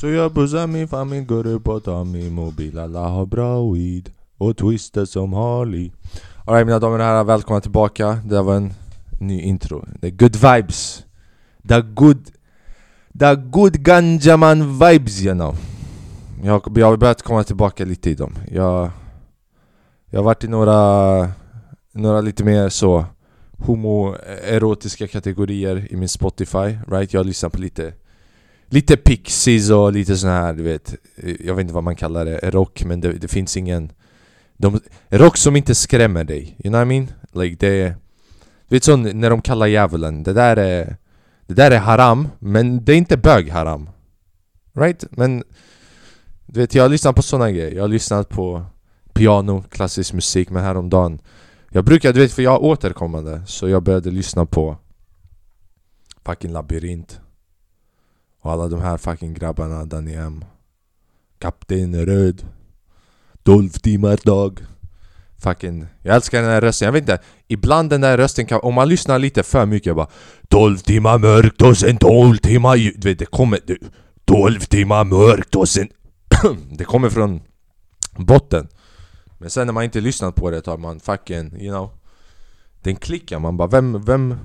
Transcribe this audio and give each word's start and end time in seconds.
Så 0.00 0.08
jag 0.08 0.34
pussar 0.34 0.66
min 0.66 0.88
familj, 0.88 1.26
går 1.26 1.46
upp 1.46 1.68
och 1.68 1.84
tar 1.84 2.04
min 2.04 2.32
mobil. 2.32 2.78
Alla 2.78 3.08
har 3.08 3.26
bra 3.26 3.72
weed 3.72 4.10
och 4.38 4.56
twister 4.56 5.04
som 5.04 5.32
Harley. 5.32 5.90
Alright 6.46 6.66
mina 6.66 6.78
damer 6.78 6.98
och 6.98 7.04
herrar, 7.04 7.24
välkomna 7.24 7.60
tillbaka. 7.60 8.06
Det 8.06 8.34
där 8.34 8.42
var 8.42 8.54
en 8.54 8.72
ny 9.20 9.40
intro. 9.40 9.86
The 10.00 10.10
good 10.10 10.36
vibes. 10.36 11.04
The 11.68 11.80
good 11.80 12.30
The 13.18 13.34
good 13.34 13.82
ganjaman 13.82 14.78
vibes 14.78 15.22
you 15.22 15.34
know. 15.34 15.56
Jag, 16.42 16.62
jag 16.76 16.86
har 16.86 16.96
börjat 16.96 17.22
komma 17.22 17.44
tillbaka 17.44 17.84
lite 17.84 18.10
i 18.10 18.14
dem. 18.14 18.34
Jag, 18.50 18.90
jag 20.10 20.18
har 20.18 20.24
varit 20.24 20.44
i 20.44 20.48
några, 20.48 21.30
några 21.92 22.20
lite 22.20 22.44
mer 22.44 22.68
så 22.68 23.04
homoerotiska 23.58 25.08
kategorier 25.08 25.86
i 25.90 25.96
min 25.96 26.08
Spotify, 26.08 26.78
right? 26.88 27.12
Jag 27.12 27.26
lyssnar 27.26 27.50
på 27.50 27.58
lite 27.58 27.92
Lite 28.70 28.96
Pixies 28.96 29.70
och 29.70 29.92
lite 29.92 30.16
sån 30.16 30.30
här, 30.30 30.52
du 30.52 30.62
vet 30.62 30.94
Jag 31.44 31.54
vet 31.54 31.62
inte 31.62 31.74
vad 31.74 31.84
man 31.84 31.96
kallar 31.96 32.24
det, 32.24 32.50
rock 32.50 32.84
men 32.84 33.00
det, 33.00 33.12
det 33.12 33.28
finns 33.28 33.56
ingen 33.56 33.92
de, 34.56 34.80
Rock 35.08 35.36
som 35.36 35.56
inte 35.56 35.74
skrämmer 35.74 36.24
dig, 36.24 36.56
you 36.58 36.62
know 36.62 36.72
what 36.72 36.82
I 36.82 36.88
mean? 36.88 37.08
Like 37.32 37.66
det 37.66 37.94
Du 38.68 38.76
vet 38.76 38.84
sån 38.84 39.20
när 39.20 39.30
de 39.30 39.42
kallar 39.42 39.66
djävulen, 39.66 40.22
det 40.22 40.32
där 40.32 40.56
är 40.56 40.96
Det 41.46 41.54
där 41.54 41.70
är 41.70 41.78
haram, 41.78 42.28
men 42.38 42.84
det 42.84 42.92
är 42.92 42.96
inte 42.96 43.16
bög 43.16 43.50
haram 43.50 43.90
Right? 44.74 45.04
Men 45.10 45.44
Du 46.46 46.60
vet 46.60 46.74
jag 46.74 46.84
har 46.84 46.88
lyssnat 46.88 47.16
på 47.16 47.22
såna 47.22 47.50
grejer, 47.50 47.72
jag 47.72 47.82
har 47.82 47.88
lyssnat 47.88 48.28
på 48.28 48.64
Piano, 49.18 49.64
klassisk 49.70 50.12
musik, 50.12 50.50
men 50.50 50.64
häromdagen 50.64 51.18
Jag 51.70 51.84
brukar, 51.84 52.12
du 52.12 52.20
vet 52.20 52.32
för 52.32 52.42
jag 52.42 52.54
är 52.54 52.62
återkommande, 52.62 53.42
så 53.46 53.68
jag 53.68 53.82
började 53.82 54.10
lyssna 54.10 54.46
på 54.46 54.76
Fucking 56.24 56.52
labyrint. 56.52 57.20
Och 58.42 58.52
alla 58.52 58.68
de 58.68 58.80
här 58.80 58.96
fucking 58.96 59.34
grabbarna, 59.34 59.84
Danny 59.84 60.14
M 60.14 60.44
Kapten 61.38 62.06
Röd 62.06 62.46
12 63.42 63.68
timmar 63.68 64.18
dag. 64.24 64.60
Fucking, 65.38 65.86
jag 66.02 66.16
älskar 66.16 66.42
den 66.42 66.50
här 66.50 66.60
rösten, 66.60 66.86
jag 66.86 66.92
vet 66.92 67.02
inte 67.02 67.18
Ibland 67.48 67.90
den 67.90 68.00
där 68.00 68.16
rösten 68.16 68.46
kan, 68.46 68.60
om 68.60 68.74
man 68.74 68.88
lyssnar 68.88 69.18
lite 69.18 69.42
för 69.42 69.66
mycket 69.66 69.96
bara 69.96 70.08
12 70.48 70.78
timmar 70.78 71.18
mörkt 71.18 71.62
och 71.62 71.76
sen 71.76 71.96
12 71.96 72.36
timmar 72.36 72.76
Du 72.76 73.08
vet 73.08 73.18
det 73.18 73.26
kommer, 73.26 73.60
12 74.24 74.60
timmar 74.60 75.04
mörkt 75.04 75.54
och 75.54 75.68
sen 75.68 75.88
Det 76.70 76.84
kommer 76.84 77.10
från 77.10 77.40
botten. 78.16 78.68
Men 79.38 79.50
sen 79.50 79.66
när 79.66 79.74
man 79.74 79.84
inte 79.84 80.00
lyssnat 80.00 80.34
på 80.34 80.50
det 80.50 80.60
tar 80.60 80.76
man 80.76 81.00
fucking, 81.00 81.60
you 81.60 81.74
know 81.74 81.90
Den 82.82 82.96
klickar, 82.96 83.38
man 83.38 83.56
bara 83.56 83.68
vem, 83.68 84.04
vem 84.04 84.36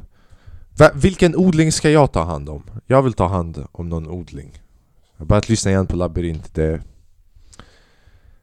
vilken 0.93 1.35
odling 1.35 1.71
ska 1.71 1.89
jag 1.89 2.11
ta 2.11 2.23
hand 2.23 2.49
om? 2.49 2.63
Jag 2.87 3.01
vill 3.01 3.13
ta 3.13 3.27
hand 3.27 3.65
om 3.71 3.89
någon 3.89 4.07
odling. 4.07 4.61
Jag 5.13 5.19
har 5.19 5.25
börjat 5.25 5.49
lyssna 5.49 5.71
igen 5.71 5.87
på 5.87 5.95
labyrint. 5.95 6.55
Det... 6.55 6.81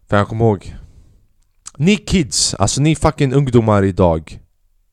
För 0.08 0.16
jag 0.16 0.28
kommer 0.28 0.44
ihåg 0.44 0.76
Ni 1.76 1.96
kids, 1.96 2.54
alltså 2.54 2.82
ni 2.82 2.96
fucking 2.96 3.32
ungdomar 3.32 3.82
idag 3.82 4.40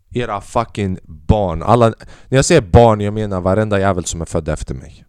Era 0.09 0.41
fucking 0.41 0.97
barn, 1.03 1.63
alla... 1.63 1.87
När 2.27 2.37
jag 2.37 2.45
säger 2.45 2.61
barn, 2.61 3.01
jag 3.01 3.13
menar 3.13 3.41
varenda 3.41 3.79
jävel 3.79 4.05
som 4.05 4.21
är 4.21 4.25
född 4.25 4.49
efter 4.49 4.75
mig. 4.75 5.05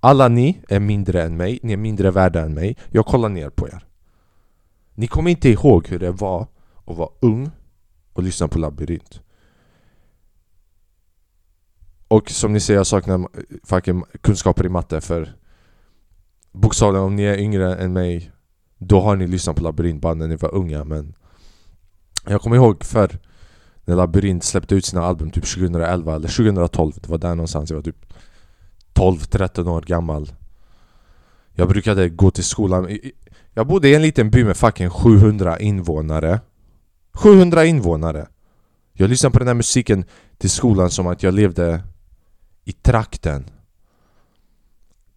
Alla 0.00 0.28
ni 0.28 0.62
är 0.68 0.80
mindre 0.80 1.22
än 1.22 1.36
mig, 1.36 1.58
ni 1.62 1.72
är 1.72 1.76
mindre 1.76 2.10
värda 2.10 2.40
än 2.40 2.54
mig. 2.54 2.76
Jag 2.90 3.06
kollar 3.06 3.28
ner 3.28 3.50
på 3.50 3.68
er. 3.68 3.84
Ni 4.94 5.06
kommer 5.06 5.30
inte 5.30 5.48
ihåg 5.48 5.88
hur 5.88 5.98
det 5.98 6.10
var 6.10 6.46
att 6.84 6.96
vara 6.96 7.10
ung 7.20 7.50
och 8.12 8.22
lyssna 8.22 8.48
på 8.48 8.58
labyrint. 8.58 9.20
Och 12.08 12.30
som 12.30 12.52
ni 12.52 12.60
ser, 12.60 12.74
jag 12.74 12.86
saknar 12.86 13.28
fucking 13.64 14.04
kunskaper 14.20 14.66
i 14.66 14.68
matte 14.68 15.00
för 15.00 15.34
Bokstavligen, 16.52 17.06
om 17.06 17.16
ni 17.16 17.22
är 17.22 17.38
yngre 17.38 17.74
än 17.74 17.92
mig 17.92 18.32
Då 18.78 19.00
har 19.00 19.16
ni 19.16 19.26
lyssnat 19.26 19.56
på 19.56 19.62
Labyrint 19.62 20.02
bara 20.02 20.14
när 20.14 20.28
ni 20.28 20.36
var 20.36 20.54
unga 20.54 20.84
men 20.84 21.14
Jag 22.26 22.40
kommer 22.40 22.56
ihåg 22.56 22.84
för 22.84 23.18
När 23.84 23.96
Labyrint 23.96 24.44
släppte 24.44 24.74
ut 24.74 24.84
sina 24.84 25.02
album 25.02 25.30
typ 25.30 25.44
2011 25.44 26.14
eller 26.14 26.28
2012 26.28 26.92
Det 27.00 27.08
var 27.08 27.18
där 27.18 27.34
någonstans, 27.34 27.70
jag 27.70 27.76
var 27.76 27.82
typ 27.82 28.14
12-13 28.94 29.68
år 29.68 29.80
gammal. 29.80 30.32
Jag 31.52 31.68
brukade 31.68 32.08
gå 32.08 32.30
till 32.30 32.44
skolan 32.44 32.98
jag 33.54 33.66
bodde 33.66 33.88
i 33.88 33.94
en 33.94 34.02
liten 34.02 34.30
by 34.30 34.44
med 34.44 34.56
fucking 34.56 34.90
700 34.90 35.58
invånare. 35.58 36.40
700 37.12 37.64
invånare! 37.64 38.28
Jag 38.92 39.10
lyssnade 39.10 39.32
på 39.32 39.38
den 39.38 39.48
här 39.48 39.54
musiken 39.54 40.04
till 40.38 40.50
skolan 40.50 40.90
som 40.90 41.06
att 41.06 41.22
jag 41.22 41.34
levde 41.34 41.82
i 42.64 42.72
trakten. 42.72 43.50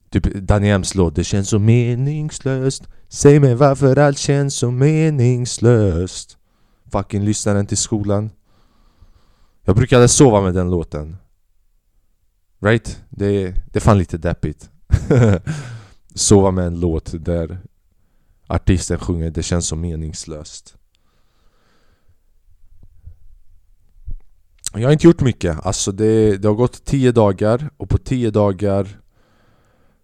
Typ 0.09 0.33
Daniems 0.33 0.95
låt 0.95 1.15
Det 1.15 1.23
känns 1.23 1.49
så 1.49 1.59
meningslöst. 1.59 2.87
Säg 3.07 3.39
mig 3.39 3.55
varför 3.55 3.97
allt 3.97 4.17
känns 4.17 4.55
så 4.55 4.71
meningslöst. 4.71 6.37
Fucking 6.91 7.25
lyssnaren 7.25 7.65
till 7.65 7.77
skolan. 7.77 8.29
Jag 9.63 9.75
brukade 9.75 10.07
sova 10.07 10.41
med 10.41 10.53
den 10.53 10.71
låten. 10.71 11.17
Right? 12.59 13.03
Det, 13.09 13.51
det 13.71 13.79
är 13.79 13.81
fan 13.81 13.97
lite 13.97 14.17
deppigt. 14.17 14.69
Sova 16.15 16.51
med 16.51 16.67
en 16.67 16.79
låt 16.79 17.25
där 17.25 17.59
artisten 18.47 18.99
sjunger 18.99 19.31
Det 19.31 19.43
känns 19.43 19.67
så 19.67 19.75
meningslöst. 19.75 20.75
Jag 24.73 24.87
har 24.87 24.93
inte 24.93 25.07
gjort 25.07 25.21
mycket, 25.21 25.65
alltså 25.65 25.91
det, 25.91 26.37
det 26.37 26.47
har 26.47 26.55
gått 26.55 26.85
10 26.85 27.11
dagar 27.11 27.69
och 27.77 27.89
på 27.89 27.97
10 27.97 28.31
dagar 28.31 28.99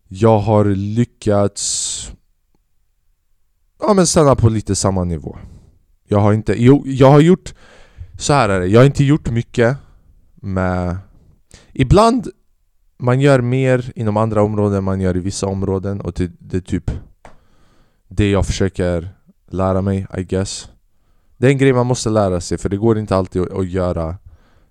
Jag 0.08 0.40
har 0.40 0.66
lyckats 0.66 2.12
Ja 3.80 3.94
men 3.94 4.08
stanna 4.08 4.36
på 4.36 4.50
lite 4.50 4.76
samma 4.76 5.04
nivå. 5.04 5.38
Jag 6.08 6.20
har 6.20 6.34
inte, 6.34 6.56
jo, 6.58 6.84
jag 6.86 7.12
har 7.12 7.20
gjort 7.20 7.54
Så 8.20 8.34
här 8.34 8.50
är 8.50 8.60
det, 8.60 8.68
jag 8.68 8.80
har 8.80 8.86
inte 8.86 9.04
gjort 9.04 9.30
mycket 9.30 9.78
med 10.36 10.98
Ibland 11.74 12.28
man 12.98 13.22
gör 13.22 13.42
mer 13.42 13.92
inom 13.96 14.18
andra 14.18 14.44
områden 14.44 14.78
än 14.78 14.84
man 14.84 15.02
gör 15.02 15.18
i 15.18 15.20
vissa 15.20 15.48
områden 15.48 16.02
och 16.02 16.14
det, 16.14 16.32
det 16.40 16.58
är 16.58 16.62
typ 16.62 16.92
det 18.16 18.32
jag 18.32 18.46
försöker 18.46 19.10
lära 19.48 19.82
mig, 19.82 20.08
I 20.18 20.24
guess 20.24 20.70
Det 21.38 21.48
är 21.48 21.52
en 21.52 21.58
grej 21.58 21.74
man 21.74 21.88
måste 21.88 22.10
lära 22.10 22.42
sig 22.42 22.58
för 22.58 22.70
det 22.70 22.78
går 22.78 23.00
inte 23.00 23.16
alltid 23.16 23.42
att, 23.42 23.68
göra 23.68 24.18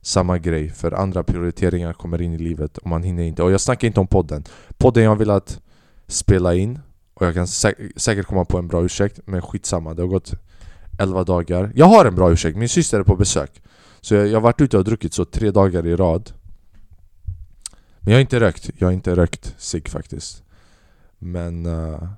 samma 0.00 0.38
grej 0.38 0.70
för 0.70 0.92
andra 0.92 1.22
prioriteringar 1.22 1.92
kommer 1.92 2.22
in 2.22 2.32
i 2.32 2.38
livet 2.38 2.78
och 2.78 2.86
man 2.86 3.02
hinner 3.02 3.22
inte. 3.22 3.42
Och 3.42 3.52
jag 3.52 3.60
snackar 3.60 3.88
inte 3.88 4.00
om 4.00 4.06
podden. 4.06 4.44
Podden 4.78 5.04
jag 5.04 5.16
vill 5.16 5.30
att 5.30 5.60
spela 6.06 6.54
in 6.54 6.80
och 7.14 7.26
jag 7.26 7.34
kan 7.34 7.46
sä 7.46 7.74
säkert 7.96 8.26
komma 8.26 8.44
på 8.44 8.58
en 8.58 8.68
bra 8.68 8.84
ursäkt 8.84 9.20
men 9.24 9.42
skitsamma, 9.42 9.94
det 9.94 10.02
har 10.02 10.08
gått 10.08 10.32
11 10.98 11.24
dagar. 11.24 11.72
Jag 11.74 11.86
har 11.86 12.04
en 12.04 12.14
bra 12.14 12.32
ursäkt, 12.32 12.56
min 12.56 12.68
syster 12.68 13.00
är 13.00 13.04
på 13.04 13.16
besök. 13.16 13.62
Så 14.00 14.14
jag, 14.14 14.26
jag 14.26 14.34
har 14.34 14.40
varit 14.40 14.60
ute 14.60 14.78
och 14.78 14.84
druckit 14.84 15.14
så 15.14 15.24
tre 15.24 15.50
dagar 15.50 15.86
i 15.86 15.96
rad. 15.96 16.32
Men 18.00 18.12
jag 18.12 18.16
har 18.16 18.20
inte 18.20 18.40
rökt, 18.40 18.70
jag 18.78 18.86
har 18.86 18.92
inte 18.92 19.16
rökt 19.16 19.54
cigg 19.58 19.88
faktiskt. 19.88 20.42
Men... 21.18 21.66
Uh, 21.66 22.08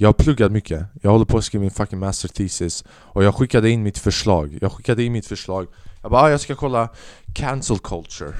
jag 0.00 0.08
har 0.08 0.12
pluggat 0.12 0.52
mycket, 0.52 0.86
jag 1.02 1.10
håller 1.10 1.24
på 1.24 1.38
att 1.38 1.44
skriva 1.44 1.60
min 1.60 1.70
fucking 1.70 1.98
master 1.98 2.28
thesis. 2.28 2.84
Och 2.90 3.24
jag 3.24 3.34
skickade 3.34 3.70
in 3.70 3.82
mitt 3.82 3.98
förslag, 3.98 4.58
jag 4.60 4.72
skickade 4.72 5.04
in 5.04 5.12
mitt 5.12 5.26
förslag. 5.26 5.66
Jag 6.02 6.10
bara 6.10 6.22
ah, 6.22 6.30
jag 6.30 6.40
ska 6.40 6.54
kolla 6.54 6.88
cancel 7.34 7.78
culture. 7.78 8.34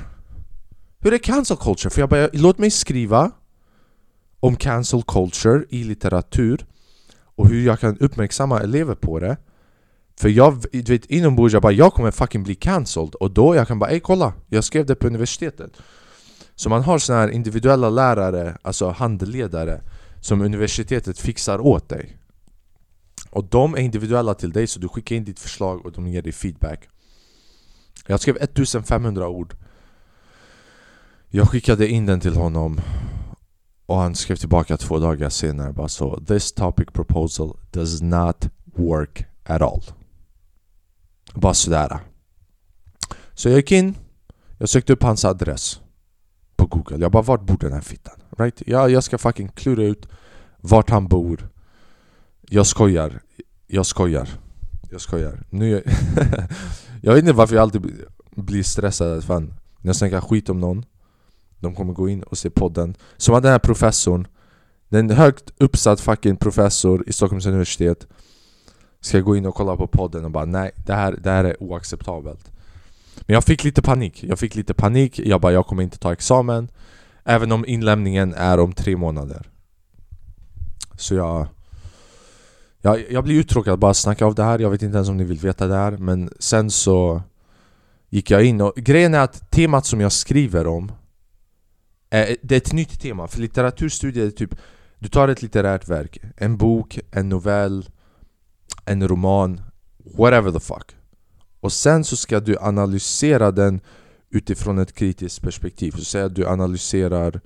Hur 1.01 1.15
är 1.15 1.19
cancel 1.19 1.57
culture? 1.57 1.91
För 1.91 2.01
jag 2.01 2.09
bara, 2.09 2.29
låt 2.33 2.59
mig 2.59 2.71
skriva 2.71 3.31
om 4.41 4.57
cancel 4.57 5.03
culture 5.03 5.65
i 5.69 5.85
litteratur 5.85 6.67
och 7.37 7.49
hur 7.49 7.67
jag 7.67 7.81
kan 7.81 7.99
uppmärksamma 7.99 8.61
elever 8.61 8.95
på 8.95 9.19
det. 9.19 9.37
För 10.21 10.28
jag, 10.28 10.65
du 10.72 10.93
vet 10.93 11.07
inombords, 11.07 11.53
jag 11.53 11.63
bara 11.63 11.72
jag 11.72 11.93
kommer 11.93 12.11
fucking 12.11 12.43
bli 12.43 12.54
cancelled. 12.54 13.15
Och 13.15 13.31
då 13.31 13.54
jag 13.54 13.69
kan 13.69 13.78
bara 13.78 13.91
ey 13.91 14.01
kolla, 14.01 14.33
jag 14.49 14.65
skrev 14.65 14.87
det 14.87 14.95
på 14.95 15.07
universitetet. 15.07 15.72
Så 16.54 16.69
man 16.69 16.83
har 16.83 16.99
såna 16.99 17.19
här 17.19 17.28
individuella 17.28 17.91
lärare, 17.91 18.59
alltså 18.63 18.91
handledare 18.91 19.81
som 20.20 20.41
universitetet 20.41 21.18
fixar 21.18 21.60
åt 21.60 21.88
dig. 21.88 22.16
Och 23.30 23.44
de 23.44 23.74
är 23.74 23.78
individuella 23.78 24.34
till 24.34 24.53
dig 24.53 24.66
så 24.66 24.80
du 24.80 24.88
skickar 24.88 25.16
in 25.16 25.24
ditt 25.24 25.41
förslag 25.41 25.86
och 25.86 25.92
de 25.92 26.06
ger 26.06 26.22
dig 26.22 26.32
feedback. 26.32 26.88
Jag 28.06 28.20
skrev 28.20 28.36
1500 28.36 29.28
ord. 29.28 29.54
Jag 31.28 31.48
skickade 31.48 31.88
in 31.88 32.06
den 32.06 32.20
till 32.20 32.36
honom 32.36 32.80
och 33.86 33.97
han 33.97 34.15
skrev 34.15 34.36
tillbaka 34.36 34.76
två 34.76 34.98
dagar 34.98 35.28
senare 35.28 35.72
bara 35.72 35.88
så 35.88 36.20
This 36.20 36.53
topic 36.53 36.88
proposal 36.92 37.56
does 37.70 38.03
not 38.03 38.48
work 38.65 39.26
at 39.44 39.62
all. 39.62 39.82
Bara 41.34 41.54
sådär. 41.54 41.98
Så 43.34 43.48
jag 43.48 43.56
gick 43.56 43.72
in 43.72 43.94
Jag 44.59 44.68
sökte 44.68 44.92
upp 44.92 45.03
hans 45.03 45.24
adress 45.24 45.80
På 46.56 46.66
google, 46.66 46.97
jag 46.97 47.12
bara 47.12 47.22
vart 47.22 47.42
bor 47.42 47.59
den 47.60 47.72
här 47.72 47.80
fittan? 47.80 48.17
Right? 48.39 48.63
Jag, 48.67 48.91
jag 48.91 49.05
ska 49.05 49.19
fucking 49.19 49.49
klura 49.49 49.83
ut 49.83 50.09
vart 50.57 50.91
han 50.91 51.09
bor 51.09 51.49
Jag 52.49 52.67
skojar 52.67 53.21
Jag 53.67 53.87
skojar 53.87 54.29
Jag 54.91 55.01
skojar. 55.01 55.43
Nu 55.51 55.71
jag, 55.71 55.83
jag 57.03 57.15
vet 57.15 57.23
inte 57.23 57.33
varför 57.33 57.55
jag 57.55 57.63
alltid 57.63 58.07
blir 58.31 58.63
stressad. 58.63 59.25
Fan. 59.25 59.55
När 59.81 59.89
jag 59.89 59.97
snackar 59.97 60.21
skit 60.21 60.49
om 60.49 60.61
någon, 60.61 60.85
de 61.59 61.75
kommer 61.75 61.93
gå 61.93 62.09
in 62.09 62.23
och 62.23 62.39
se 62.39 62.51
podden. 62.51 62.95
Som 63.17 63.35
att 63.35 63.43
den 63.43 63.53
här 63.53 63.59
professorn, 63.59 64.27
den 64.89 65.11
högt 65.11 65.53
uppsatt 65.59 66.01
fucking 66.01 66.37
professor 66.37 67.05
i 67.09 67.13
Stockholms 67.13 67.47
universitet 67.47 68.07
Ska 69.01 69.21
gå 69.21 69.37
in 69.37 69.47
och 69.47 69.55
kolla 69.55 69.77
på 69.77 69.87
podden 69.87 70.25
och 70.25 70.31
bara 70.31 70.45
nej, 70.45 70.71
det 70.77 70.95
här, 70.95 71.13
det 71.23 71.31
här 71.31 71.45
är 71.45 71.63
oacceptabelt 71.63 72.51
Men 73.21 73.35
jag 73.35 73.45
fick 73.45 73.65
lite 73.65 73.83
panik, 73.83 74.25
jag 74.25 74.39
fick 74.39 74.55
lite 74.55 74.75
panik, 74.75 75.19
jag 75.19 75.41
bara 75.41 75.53
jag 75.53 75.67
kommer 75.67 75.83
inte 75.83 75.99
ta 75.99 76.13
examen 76.13 76.69
Även 77.28 77.53
om 77.53 77.66
inlämningen 77.66 78.34
är 78.34 78.60
om 78.60 78.72
tre 78.72 78.97
månader. 78.97 79.51
Så 80.97 81.15
jag 81.15 81.47
jag, 82.80 83.10
jag 83.10 83.25
blir 83.25 83.41
uttråkad 83.41 83.78
bara 83.78 83.95
snacka 83.95 84.27
av 84.27 84.34
det 84.34 84.45
här, 84.45 84.59
jag 84.59 84.71
vet 84.71 84.83
inte 84.83 84.97
ens 84.97 85.09
om 85.09 85.16
ni 85.16 85.25
vill 85.25 85.39
veta 85.39 85.66
det 85.66 85.75
här 85.75 85.97
Men 85.97 86.30
sen 86.39 86.71
så 86.71 87.22
gick 88.09 88.30
jag 88.30 88.45
in 88.45 88.60
och 88.60 88.75
grejen 88.77 89.15
är 89.15 89.21
att 89.21 89.51
temat 89.51 89.86
som 89.86 90.01
jag 90.01 90.13
skriver 90.13 90.66
om 90.66 90.92
är, 92.10 92.36
Det 92.42 92.54
är 92.54 92.57
ett 92.57 92.72
nytt 92.72 93.01
tema, 93.01 93.28
för 93.28 93.41
litteraturstudier 93.41 94.27
är 94.27 94.30
typ 94.30 94.54
Du 94.98 95.09
tar 95.09 95.28
ett 95.28 95.42
litterärt 95.42 95.89
verk, 95.89 96.19
en 96.36 96.57
bok, 96.57 96.98
en 97.10 97.28
novell, 97.28 97.89
en 98.84 99.09
roman, 99.09 99.60
whatever 100.16 100.53
the 100.53 100.60
fuck. 100.60 100.97
Och 101.60 101.72
sen 101.72 102.04
så 102.04 102.16
ska 102.16 102.41
du 102.41 102.59
analysera 102.59 103.51
den 103.51 103.80
utifrån 104.30 104.78
ett 104.78 104.95
kritiskt 104.95 105.42
perspektiv. 105.42 105.91
Så 105.91 106.04
säg 106.04 106.22
att 106.22 106.34
du 106.34 106.48
analyserar 106.48 107.41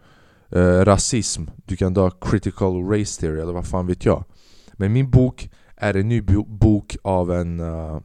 eh, 0.50 0.84
rasism, 0.84 1.42
du 1.64 1.76
kan 1.76 1.94
ta 1.94 2.10
critical 2.10 2.88
race 2.88 3.20
theory 3.20 3.40
eller 3.40 3.52
vad 3.52 3.66
fan 3.66 3.86
vet 3.86 4.04
jag. 4.04 4.24
Men 4.72 4.92
min 4.92 5.10
bok 5.10 5.50
är 5.76 5.96
en 5.96 6.08
ny 6.08 6.20
bok 6.46 6.96
av 7.02 7.32
en 7.32 7.60
uh, 7.60 8.00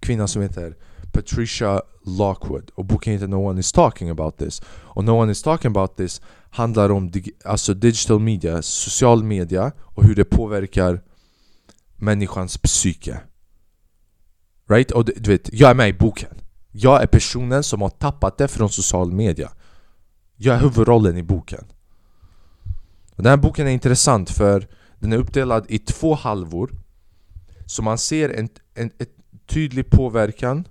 kvinna 0.00 0.26
som 0.26 0.42
heter 0.42 0.76
Patricia 1.12 1.82
Lockwood. 2.06 2.70
Och 2.74 2.84
boken 2.84 3.12
heter 3.12 3.28
No 3.28 3.36
One 3.36 3.60
Is 3.60 3.72
Talking 3.72 4.10
About 4.10 4.38
This. 4.38 4.62
Och 4.66 5.04
No 5.04 5.10
One 5.10 5.32
Is 5.32 5.42
Talking 5.42 5.70
About 5.70 5.96
This 5.96 6.20
handlar 6.50 6.90
om 6.90 7.10
dig 7.10 7.24
alltså 7.44 7.74
digital 7.74 8.20
media, 8.20 8.62
social 8.62 9.24
media 9.24 9.72
och 9.80 10.04
hur 10.04 10.14
det 10.14 10.24
påverkar 10.24 11.02
människans 11.96 12.58
psyke. 12.58 13.20
Right? 14.68 14.90
Och 14.90 15.04
du 15.04 15.30
vet, 15.30 15.50
jag 15.52 15.70
är 15.70 15.74
med 15.74 15.88
i 15.88 15.92
boken. 15.92 16.30
Jag 16.76 17.02
är 17.02 17.06
personen 17.06 17.62
som 17.62 17.82
har 17.82 17.88
tappat 17.88 18.38
det 18.38 18.48
från 18.48 18.70
social 18.70 19.12
media. 19.12 19.50
Jag 20.36 20.56
är 20.56 20.60
huvudrollen 20.60 21.16
i 21.16 21.22
boken. 21.22 21.64
Den 23.16 23.26
här 23.26 23.36
boken 23.36 23.66
är 23.66 23.70
intressant 23.70 24.30
för 24.30 24.68
den 24.98 25.12
är 25.12 25.16
uppdelad 25.16 25.66
i 25.68 25.78
två 25.78 26.14
halvor. 26.14 26.70
Så 27.66 27.82
man 27.82 27.98
ser 27.98 28.28
en, 28.28 28.48
en, 28.74 28.90
en 28.98 29.06
tydlig 29.46 29.90
påverkan 29.90 30.68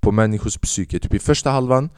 på 0.00 0.12
människors 0.12 0.58
psyke 0.58 0.98
Typ 0.98 1.14
i 1.14 1.18
första 1.18 1.50
halvan. 1.50 1.90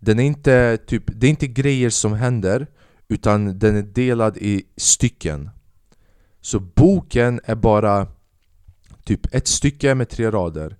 Den 0.00 0.18
är 0.18 0.24
inte, 0.24 0.78
typ, 0.86 1.04
Det 1.06 1.26
är 1.26 1.30
inte 1.30 1.46
grejer 1.46 1.90
som 1.90 2.12
händer 2.12 2.66
Utan 3.08 3.58
den 3.58 3.76
är 3.76 3.82
delad 3.82 4.36
i 4.36 4.64
stycken. 4.76 5.50
Så 6.40 6.60
boken 6.60 7.40
är 7.44 7.54
bara 7.54 8.06
typ 9.04 9.34
ett 9.34 9.48
stycke 9.48 9.94
med 9.94 10.08
tre 10.08 10.30
rader. 10.30 10.76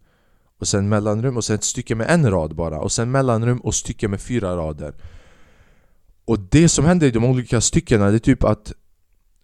Och 0.58 0.68
sen 0.68 0.88
mellanrum 0.88 1.36
och 1.36 1.44
sen 1.44 1.54
ett 1.54 1.64
stycke 1.64 1.94
med 1.94 2.10
en 2.10 2.30
rad 2.30 2.54
bara. 2.54 2.80
Och 2.80 2.92
sen 2.92 3.10
mellanrum 3.10 3.58
och 3.58 3.74
stycke 3.74 4.08
med 4.08 4.20
fyra 4.20 4.56
rader. 4.56 4.94
Och 6.24 6.38
det 6.38 6.68
som 6.68 6.84
händer 6.84 7.06
i 7.06 7.10
de 7.10 7.24
olika 7.24 7.60
styckena 7.60 8.10
det 8.10 8.16
är 8.16 8.18
typ 8.18 8.44
att 8.44 8.72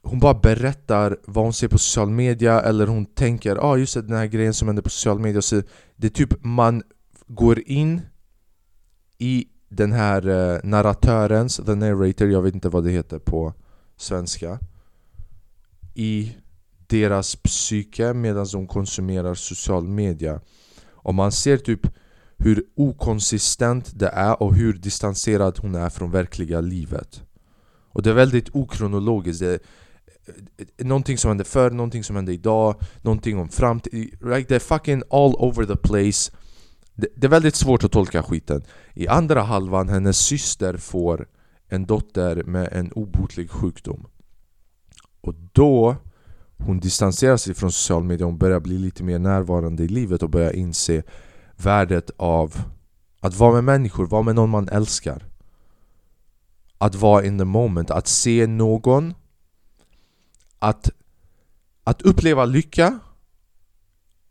hon 0.02 0.20
bara 0.20 0.34
berättar 0.34 1.18
vad 1.24 1.44
hon 1.44 1.52
ser 1.52 1.68
på 1.68 1.78
social 1.78 2.10
media 2.10 2.60
eller 2.60 2.86
hon 2.86 3.06
tänker 3.06 3.56
ah, 3.56 3.76
just 3.76 3.94
det, 3.94 4.02
den 4.02 4.16
här 4.16 4.26
grejen 4.26 4.54
som 4.54 4.68
händer 4.68 4.82
på 4.82 4.90
social 4.90 5.18
media 5.18 5.42
så 5.42 5.62
Det 5.96 6.06
är 6.06 6.10
typ 6.10 6.44
man 6.44 6.82
går 7.26 7.62
in 7.68 8.00
i 9.18 9.46
den 9.68 9.92
här 9.92 10.28
eh, 10.28 10.60
narratörens, 10.64 11.56
the 11.56 11.74
narrator, 11.74 12.30
jag 12.30 12.42
vet 12.42 12.54
inte 12.54 12.68
vad 12.68 12.84
det 12.84 12.90
heter 12.90 13.18
på 13.18 13.54
svenska 13.96 14.58
I 15.94 16.36
deras 16.86 17.36
psyke 17.36 18.14
medan 18.14 18.46
de 18.52 18.66
konsumerar 18.66 19.34
social 19.34 19.88
media. 19.88 20.40
Och 21.04 21.14
man 21.14 21.32
ser 21.32 21.56
typ 21.56 21.86
hur 22.38 22.64
okonsistent 22.76 23.98
det 23.98 24.08
är 24.08 24.42
och 24.42 24.54
hur 24.54 24.72
distanserad 24.72 25.58
hon 25.58 25.74
är 25.74 25.90
från 25.90 26.10
verkliga 26.10 26.60
livet. 26.60 27.22
Och 27.88 28.02
det 28.02 28.10
är 28.10 28.14
väldigt 28.14 28.54
okronologiskt. 28.54 29.40
Det 29.40 29.46
är 29.46 29.60
eh, 30.58 30.86
Någonting 30.86 31.18
som 31.18 31.28
hände 31.28 31.44
förr, 31.44 31.70
någonting 31.70 32.04
som 32.04 32.16
hände 32.16 32.32
idag, 32.32 32.76
någonting 33.02 33.38
om 33.38 33.48
framtiden 33.48 34.10
right? 34.20 34.48
Det 34.48 34.54
är 34.54 34.58
fucking 34.58 35.02
all 35.10 35.34
over 35.34 35.64
the 35.64 35.76
place. 35.76 36.32
Det, 36.94 37.08
det 37.16 37.26
är 37.26 37.30
väldigt 37.30 37.54
svårt 37.54 37.84
att 37.84 37.92
tolka 37.92 38.22
skiten. 38.22 38.62
I 38.94 39.08
andra 39.08 39.42
halvan, 39.42 39.88
hennes 39.88 40.18
syster 40.18 40.76
får 40.76 41.26
en 41.68 41.86
dotter 41.86 42.42
med 42.42 42.68
en 42.72 42.92
obotlig 42.92 43.50
sjukdom. 43.50 44.06
Och 45.20 45.34
då 45.52 45.96
hon 46.58 46.80
distanserar 46.80 47.36
sig 47.36 47.54
från 47.54 47.72
social 47.72 48.04
media, 48.04 48.26
hon 48.26 48.38
börjar 48.38 48.60
bli 48.60 48.78
lite 48.78 49.04
mer 49.04 49.18
närvarande 49.18 49.82
i 49.82 49.88
livet 49.88 50.22
och 50.22 50.30
börjar 50.30 50.52
inse 50.52 51.02
värdet 51.56 52.10
av 52.16 52.54
att 53.20 53.36
vara 53.36 53.52
med 53.52 53.64
människor, 53.64 54.06
vara 54.06 54.22
med 54.22 54.34
någon 54.34 54.50
man 54.50 54.68
älskar. 54.68 55.24
Att 56.78 56.94
vara 56.94 57.24
in 57.24 57.38
the 57.38 57.44
moment, 57.44 57.90
att 57.90 58.06
se 58.06 58.46
någon 58.46 59.14
Att, 60.58 60.90
att 61.84 62.02
uppleva 62.02 62.44
lycka 62.44 62.98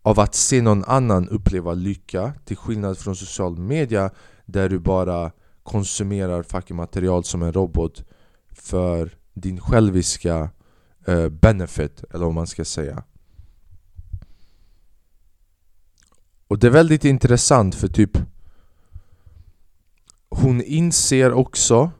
av 0.02 0.20
att 0.20 0.34
se 0.34 0.62
någon 0.62 0.84
annan 0.84 1.28
uppleva 1.28 1.74
lycka. 1.74 2.32
Till 2.44 2.56
skillnad 2.56 2.98
från 2.98 3.16
social 3.16 3.58
media 3.58 4.10
där 4.46 4.68
du 4.68 4.78
bara 4.78 5.32
konsumerar 5.62 6.42
fucking 6.42 6.76
material 6.76 7.24
som 7.24 7.42
en 7.42 7.52
robot 7.52 8.04
för 8.50 9.10
din 9.34 9.60
själviska 9.60 10.50
uh, 11.08 11.28
benefit, 11.28 12.04
eller 12.10 12.24
vad 12.24 12.34
man 12.34 12.46
ska 12.46 12.64
säga. 12.64 13.02
Och 16.48 16.58
det 16.58 16.66
är 16.66 16.70
väldigt 16.70 17.04
intressant 17.04 17.74
för 17.74 17.88
typ 17.88 18.18
Hon 20.28 20.62
inser 20.62 21.32
också 21.32 21.90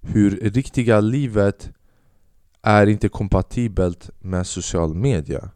hur 0.00 0.30
riktiga 0.30 1.00
livet 1.00 1.70
är 2.62 2.86
inte 2.86 3.08
kompatibelt 3.08 4.10
med 4.18 4.46
social 4.46 4.94
media. 4.94 5.50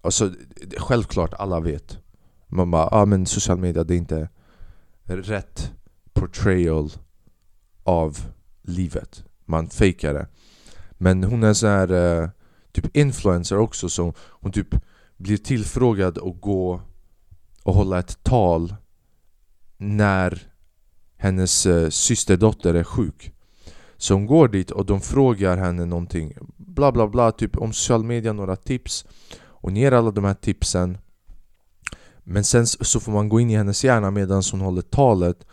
Alltså 0.00 0.32
självklart 0.76 1.34
alla 1.34 1.60
vet. 1.60 1.98
Man 2.46 2.70
bara, 2.70 2.88
ah, 2.92 3.04
men 3.04 3.26
social 3.26 3.58
media 3.58 3.84
det 3.84 3.94
är 3.94 3.98
inte 3.98 4.28
rätt 5.04 5.72
portrayal 6.12 6.90
av 7.82 8.18
livet. 8.62 9.24
Man 9.44 9.68
fejkar 9.68 10.14
det 10.14 10.26
men 10.98 11.24
hon 11.24 11.44
är 11.44 11.54
så 11.54 11.66
här 11.66 11.92
eh, 11.92 12.28
typ 12.72 12.96
influencer 12.96 13.58
också 13.58 13.88
så 13.88 14.14
hon 14.18 14.52
typ 14.52 14.74
blir 15.16 15.36
tillfrågad 15.36 16.18
att 16.18 16.40
gå 16.40 16.80
och 17.62 17.74
hålla 17.74 17.98
ett 17.98 18.22
tal 18.22 18.74
när 19.76 20.42
hennes 21.16 21.66
eh, 21.66 21.88
systerdotter 21.88 22.74
är 22.74 22.84
sjuk. 22.84 23.32
Så 23.96 24.14
hon 24.14 24.26
går 24.26 24.48
dit 24.48 24.70
och 24.70 24.86
de 24.86 25.00
frågar 25.00 25.56
henne 25.56 25.84
någonting 25.84 26.32
Bla 26.56 26.92
bla 26.92 27.08
bla, 27.08 27.32
typ 27.32 27.56
om 27.56 27.72
social 27.72 28.04
media, 28.04 28.32
några 28.32 28.56
tips. 28.56 29.06
Hon 29.38 29.76
ger 29.76 29.92
alla 29.92 30.10
de 30.10 30.24
här 30.24 30.34
tipsen. 30.34 30.98
Men 32.18 32.44
sen 32.44 32.66
så 32.66 33.00
får 33.00 33.12
man 33.12 33.28
gå 33.28 33.40
in 33.40 33.50
i 33.50 33.56
hennes 33.56 33.84
hjärna 33.84 34.10
medan 34.10 34.42
hon 34.52 34.60
håller 34.60 34.82
talet. 34.82 35.46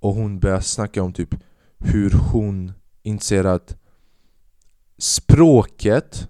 Och 0.00 0.14
hon 0.14 0.40
börjar 0.40 0.60
snacka 0.60 1.02
om 1.02 1.12
typ 1.12 1.34
hur 1.78 2.10
hon 2.10 2.72
inser 3.02 3.44
att 3.44 3.76
Språket 5.00 6.28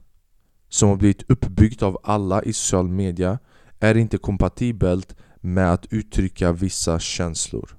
som 0.68 0.88
har 0.88 0.96
blivit 0.96 1.30
uppbyggt 1.30 1.82
av 1.82 1.98
alla 2.02 2.42
i 2.42 2.52
social 2.52 2.88
media 2.88 3.38
är 3.80 3.96
inte 3.96 4.18
kompatibelt 4.18 5.16
med 5.36 5.72
att 5.72 5.86
uttrycka 5.90 6.52
vissa 6.52 6.98
känslor. 6.98 7.76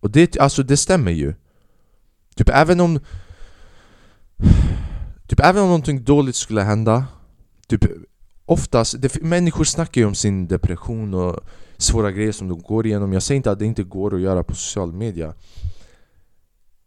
Och 0.00 0.10
det, 0.10 0.38
alltså 0.38 0.62
det 0.62 0.76
stämmer 0.76 1.12
ju. 1.12 1.34
Typ 2.34 2.48
även 2.48 2.80
om... 2.80 3.00
Typ 5.26 5.40
även 5.40 5.62
om 5.62 5.68
någonting 5.68 6.04
dåligt 6.04 6.36
skulle 6.36 6.62
hända 6.62 7.06
Typ 7.66 7.84
oftast, 8.44 9.02
det, 9.02 9.22
människor 9.22 9.64
snackar 9.64 10.00
ju 10.00 10.06
om 10.06 10.14
sin 10.14 10.46
depression 10.46 11.14
och 11.14 11.40
svåra 11.76 12.10
grejer 12.10 12.32
som 12.32 12.48
de 12.48 12.62
går 12.62 12.86
igenom 12.86 13.12
Jag 13.12 13.22
säger 13.22 13.36
inte 13.36 13.50
att 13.50 13.58
det 13.58 13.66
inte 13.66 13.82
går 13.82 14.14
att 14.14 14.20
göra 14.20 14.42
på 14.42 14.54
social 14.54 14.92
media 14.92 15.34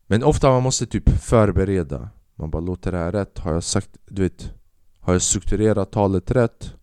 men 0.09 0.23
ofta 0.23 0.51
man 0.51 0.63
måste 0.63 0.85
typ 0.85 1.09
förbereda 1.09 2.09
Man 2.35 2.49
bara 2.51 2.61
låter 2.61 2.91
det 2.91 2.97
här 2.97 3.11
rätt? 3.11 3.39
Har 3.39 3.53
jag 3.53 3.63
sagt, 3.63 3.89
du 4.05 4.21
vet 4.21 4.51
Har 4.99 5.13
jag 5.13 5.21
strukturerat 5.21 5.91
talet 5.91 6.31
rätt? 6.31 6.73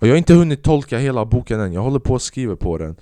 Och 0.00 0.06
jag 0.06 0.12
har 0.12 0.18
inte 0.18 0.34
hunnit 0.34 0.62
tolka 0.62 0.98
hela 0.98 1.24
boken 1.24 1.60
än, 1.60 1.72
jag 1.72 1.82
håller 1.82 1.98
på 1.98 2.14
att 2.14 2.22
skriva 2.22 2.56
på 2.56 2.78
den 2.78 2.96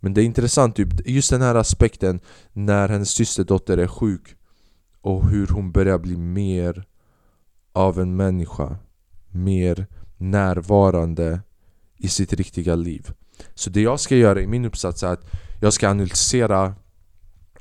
Men 0.00 0.14
det 0.14 0.22
är 0.22 0.24
intressant, 0.24 0.76
typ, 0.76 1.08
just 1.08 1.30
den 1.30 1.42
här 1.42 1.54
aspekten 1.54 2.20
När 2.52 2.88
hennes 2.88 3.10
systerdotter 3.10 3.78
är 3.78 3.86
sjuk 3.86 4.36
Och 5.00 5.28
hur 5.28 5.46
hon 5.46 5.72
börjar 5.72 5.98
bli 5.98 6.16
mer 6.16 6.84
av 7.72 8.00
en 8.00 8.16
människa 8.16 8.76
mer 9.28 9.86
närvarande 10.16 11.40
i 11.96 12.08
sitt 12.08 12.32
riktiga 12.32 12.74
liv. 12.74 13.10
Så 13.54 13.70
det 13.70 13.80
jag 13.80 14.00
ska 14.00 14.16
göra 14.16 14.40
i 14.40 14.46
min 14.46 14.64
uppsats 14.64 15.02
är 15.02 15.12
att 15.12 15.30
jag 15.60 15.72
ska 15.72 15.88
analysera 15.88 16.74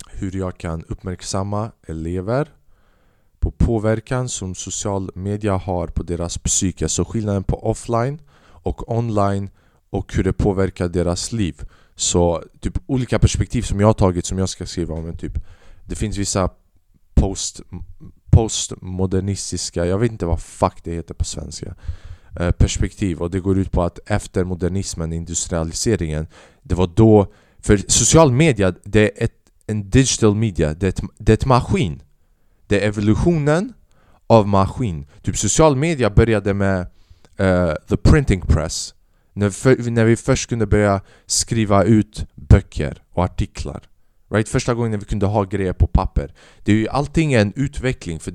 hur 0.09 0.35
jag 0.35 0.57
kan 0.57 0.83
uppmärksamma 0.87 1.71
elever 1.87 2.47
på 3.39 3.51
påverkan 3.51 4.29
som 4.29 4.55
social 4.55 5.11
media 5.15 5.55
har 5.55 5.87
på 5.87 6.03
deras 6.03 6.37
psyke. 6.37 6.89
Så 6.89 7.05
skillnaden 7.05 7.43
på 7.43 7.65
offline 7.71 8.21
och 8.43 8.97
online 8.97 9.49
och 9.89 10.13
hur 10.15 10.23
det 10.23 10.33
påverkar 10.33 10.87
deras 10.87 11.31
liv. 11.31 11.61
Så 11.95 12.43
typ 12.59 12.77
olika 12.85 13.19
perspektiv 13.19 13.61
som 13.61 13.79
jag 13.79 13.87
har 13.87 13.93
tagit 13.93 14.25
som 14.25 14.37
jag 14.37 14.49
ska 14.49 14.65
skriva 14.65 14.95
om. 14.95 15.03
Men 15.03 15.17
typ, 15.17 15.33
det 15.85 15.95
finns 15.95 16.17
vissa 16.17 16.49
post, 17.13 17.61
postmodernistiska, 18.31 19.85
jag 19.85 19.97
vet 19.97 20.11
inte 20.11 20.25
vad 20.25 20.41
fuck 20.41 20.83
det 20.83 20.91
heter 20.91 21.13
på 21.13 21.25
svenska 21.25 21.75
eh, 22.39 22.51
perspektiv 22.51 23.21
och 23.21 23.31
det 23.31 23.39
går 23.39 23.57
ut 23.57 23.71
på 23.71 23.83
att 23.83 23.99
efter 24.05 24.43
modernismen, 24.43 25.13
industrialiseringen 25.13 26.27
Det 26.63 26.75
var 26.75 26.87
då, 26.95 27.33
för 27.59 27.77
social 27.87 28.31
media 28.31 28.73
det 28.83 29.01
är 29.01 29.23
ett, 29.23 29.33
en 29.67 29.89
digital 29.89 30.35
media, 30.35 30.73
det 30.73 30.85
är 30.85 30.89
ett, 30.89 31.01
det 31.17 31.31
är 31.31 31.33
ett 31.33 31.45
maskin 31.45 32.01
Det 32.67 32.83
är 32.83 32.87
evolutionen 32.87 33.73
av 34.27 34.47
maskin. 34.47 35.05
Typ 35.21 35.37
social 35.37 35.75
media 35.75 36.09
började 36.09 36.53
med 36.53 36.79
uh, 37.39 37.73
the 37.89 37.97
printing 37.97 38.41
press. 38.41 38.93
När, 39.33 39.49
för, 39.49 39.91
när 39.91 40.05
vi 40.05 40.15
först 40.15 40.49
kunde 40.49 40.65
börja 40.65 41.01
skriva 41.25 41.83
ut 41.83 42.25
böcker 42.35 43.03
och 43.09 43.23
artiklar. 43.23 43.83
Right? 44.29 44.49
Första 44.49 44.73
gången 44.73 44.91
när 44.91 44.97
vi 44.97 45.05
kunde 45.05 45.25
ha 45.25 45.43
grejer 45.43 45.73
på 45.73 45.87
papper. 45.87 46.33
Det 46.63 46.71
är 46.71 46.75
ju 46.75 46.87
allting 46.87 47.33
en 47.33 47.53
utveckling 47.55 48.19
för 48.19 48.31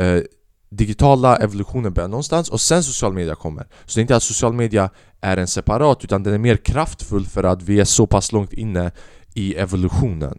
uh, 0.00 0.22
digitala 0.70 1.36
evolutionen 1.36 1.92
börjar 1.92 2.08
någonstans 2.08 2.48
och 2.48 2.60
sen 2.60 2.82
social 2.82 3.12
media 3.12 3.34
kommer. 3.34 3.66
Så 3.84 3.94
det 3.94 4.00
är 4.00 4.02
inte 4.02 4.16
att 4.16 4.22
social 4.22 4.52
media 4.52 4.90
är 5.20 5.36
en 5.36 5.46
separat 5.46 6.04
utan 6.04 6.22
den 6.22 6.34
är 6.34 6.38
mer 6.38 6.56
kraftfull 6.56 7.26
för 7.26 7.44
att 7.44 7.62
vi 7.62 7.80
är 7.80 7.84
så 7.84 8.06
pass 8.06 8.32
långt 8.32 8.52
inne 8.52 8.90
i 9.34 9.54
evolutionen. 9.54 10.38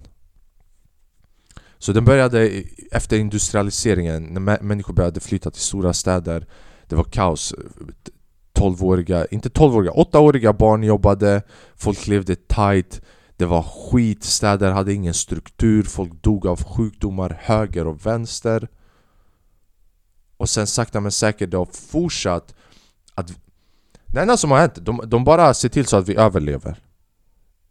Så 1.79 1.91
den 1.91 2.05
började 2.05 2.63
efter 2.91 3.17
industrialiseringen 3.17 4.23
när 4.23 4.63
människor 4.63 4.93
började 4.93 5.19
flytta 5.19 5.51
till 5.51 5.61
stora 5.61 5.93
städer. 5.93 6.47
Det 6.87 6.95
var 6.95 7.03
kaos. 7.03 7.53
12-åriga, 8.53 9.25
inte 9.25 9.49
12-åriga, 9.49 9.91
8-åriga 9.91 10.53
barn 10.53 10.83
jobbade. 10.83 11.41
Folk 11.75 12.07
levde 12.07 12.35
tight. 12.35 13.01
Det 13.37 13.45
var 13.45 13.63
skit, 13.63 14.23
städer 14.23 14.71
hade 14.71 14.93
ingen 14.93 15.13
struktur. 15.13 15.83
Folk 15.83 16.23
dog 16.23 16.47
av 16.47 16.63
sjukdomar 16.63 17.39
höger 17.41 17.87
och 17.87 18.05
vänster. 18.05 18.67
Och 20.37 20.49
sen 20.49 20.67
sakta 20.67 20.99
men 20.99 21.11
säkert 21.11 21.51
det 21.51 21.57
har 21.57 21.65
fortsatt 21.65 22.55
att 23.15 23.31
Det 24.05 24.21
enda 24.21 24.37
som 24.37 24.51
har 24.51 24.57
hänt, 24.59 24.75
de, 24.75 25.01
de 25.05 25.23
bara 25.23 25.53
ser 25.53 25.69
till 25.69 25.85
så 25.85 25.97
att 25.97 26.09
vi 26.09 26.15
överlever. 26.15 26.83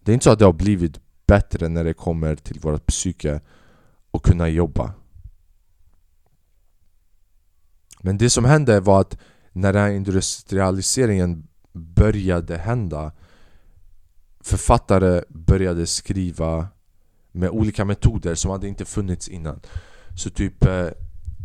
Det 0.00 0.12
är 0.12 0.14
inte 0.14 0.24
så 0.24 0.30
att 0.30 0.38
det 0.38 0.44
har 0.44 0.52
blivit 0.52 1.00
bättre 1.26 1.68
när 1.68 1.84
det 1.84 1.94
kommer 1.94 2.36
till 2.36 2.60
vårt 2.60 2.86
psyke 2.86 3.40
och 4.14 4.24
kunna 4.24 4.48
jobba. 4.48 4.94
Men 8.00 8.18
det 8.18 8.30
som 8.30 8.44
hände 8.44 8.80
var 8.80 9.00
att 9.00 9.18
när 9.52 9.72
den 9.72 9.82
här 9.82 9.90
industrialiseringen 9.90 11.48
började 11.72 12.56
hända 12.56 13.12
Författare 14.40 15.22
började 15.28 15.86
skriva 15.86 16.68
med 17.32 17.50
olika 17.50 17.84
metoder 17.84 18.34
som 18.34 18.50
hade 18.50 18.68
inte 18.68 18.84
funnits 18.84 19.28
innan. 19.28 19.60
Så 20.16 20.30
typ 20.30 20.64
eh, 20.64 20.88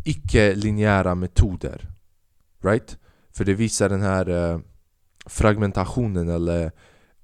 icke-linjära 0.04 1.14
metoder 1.14 1.88
Right? 2.62 2.98
För 3.32 3.44
det 3.44 3.54
visar 3.54 3.88
den 3.88 4.02
här 4.02 4.28
eh, 4.28 4.60
fragmentationen 5.26 6.28
eller 6.28 6.72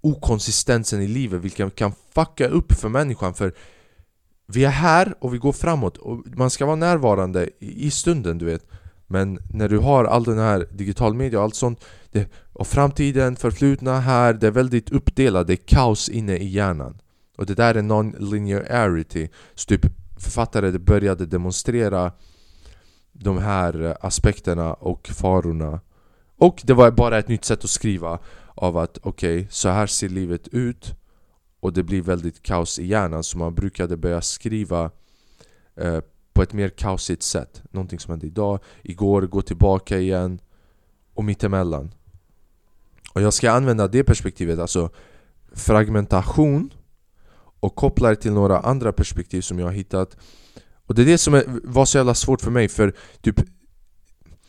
okonsistensen 0.00 1.02
i 1.02 1.08
livet 1.08 1.40
vilken 1.40 1.70
kan 1.70 1.92
fucka 2.14 2.48
upp 2.48 2.72
för 2.72 2.88
människan. 2.88 3.34
För 3.34 3.54
vi 4.46 4.64
är 4.64 4.70
här 4.70 5.14
och 5.20 5.34
vi 5.34 5.38
går 5.38 5.52
framåt. 5.52 5.96
Och 5.96 6.24
man 6.26 6.50
ska 6.50 6.66
vara 6.66 6.76
närvarande 6.76 7.48
i 7.60 7.90
stunden 7.90 8.38
du 8.38 8.44
vet. 8.44 8.66
Men 9.06 9.38
när 9.50 9.68
du 9.68 9.78
har 9.78 10.04
all 10.04 10.24
den 10.24 10.38
här 10.38 10.68
digital 10.72 11.14
media 11.14 11.38
och 11.38 11.44
allt 11.44 11.54
sånt 11.54 11.84
det, 12.12 12.28
Och 12.52 12.66
framtiden, 12.66 13.36
förflutna 13.36 14.00
här, 14.00 14.32
det 14.34 14.46
är 14.46 14.50
väldigt 14.50 14.90
uppdelat, 14.90 15.46
det 15.46 15.52
är 15.52 15.66
kaos 15.66 16.08
inne 16.08 16.36
i 16.36 16.48
hjärnan. 16.48 16.98
Och 17.36 17.46
det 17.46 17.54
där 17.54 17.74
är 17.74 17.82
non-linearity. 17.82 19.28
Så 19.54 19.66
typ 19.66 19.86
författare 20.16 20.78
började 20.78 21.26
demonstrera 21.26 22.12
de 23.12 23.38
här 23.38 23.84
eh, 23.84 23.94
aspekterna 24.00 24.74
och 24.74 25.08
farorna. 25.08 25.80
Och 26.36 26.62
det 26.64 26.74
var 26.74 26.90
bara 26.90 27.18
ett 27.18 27.28
nytt 27.28 27.44
sätt 27.44 27.64
att 27.64 27.70
skriva 27.70 28.18
av 28.54 28.76
att 28.76 28.98
okej, 29.02 29.36
okay, 29.36 29.46
så 29.50 29.68
här 29.68 29.86
ser 29.86 30.08
livet 30.08 30.48
ut 30.48 30.94
och 31.60 31.72
det 31.72 31.82
blir 31.82 32.02
väldigt 32.02 32.42
kaos 32.42 32.78
i 32.78 32.86
hjärnan 32.86 33.24
så 33.24 33.38
man 33.38 33.54
brukade 33.54 33.96
börja 33.96 34.22
skriva 34.22 34.90
eh, 35.76 36.00
på 36.32 36.42
ett 36.42 36.52
mer 36.52 36.68
kaosigt 36.68 37.22
sätt. 37.22 37.62
Någonting 37.70 37.98
som 37.98 38.10
hände 38.10 38.26
idag, 38.26 38.58
igår, 38.82 39.22
gå 39.22 39.42
tillbaka 39.42 39.98
igen 39.98 40.40
och 41.14 41.24
mittemellan. 41.24 41.90
Och 43.12 43.22
jag 43.22 43.32
ska 43.32 43.50
använda 43.50 43.88
det 43.88 44.04
perspektivet, 44.04 44.58
alltså 44.58 44.90
fragmentation 45.52 46.72
och 47.60 47.74
koppla 47.74 48.08
det 48.08 48.16
till 48.16 48.32
några 48.32 48.60
andra 48.60 48.92
perspektiv 48.92 49.40
som 49.40 49.58
jag 49.58 49.66
har 49.66 49.72
hittat. 49.72 50.16
Och 50.86 50.94
det 50.94 51.02
är 51.02 51.06
det 51.06 51.18
som 51.18 51.34
är, 51.34 51.44
var 51.64 51.84
så 51.84 51.98
jävla 51.98 52.14
svårt 52.14 52.40
för 52.40 52.50
mig 52.50 52.68
för 52.68 52.94
typ 53.20 53.40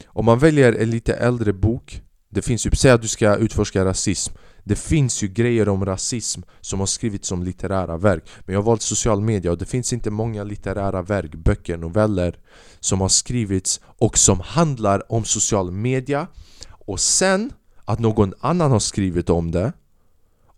Om 0.05 0.25
man 0.25 0.39
väljer 0.39 0.73
en 0.73 0.89
lite 0.89 1.13
äldre 1.13 1.53
bok 1.53 2.01
det 2.29 2.41
finns 2.41 2.65
ju, 2.65 2.71
säg 2.71 2.91
att 2.91 3.01
du 3.01 3.07
ska 3.07 3.35
utforska 3.35 3.85
rasism. 3.85 4.33
Det 4.63 4.75
finns 4.75 5.23
ju 5.23 5.27
grejer 5.27 5.69
om 5.69 5.85
rasism 5.85 6.41
som 6.61 6.79
har 6.79 6.87
skrivits 6.87 7.27
som 7.27 7.43
litterära 7.43 7.97
verk. 7.97 8.23
Men 8.39 8.53
jag 8.53 8.61
har 8.61 8.65
valt 8.65 8.81
social 8.81 9.21
media 9.21 9.51
och 9.51 9.57
det 9.57 9.65
finns 9.65 9.93
inte 9.93 10.11
många 10.11 10.43
litterära 10.43 11.01
verk, 11.01 11.35
böcker, 11.35 11.77
noveller 11.77 12.39
Som 12.79 13.01
har 13.01 13.09
skrivits 13.09 13.81
och 13.83 14.17
som 14.17 14.39
handlar 14.39 15.11
om 15.11 15.25
social 15.25 15.71
media. 15.71 16.27
Och 16.69 16.99
sen 16.99 17.51
att 17.85 17.99
någon 17.99 18.33
annan 18.39 18.71
har 18.71 18.79
skrivit 18.79 19.29
om 19.29 19.51
det 19.51 19.73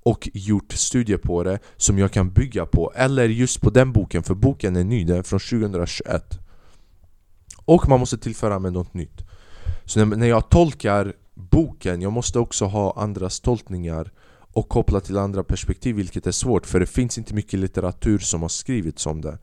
och 0.04 0.30
gjort 0.34 0.74
studier 0.74 1.18
på 1.18 1.44
det 1.44 1.60
som 1.78 2.00
jag 2.00 2.12
kan 2.12 2.30
bygga 2.30 2.66
på. 2.66 2.94
Eller 2.96 3.30
just 3.30 3.62
på 3.62 3.70
den 3.70 3.92
boken, 3.92 4.24
för 4.24 4.36
boken 4.36 4.76
är 4.76 4.84
ny, 4.84 5.04
den 5.04 5.18
är 5.18 5.24
från 5.24 5.40
2021 5.40 6.40
Och 7.66 7.90
man 7.90 8.00
måste 8.00 8.18
tillföra 8.18 8.60
med 8.60 8.74
något 8.74 8.94
nytt. 8.94 9.22
Så 9.86 10.06
när 10.06 10.28
jag 10.28 10.50
tolkar 10.50 11.14
boken, 11.40 12.02
jag 12.02 12.14
måste 12.14 12.40
också 12.40 12.66
ha 12.66 12.94
andras 12.98 13.40
tolkningar 13.40 14.12
och 14.54 14.70
koppla 14.70 15.00
till 15.00 15.18
andra 15.18 15.44
perspektiv 15.44 15.96
vilket 15.96 16.28
är 16.28 16.32
svårt 16.32 16.66
för 16.66 16.80
det 16.80 16.86
finns 16.86 17.18
inte 17.18 17.34
mycket 17.34 17.60
litteratur 17.60 18.20
som 18.20 18.42
har 18.42 18.50
skrivits 18.50 19.06
om 19.06 19.22
det. 19.22 19.38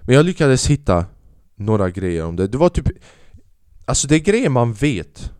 Men 0.00 0.14
jag 0.14 0.26
lyckades 0.26 0.66
hitta 0.66 1.06
några 1.54 1.90
grejer 1.90 2.24
om 2.24 2.36
det, 2.36 2.48
det 2.48 2.58
var 2.58 2.68
typ 2.68 2.88
Alltså 3.84 4.08
det 4.08 4.14
är 4.14 4.18
grejer 4.18 4.48
man 4.48 4.72
vet 4.72 5.32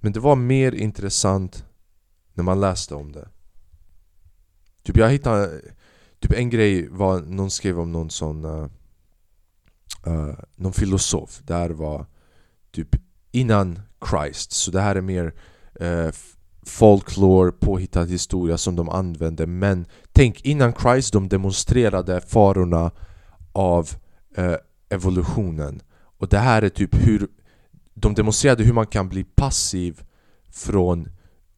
Men 0.00 0.12
det 0.12 0.20
var 0.20 0.36
mer 0.36 0.72
intressant 0.72 1.64
när 2.34 2.44
man 2.44 2.60
läste 2.60 2.94
om 2.94 3.12
det. 3.12 3.28
Typ 4.82 4.96
jag 4.96 5.10
hittade 5.10 5.60
Typ 6.20 6.32
en 6.32 6.50
grej 6.50 6.88
var 6.88 7.20
någon 7.20 7.50
skrev 7.50 7.80
om 7.80 7.92
någon 7.92 8.10
sån 8.10 8.44
uh, 8.44 8.66
uh, 10.06 10.34
Någon 10.56 10.72
filosof. 10.72 11.40
Där 11.44 11.70
var 11.70 12.06
Typ 12.70 12.96
innan 13.32 13.80
Christ. 14.10 14.52
Så 14.52 14.70
det 14.70 14.80
här 14.80 14.96
är 14.96 15.00
mer 15.00 15.34
eh, 15.80 16.10
folklore, 16.66 17.52
påhittad 17.52 18.04
historia 18.04 18.58
som 18.58 18.76
de 18.76 18.88
använde. 18.88 19.46
Men 19.46 19.86
tänk 20.12 20.40
innan 20.40 20.72
Christ 20.72 21.12
de 21.12 21.28
demonstrerade 21.28 22.20
farorna 22.20 22.90
av 23.52 23.90
eh, 24.36 24.56
evolutionen. 24.90 25.82
Och 26.18 26.28
det 26.28 26.38
här 26.38 26.62
är 26.62 26.68
typ 26.68 27.06
hur 27.06 27.28
De 27.94 28.14
demonstrerade 28.14 28.64
hur 28.64 28.72
man 28.72 28.86
kan 28.86 29.08
bli 29.08 29.24
passiv 29.24 30.02
från 30.50 31.08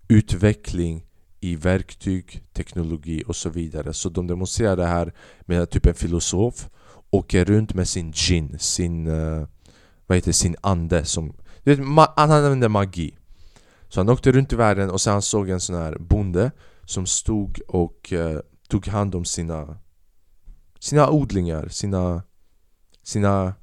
utveckling 0.09 1.07
i 1.41 1.57
verktyg, 1.57 2.45
teknologi 2.53 3.23
och 3.27 3.37
så 3.37 3.51
vidare. 3.51 3.93
Så 3.93 4.09
de 4.09 4.27
demonstrerar 4.27 4.77
det 4.77 4.87
här 4.87 5.13
med 5.41 5.63
att 5.63 5.71
typ 5.71 5.87
en 5.87 5.95
filosof 5.95 6.69
åker 7.11 7.45
runt 7.45 7.75
med 7.75 7.89
sin 7.89 8.13
gin, 8.13 8.59
sin, 8.59 9.07
eh, 9.07 9.47
vad 10.07 10.17
heter 10.17 10.33
sin 10.33 10.57
ande 10.61 11.05
som, 11.05 11.33
du 11.65 11.75
vet, 11.75 11.87
Han 12.17 12.31
använde 12.31 12.69
magi. 12.69 13.19
Så 13.89 14.01
han 14.01 14.09
åkte 14.09 14.33
runt 14.33 14.53
i 14.53 14.57
världen 14.57 14.91
och 14.91 15.01
sen 15.01 15.23
såg 15.23 15.49
en 15.49 15.61
sån 15.61 15.77
här 15.77 15.97
bonde 15.99 16.51
Som 16.85 17.07
stod 17.07 17.61
och 17.69 18.13
eh, 18.13 18.41
tog 18.69 18.87
hand 18.87 19.15
om 19.15 19.25
sina 19.25 19.79
Sina 20.79 21.11
odlingar, 21.11 21.69
sina 21.69 22.23
Sina 23.03 23.55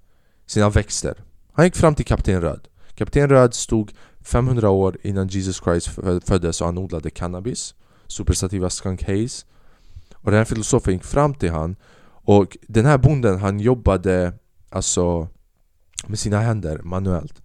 Sina 0.46 0.70
växter. 0.70 1.24
Han 1.54 1.66
gick 1.66 1.76
fram 1.76 1.96
till 1.96 2.06
Kapten 2.06 2.42
Röd. 2.42 2.68
Kapten 2.96 3.30
Röd 3.30 3.54
stod 3.54 3.92
500 4.22 4.70
år 4.70 4.98
innan 5.02 5.28
Jesus 5.28 5.62
Christ 5.64 5.88
föddes 6.24 6.62
och 6.62 6.68
han 6.68 6.78
odlade 6.78 7.10
cannabis 7.10 7.76
Superstativa 8.08 8.70
skunk 8.70 9.04
haze. 9.04 9.46
Och 10.14 10.32
den 10.32 10.38
här 10.38 10.46
filosofen 10.46 10.94
gick 10.94 11.04
fram 11.04 11.34
till 11.34 11.52
han 11.52 11.76
Och 12.24 12.58
den 12.68 12.86
här 12.86 12.98
bonden 12.98 13.40
han 13.40 13.60
jobbade 13.60 14.34
Alltså 14.70 15.28
med 16.08 16.20
sina 16.20 16.40
händer 16.40 16.82
manuellt. 16.84 17.41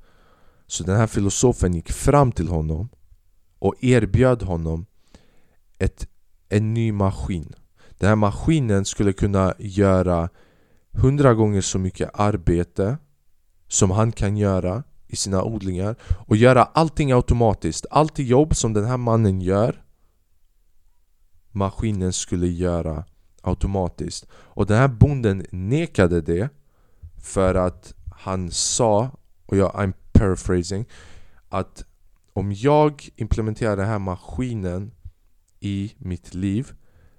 Så 0.66 0.84
den 0.84 0.96
här 0.96 1.06
filosofen 1.06 1.74
gick 1.74 1.92
fram 1.92 2.32
till 2.32 2.48
honom 2.48 2.88
och 3.58 3.74
erbjöd 3.80 4.42
honom 4.42 4.86
ett, 5.78 6.08
en 6.48 6.74
ny 6.74 6.92
maskin. 6.92 7.52
Den 7.98 8.08
här 8.08 8.16
maskinen 8.16 8.84
skulle 8.84 9.12
kunna 9.12 9.54
göra 9.58 10.28
hundra 10.90 11.34
gånger 11.34 11.60
så 11.60 11.78
mycket 11.78 12.10
arbete 12.14 12.98
som 13.68 13.90
han 13.90 14.12
kan 14.12 14.36
göra 14.36 14.82
i 15.06 15.16
sina 15.16 15.42
odlingar 15.42 15.96
och 16.26 16.36
göra 16.36 16.64
allting 16.64 17.12
automatiskt. 17.12 17.86
Allt 17.90 18.18
jobb 18.18 18.56
som 18.56 18.72
den 18.72 18.84
här 18.84 18.96
mannen 18.96 19.40
gör 19.40 19.82
maskinen 21.56 22.12
skulle 22.12 22.46
göra 22.46 23.04
automatiskt. 23.42 24.26
Och 24.32 24.66
den 24.66 24.78
här 24.78 24.88
bonden 24.88 25.46
nekade 25.50 26.20
det 26.20 26.48
för 27.22 27.54
att 27.54 27.94
han 28.10 28.50
sa, 28.50 29.10
och 29.46 29.56
jag, 29.56 29.72
I'm 29.72 29.92
paraphrasing, 30.18 30.84
att 31.48 31.84
om 32.32 32.52
jag 32.52 33.08
implementerar 33.16 33.76
den 33.76 33.86
här 33.86 33.98
maskinen 33.98 34.92
i 35.60 35.94
mitt 35.98 36.34
liv 36.34 36.72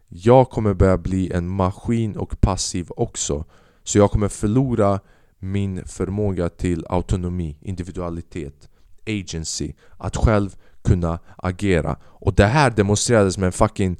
jag 0.07 0.49
kommer 0.49 0.73
börja 0.73 0.97
bli 0.97 1.31
en 1.31 1.49
maskin 1.49 2.17
och 2.17 2.41
passiv 2.41 2.87
också. 2.89 3.45
Så 3.83 3.97
jag 3.97 4.11
kommer 4.11 4.27
förlora 4.27 4.99
min 5.39 5.85
förmåga 5.85 6.49
till 6.49 6.85
autonomi, 6.89 7.57
individualitet, 7.61 8.69
agency 9.07 9.73
Att 9.97 10.15
själv 10.15 10.55
kunna 10.81 11.19
agera. 11.37 11.97
Och 12.03 12.33
det 12.33 12.45
här 12.45 12.71
demonstrerades 12.71 13.37
med 13.37 13.47
en 13.47 13.51
fucking 13.51 13.97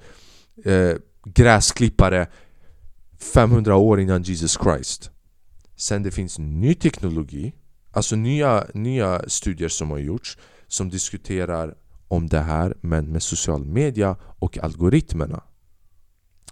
eh, 0.65 0.95
gräsklippare 1.23 2.27
500 3.17 3.75
år 3.75 3.99
innan 3.99 4.23
Jesus 4.23 4.57
Christ. 4.63 5.11
Sen 5.75 6.03
det 6.03 6.11
finns 6.11 6.39
ny 6.39 6.73
teknologi 6.73 7.53
Alltså 7.97 8.15
nya, 8.15 8.65
nya 8.73 9.21
studier 9.27 9.69
som 9.69 9.89
har 9.91 9.97
gjorts 9.97 10.37
Som 10.67 10.89
diskuterar 10.89 11.75
om 12.07 12.27
det 12.27 12.39
här 12.39 12.77
men 12.81 13.05
med 13.05 13.23
social 13.23 13.65
media 13.65 14.15
och 14.39 14.57
algoritmerna. 14.57 15.43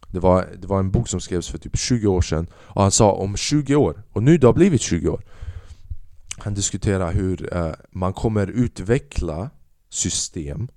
Det 0.07 0.19
var, 0.19 0.47
det 0.57 0.67
var 0.67 0.79
en 0.79 0.91
bok 0.91 1.07
som 1.07 1.19
skrevs 1.19 1.47
för 1.49 1.57
typ 1.57 1.77
20 1.77 2.07
år 2.07 2.21
sedan 2.21 2.47
Och 2.53 2.81
han 2.81 2.91
sa 2.91 3.11
om 3.11 3.37
20 3.37 3.75
år, 3.75 4.03
och 4.11 4.23
nu 4.23 4.37
det 4.37 4.47
har 4.47 4.53
blivit 4.53 4.81
20 4.81 5.09
år. 5.09 5.23
Han 6.37 6.53
diskuterar 6.53 7.11
hur 7.11 7.55
eh, 7.55 7.71
man 7.91 8.13
kommer 8.13 8.47
utveckla 8.47 9.49
system 9.89 10.67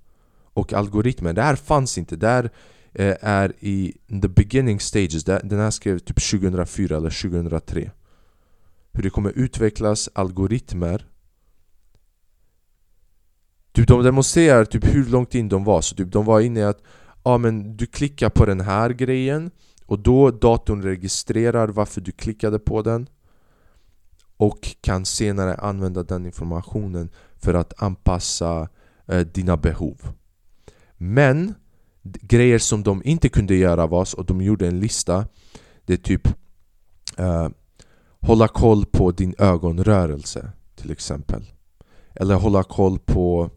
och 0.54 0.72
algoritmer. 0.72 1.32
Det 1.32 1.42
här 1.42 1.56
fanns 1.56 1.98
inte, 1.98 2.16
det 2.16 2.28
här 2.28 2.50
eh, 2.92 3.16
är 3.20 3.52
i 3.60 3.94
the 4.22 4.28
beginning 4.28 4.80
stages. 4.80 5.24
Den 5.24 5.58
här 5.58 5.70
skrevs 5.70 6.02
typ 6.02 6.30
2004 6.30 6.96
eller 6.96 7.10
2003 7.10 7.90
hur 8.92 9.02
det 9.02 9.10
kommer 9.10 9.32
utvecklas 9.36 10.08
algoritmer 10.12 11.06
Typ 13.72 13.88
de 13.88 14.02
demonstrerar 14.02 14.64
typ 14.64 14.94
hur 14.94 15.04
långt 15.04 15.34
in 15.34 15.48
de 15.48 15.64
var, 15.64 15.80
så 15.80 15.94
typ 15.94 16.12
de 16.12 16.24
var 16.24 16.40
inne 16.40 16.60
i 16.60 16.64
att 16.64 16.82
Ja 17.24 17.38
men 17.38 17.76
du 17.76 17.86
klickar 17.86 18.30
på 18.30 18.46
den 18.46 18.60
här 18.60 18.90
grejen 18.90 19.50
och 19.86 19.98
då 19.98 20.30
datorn 20.30 20.82
registrerar 20.82 21.68
varför 21.68 22.00
du 22.00 22.12
klickade 22.12 22.58
på 22.58 22.82
den 22.82 23.08
och 24.36 24.76
kan 24.80 25.04
senare 25.04 25.54
använda 25.54 26.02
den 26.02 26.26
informationen 26.26 27.10
för 27.36 27.54
att 27.54 27.82
anpassa 27.82 28.68
eh, 29.06 29.20
dina 29.20 29.56
behov. 29.56 30.12
Men 30.96 31.54
grejer 32.02 32.58
som 32.58 32.82
de 32.82 33.02
inte 33.04 33.28
kunde 33.28 33.54
göra 33.54 33.86
var, 33.86 34.08
och 34.16 34.26
de 34.26 34.40
gjorde 34.40 34.66
en 34.66 34.80
lista, 34.80 35.26
det 35.86 35.92
är 35.92 35.96
typ 35.96 36.28
eh, 37.16 37.48
hålla 38.20 38.48
koll 38.48 38.86
på 38.86 39.10
din 39.10 39.34
ögonrörelse 39.38 40.50
till 40.76 40.90
exempel. 40.90 41.42
Eller 42.14 42.34
hålla 42.34 42.62
koll 42.62 42.98
på 42.98 43.50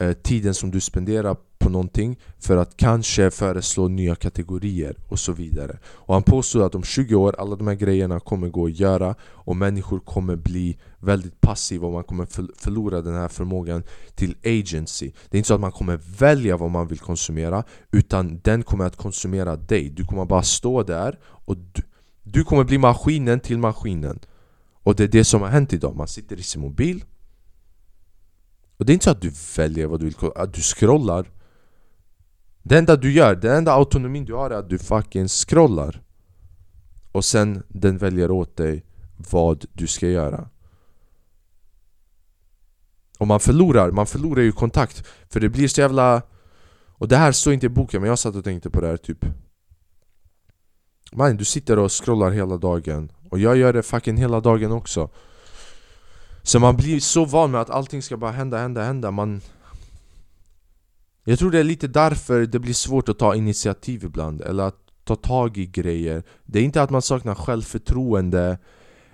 eh, 0.00 0.12
tiden 0.12 0.54
som 0.54 0.70
du 0.70 0.80
spenderar 0.80 1.36
på 1.60 1.70
någonting 1.70 2.18
för 2.38 2.56
att 2.56 2.76
kanske 2.76 3.30
föreslå 3.30 3.88
nya 3.88 4.14
kategorier 4.14 4.96
och 5.08 5.18
så 5.18 5.32
vidare. 5.32 5.78
Och 5.84 6.14
han 6.14 6.22
påstod 6.22 6.62
att 6.62 6.74
om 6.74 6.82
20 6.82 7.14
år, 7.14 7.34
alla 7.38 7.56
de 7.56 7.66
här 7.66 7.74
grejerna 7.74 8.20
kommer 8.20 8.48
gå 8.48 8.66
att 8.66 8.78
göra 8.78 9.14
och 9.22 9.56
människor 9.56 9.98
kommer 9.98 10.36
bli 10.36 10.78
väldigt 10.98 11.40
passiva 11.40 11.86
och 11.86 11.92
man 11.92 12.04
kommer 12.04 12.26
förlora 12.60 13.02
den 13.02 13.14
här 13.14 13.28
förmågan 13.28 13.82
till 14.14 14.36
agency. 14.44 15.12
Det 15.28 15.36
är 15.36 15.38
inte 15.38 15.48
så 15.48 15.54
att 15.54 15.60
man 15.60 15.72
kommer 15.72 15.96
välja 16.18 16.56
vad 16.56 16.70
man 16.70 16.86
vill 16.86 16.98
konsumera 16.98 17.64
utan 17.92 18.40
den 18.44 18.62
kommer 18.62 18.84
att 18.84 18.96
konsumera 18.96 19.56
dig. 19.56 19.90
Du 19.90 20.04
kommer 20.04 20.24
bara 20.24 20.42
stå 20.42 20.82
där 20.82 21.18
och 21.24 21.56
du, 21.56 21.82
du 22.22 22.44
kommer 22.44 22.64
bli 22.64 22.78
maskinen 22.78 23.40
till 23.40 23.58
maskinen. 23.58 24.20
Och 24.82 24.94
det 24.94 25.04
är 25.04 25.08
det 25.08 25.24
som 25.24 25.42
har 25.42 25.48
hänt 25.48 25.72
idag. 25.72 25.96
Man 25.96 26.08
sitter 26.08 26.36
i 26.36 26.42
sin 26.42 26.62
mobil. 26.62 27.04
Och 28.76 28.86
det 28.86 28.92
är 28.92 28.94
inte 28.94 29.04
så 29.04 29.10
att 29.10 29.22
du 29.22 29.32
väljer 29.56 29.86
vad 29.86 30.00
du 30.00 30.04
vill, 30.04 30.14
kolla, 30.14 30.32
att 30.32 30.54
du 30.54 30.60
scrollar. 30.60 31.30
Det 32.62 32.78
enda 32.78 32.96
du 32.96 33.12
gör, 33.12 33.34
den 33.34 33.56
enda 33.56 33.72
autonomin 33.72 34.24
du 34.24 34.34
har 34.34 34.50
är 34.50 34.54
att 34.54 34.70
du 34.70 34.78
fucking 34.78 35.28
scrollar. 35.28 36.02
Och 37.12 37.24
sen 37.24 37.62
den 37.68 37.98
väljer 37.98 38.30
åt 38.30 38.56
dig 38.56 38.84
vad 39.30 39.64
du 39.72 39.86
ska 39.86 40.08
göra. 40.08 40.48
Och 43.18 43.26
man 43.26 43.40
förlorar, 43.40 43.90
man 43.90 44.06
förlorar 44.06 44.42
ju 44.42 44.52
kontakt. 44.52 45.06
För 45.28 45.40
det 45.40 45.48
blir 45.48 45.68
så 45.68 45.80
jävla... 45.80 46.22
Och 46.88 47.08
det 47.08 47.16
här 47.16 47.32
står 47.32 47.52
inte 47.52 47.66
i 47.66 47.68
boken 47.68 48.00
men 48.00 48.08
jag 48.08 48.18
satt 48.18 48.36
och 48.36 48.44
tänkte 48.44 48.70
på 48.70 48.80
det 48.80 48.86
här 48.86 48.96
typ. 48.96 49.24
Man, 51.12 51.36
du 51.36 51.44
sitter 51.44 51.78
och 51.78 51.92
scrollar 51.92 52.30
hela 52.30 52.56
dagen. 52.56 53.12
Och 53.30 53.38
jag 53.38 53.56
gör 53.56 53.72
det 53.72 53.82
fucking 53.82 54.16
hela 54.16 54.40
dagen 54.40 54.72
också. 54.72 55.10
Så 56.42 56.58
man 56.58 56.76
blir 56.76 57.00
så 57.00 57.24
van 57.24 57.50
med 57.50 57.60
att 57.60 57.70
allting 57.70 58.02
ska 58.02 58.16
bara 58.16 58.30
hända, 58.30 58.58
hända, 58.58 58.82
hända. 58.82 59.10
Man... 59.10 59.40
Jag 61.24 61.38
tror 61.38 61.50
det 61.50 61.58
är 61.58 61.64
lite 61.64 61.88
därför 61.88 62.46
det 62.46 62.58
blir 62.58 62.74
svårt 62.74 63.08
att 63.08 63.18
ta 63.18 63.34
initiativ 63.34 64.04
ibland, 64.04 64.40
eller 64.40 64.64
att 64.64 64.78
ta 65.04 65.16
tag 65.16 65.58
i 65.58 65.66
grejer. 65.66 66.22
Det 66.44 66.58
är 66.58 66.62
inte 66.62 66.82
att 66.82 66.90
man 66.90 67.02
saknar 67.02 67.34
självförtroende 67.34 68.58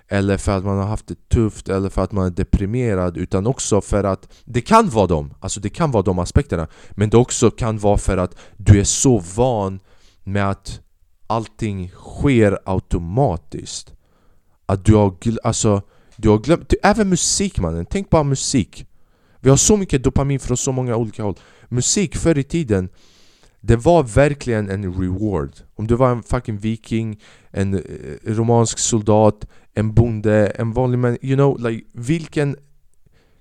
eller 0.07 0.37
för 0.37 0.57
att 0.57 0.65
man 0.65 0.77
har 0.77 0.85
haft 0.85 1.07
det 1.07 1.29
tufft 1.29 1.69
eller 1.69 1.89
för 1.89 2.03
att 2.03 2.11
man 2.11 2.25
är 2.25 2.29
deprimerad 2.29 3.17
utan 3.17 3.47
också 3.47 3.81
för 3.81 4.03
att 4.03 4.33
det 4.45 4.61
kan 4.61 4.89
vara 4.89 5.07
dem, 5.07 5.33
alltså 5.39 5.59
det 5.59 5.69
kan 5.69 5.91
vara 5.91 6.03
de 6.03 6.19
aspekterna. 6.19 6.67
Men 6.91 7.09
det 7.09 7.17
också 7.17 7.51
kan 7.51 7.77
vara 7.77 7.97
för 7.97 8.17
att 8.17 8.35
du 8.57 8.79
är 8.79 8.83
så 8.83 9.23
van 9.35 9.79
med 10.23 10.49
att 10.49 10.81
allting 11.27 11.89
sker 11.89 12.59
automatiskt. 12.65 13.93
Att 14.65 14.85
du 14.85 14.95
har, 14.95 15.15
alltså 15.43 15.81
du 16.15 16.29
har 16.29 16.37
glömt, 16.37 16.73
även 16.83 17.09
musik 17.09 17.59
mannen, 17.59 17.85
tänk 17.89 18.09
bara 18.09 18.23
musik. 18.23 18.87
Vi 19.39 19.49
har 19.49 19.57
så 19.57 19.77
mycket 19.77 20.03
dopamin 20.03 20.39
från 20.39 20.57
så 20.57 20.71
många 20.71 20.95
olika 20.95 21.23
håll. 21.23 21.35
Musik 21.69 22.15
förr 22.15 22.37
i 22.37 22.43
tiden 22.43 22.89
det 23.61 23.75
var 23.75 24.03
verkligen 24.03 24.69
en 24.69 24.93
reward. 24.93 25.51
Om 25.75 25.87
du 25.87 25.95
var 25.95 26.11
en 26.11 26.23
fucking 26.23 26.57
viking, 26.57 27.21
en 27.51 27.73
eh, 27.73 27.81
romansk 28.25 28.79
soldat, 28.79 29.47
en 29.73 29.93
bonde, 29.93 30.47
en 30.47 30.71
vanlig 30.71 30.99
man. 30.99 31.17
You 31.21 31.35
know, 31.35 31.69
like 31.69 31.85
vilken 31.93 32.55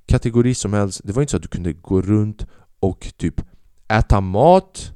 kategori 0.07 0.55
som 0.55 0.73
helst. 0.73 1.01
Det 1.05 1.13
var 1.13 1.23
inte 1.23 1.31
så 1.31 1.37
att 1.37 1.43
du 1.43 1.49
kunde 1.49 1.73
gå 1.73 2.03
runt 2.03 2.47
och 2.81 3.13
typ 3.17 3.41
äta 3.89 4.21
mat. 4.21 4.93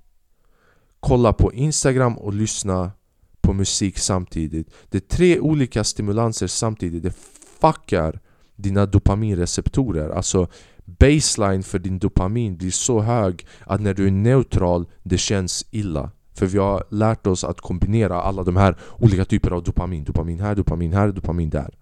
Kolla 1.01 1.33
på 1.33 1.53
Instagram 1.53 2.19
och 2.19 2.35
lyssna 2.35 2.93
på 3.41 3.53
musik 3.53 3.99
samtidigt. 3.99 4.71
Det 4.89 4.99
är 4.99 5.17
tre 5.17 5.41
olika 5.41 5.85
stimulanser 5.85 6.47
samtidigt. 6.47 7.03
Det 7.03 7.15
fuckar 7.61 8.21
dina 8.57 8.87
dopaminreceptorer. 8.87 10.11
Alltså 10.11 10.49
baseline 10.85 11.63
för 11.63 11.79
din 11.79 11.99
dopamin 11.99 12.57
blir 12.57 12.71
så 12.71 13.01
hög 13.01 13.47
att 13.61 13.81
när 13.81 13.95
du 13.95 14.07
är 14.07 14.11
neutral, 14.11 14.87
det 15.03 15.19
känns 15.19 15.67
illa. 15.71 16.11
För 16.35 16.47
vi 16.47 16.59
har 16.59 16.85
lärt 16.91 17.27
oss 17.27 17.45
att 17.45 17.61
kombinera 17.61 18.23
alla 18.23 18.43
de 18.43 18.57
här 18.57 18.77
olika 18.99 19.25
typerna 19.25 19.57
av 19.57 19.63
dopamin. 19.63 20.05
Dopamin 20.05 20.41
här, 20.41 20.55
dopamin 20.55 20.93
här, 20.93 21.09
dopamin 21.13 21.51
där. 21.51 21.75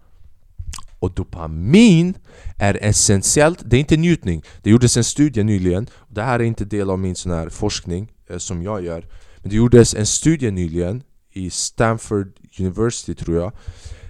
Och 0.98 1.12
dopamin 1.14 2.14
är 2.58 2.78
essentiellt, 2.82 3.62
det 3.64 3.76
är 3.76 3.80
inte 3.80 3.96
njutning. 3.96 4.42
Det 4.62 4.70
gjordes 4.70 4.96
en 4.96 5.04
studie 5.04 5.44
nyligen, 5.44 5.86
det 6.08 6.22
här 6.22 6.40
är 6.40 6.44
inte 6.44 6.64
del 6.64 6.90
av 6.90 6.98
min 6.98 7.14
sån 7.14 7.32
här 7.32 7.48
forskning. 7.48 8.12
Eh, 8.28 8.38
som 8.38 8.62
jag 8.62 8.84
gör. 8.84 9.06
Men 9.38 9.50
det 9.50 9.56
gjordes 9.56 9.94
en 9.94 10.06
studie 10.06 10.50
nyligen 10.50 11.02
i 11.32 11.50
Stanford 11.50 12.32
University 12.58 13.14
tror 13.14 13.36
jag 13.36 13.52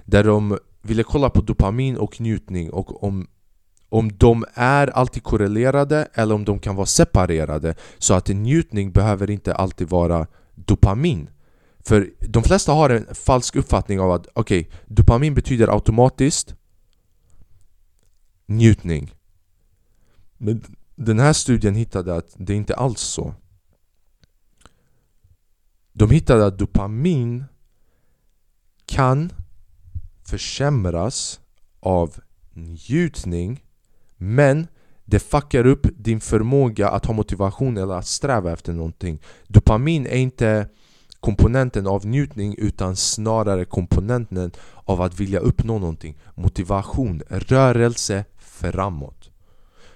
Där 0.04 0.24
de 0.24 0.58
ville 0.82 1.02
kolla 1.02 1.30
på 1.30 1.40
dopamin 1.40 1.96
och 1.96 2.20
njutning 2.20 2.70
och 2.70 3.04
om, 3.04 3.26
om 3.88 4.12
de 4.16 4.44
är 4.54 4.86
alltid 4.86 5.22
korrelerade 5.22 6.08
eller 6.14 6.34
om 6.34 6.44
de 6.44 6.58
kan 6.58 6.76
vara 6.76 6.86
separerade. 6.86 7.74
Så 7.98 8.14
att 8.14 8.30
en 8.30 8.42
njutning 8.42 8.92
behöver 8.92 9.30
inte 9.30 9.54
alltid 9.54 9.88
vara 9.88 10.26
dopamin. 10.54 11.30
För 11.80 12.10
de 12.20 12.42
flesta 12.42 12.72
har 12.72 12.90
en 12.90 13.14
falsk 13.14 13.56
uppfattning 13.56 14.00
av 14.00 14.10
att 14.12 14.26
okej, 14.32 14.60
okay, 14.60 14.72
dopamin 14.86 15.34
betyder 15.34 15.68
automatiskt 15.68 16.54
njutning. 18.46 19.14
Men 20.38 20.64
den 20.94 21.18
här 21.18 21.32
studien 21.32 21.74
hittade 21.74 22.16
att 22.16 22.34
det 22.36 22.54
inte 22.54 22.74
alls 22.74 23.00
så. 23.00 23.34
De 25.98 26.10
hittade 26.10 26.46
att 26.46 26.58
dopamin 26.58 27.44
kan 28.86 29.32
försämras 30.24 31.40
av 31.80 32.14
njutning 32.52 33.64
men 34.16 34.66
det 35.04 35.18
fuckar 35.18 35.66
upp 35.66 35.86
din 35.96 36.20
förmåga 36.20 36.88
att 36.88 37.06
ha 37.06 37.14
motivation 37.14 37.76
eller 37.76 37.94
att 37.94 38.06
sträva 38.06 38.52
efter 38.52 38.72
någonting. 38.72 39.18
Dopamin 39.46 40.06
är 40.06 40.16
inte 40.16 40.68
komponenten 41.20 41.86
av 41.86 42.06
njutning 42.06 42.54
utan 42.58 42.96
snarare 42.96 43.64
komponenten 43.64 44.52
av 44.74 45.02
att 45.02 45.20
vilja 45.20 45.38
uppnå 45.38 45.78
någonting. 45.78 46.18
Motivation, 46.34 47.22
rörelse 47.28 48.24
framåt. 48.38 49.30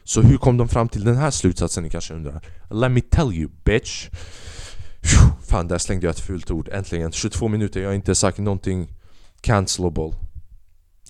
Så 0.04 0.22
hur 0.22 0.36
kom 0.36 0.56
de 0.56 0.68
fram 0.68 0.88
till 0.88 1.04
den 1.04 1.16
här 1.16 1.30
slutsatsen 1.30 1.82
ni 1.82 1.90
kanske 1.90 2.14
undrar? 2.14 2.46
Let 2.70 2.90
me 2.90 3.00
tell 3.00 3.32
you 3.32 3.50
bitch! 3.64 4.08
Fan, 5.52 5.68
där 5.68 5.78
slängde 5.78 6.06
jag 6.06 6.10
ett 6.10 6.20
fult 6.20 6.50
ord. 6.50 6.68
Äntligen. 6.68 7.12
22 7.12 7.48
minuter, 7.48 7.80
jag 7.80 7.88
har 7.88 7.94
inte 7.94 8.14
sagt 8.14 8.38
någonting 8.38 8.94
cancelable. 9.40 10.12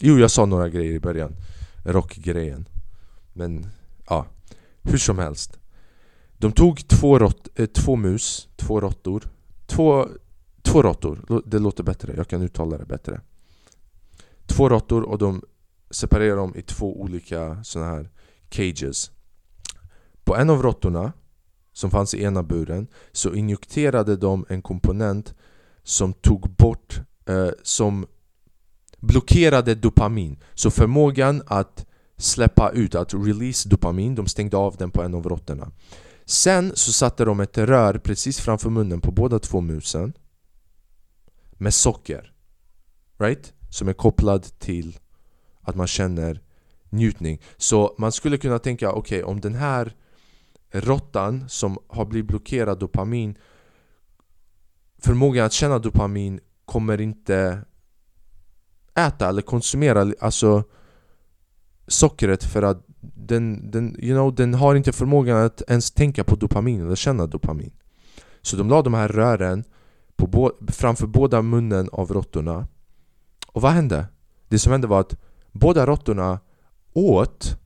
Jo, 0.00 0.18
jag 0.18 0.30
sa 0.30 0.46
några 0.46 0.68
grejer 0.68 0.92
i 0.92 1.00
början. 1.00 1.36
Rockgrejen. 1.84 2.68
Men, 3.32 3.66
ja. 4.08 4.26
Hur 4.82 4.98
som 4.98 5.18
helst. 5.18 5.58
De 6.32 6.52
tog 6.52 6.88
två, 6.88 7.18
rott, 7.18 7.48
eh, 7.54 7.66
två 7.66 7.96
mus, 7.96 8.48
två 8.56 8.80
råttor. 8.80 9.28
Två, 9.66 10.08
två 10.62 10.82
råttor, 10.82 11.42
det 11.46 11.58
låter 11.58 11.82
bättre. 11.82 12.14
Jag 12.16 12.28
kan 12.28 12.42
uttala 12.42 12.78
det 12.78 12.86
bättre. 12.86 13.20
Två 14.46 14.68
råttor 14.68 15.02
och 15.02 15.18
de 15.18 15.42
separerade 15.90 16.40
dem 16.40 16.56
i 16.56 16.62
två 16.62 17.00
olika 17.00 17.64
såna 17.64 17.86
här 17.86 18.10
cages. 18.48 19.10
På 20.24 20.36
en 20.36 20.50
av 20.50 20.62
råttorna 20.62 21.12
som 21.72 21.90
fanns 21.90 22.14
i 22.14 22.22
ena 22.22 22.42
buren 22.42 22.86
så 23.12 23.34
injekterade 23.34 24.16
de 24.16 24.46
en 24.48 24.62
komponent 24.62 25.34
som 25.82 26.12
tog 26.12 26.50
bort, 26.50 27.00
eh, 27.26 27.50
som 27.62 28.06
blockerade 29.00 29.74
dopamin. 29.74 30.38
Så 30.54 30.70
förmågan 30.70 31.42
att 31.46 31.86
släppa 32.16 32.70
ut, 32.70 32.94
att 32.94 33.14
release 33.14 33.68
dopamin, 33.68 34.14
de 34.14 34.26
stängde 34.26 34.56
av 34.56 34.76
den 34.76 34.90
på 34.90 35.02
en 35.02 35.14
av 35.14 35.28
råttorna. 35.28 35.70
Sen 36.24 36.72
så 36.74 36.92
satte 36.92 37.24
de 37.24 37.40
ett 37.40 37.58
rör 37.58 37.98
precis 37.98 38.40
framför 38.40 38.70
munnen 38.70 39.00
på 39.00 39.10
båda 39.10 39.38
två 39.38 39.60
musen 39.60 40.12
med 41.52 41.74
socker. 41.74 42.32
Right? 43.18 43.52
Som 43.70 43.88
är 43.88 43.92
kopplad 43.92 44.58
till 44.58 44.98
att 45.60 45.76
man 45.76 45.86
känner 45.86 46.40
njutning. 46.90 47.40
Så 47.56 47.94
man 47.98 48.12
skulle 48.12 48.38
kunna 48.38 48.58
tänka, 48.58 48.92
okej 48.92 49.22
okay, 49.22 49.32
om 49.32 49.40
den 49.40 49.54
här 49.54 49.96
råttan 50.72 51.48
som 51.48 51.78
har 51.88 52.04
blivit 52.04 52.28
blockerad 52.28 52.78
dopamin 52.78 53.38
Förmågan 54.98 55.46
att 55.46 55.52
känna 55.52 55.78
dopamin 55.78 56.40
kommer 56.64 57.00
inte 57.00 57.64
äta 58.94 59.28
eller 59.28 59.42
konsumera 59.42 60.14
alltså 60.20 60.64
sockret 61.86 62.44
för 62.44 62.62
att 62.62 62.86
den, 63.00 63.70
den, 63.70 63.96
you 64.00 64.14
know, 64.14 64.34
den 64.34 64.54
har 64.54 64.74
inte 64.74 64.92
förmågan 64.92 65.46
att 65.46 65.62
ens 65.68 65.90
tänka 65.90 66.24
på 66.24 66.36
dopamin 66.36 66.86
eller 66.86 66.96
känna 66.96 67.26
dopamin. 67.26 67.72
Så 68.42 68.56
de 68.56 68.68
la 68.68 68.82
de 68.82 68.94
här 68.94 69.08
rören 69.08 69.64
på 70.16 70.26
bo 70.26 70.50
framför 70.68 71.06
båda 71.06 71.42
munnen 71.42 71.88
av 71.92 72.12
råttorna. 72.12 72.66
Och 73.46 73.62
vad 73.62 73.72
hände? 73.72 74.06
Det 74.48 74.58
som 74.58 74.72
hände 74.72 74.86
var 74.86 75.00
att 75.00 75.16
båda 75.52 75.86
råttorna 75.86 76.40
åt 76.92 77.56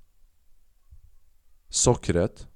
sockret 1.68 2.46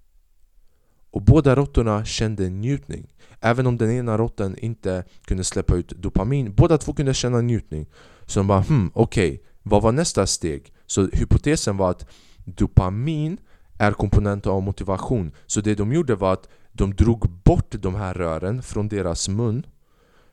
och 1.10 1.22
båda 1.22 1.56
råttorna 1.56 2.04
kände 2.04 2.48
njutning. 2.48 3.14
Även 3.40 3.66
om 3.66 3.76
den 3.76 3.90
ena 3.90 4.18
råttan 4.18 4.56
inte 4.58 5.04
kunde 5.24 5.44
släppa 5.44 5.76
ut 5.76 5.88
dopamin, 5.88 6.54
båda 6.54 6.78
två 6.78 6.92
kunde 6.92 7.14
känna 7.14 7.40
njutning. 7.40 7.86
Så 8.26 8.40
de 8.40 8.46
bara 8.46 8.60
hmm, 8.60 8.90
okej, 8.94 9.32
okay, 9.32 9.46
vad 9.62 9.82
var 9.82 9.92
nästa 9.92 10.26
steg? 10.26 10.72
Så 10.86 11.08
hypotesen 11.12 11.76
var 11.76 11.90
att 11.90 12.06
dopamin 12.44 13.38
är 13.78 13.92
komponenten 13.92 14.52
av 14.52 14.62
motivation. 14.62 15.32
Så 15.46 15.60
det 15.60 15.74
de 15.74 15.92
gjorde 15.92 16.14
var 16.14 16.32
att 16.32 16.48
de 16.72 16.94
drog 16.94 17.30
bort 17.30 17.74
de 17.78 17.94
här 17.94 18.14
rören 18.14 18.62
från 18.62 18.88
deras 18.88 19.28
mun, 19.28 19.66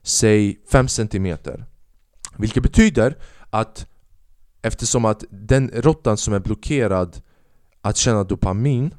säg 0.04 0.60
5 0.72 0.88
cm. 0.88 1.38
Vilket 2.38 2.64
betyder 2.64 3.18
att 3.50 3.88
eftersom 4.62 5.06
att 5.06 5.24
den 5.30 5.72
råttan 5.74 6.18
som 6.18 6.34
är 6.34 6.40
blockerad 6.40 7.22
att 7.82 7.98
känna 7.98 8.24
dopamin 8.24 8.94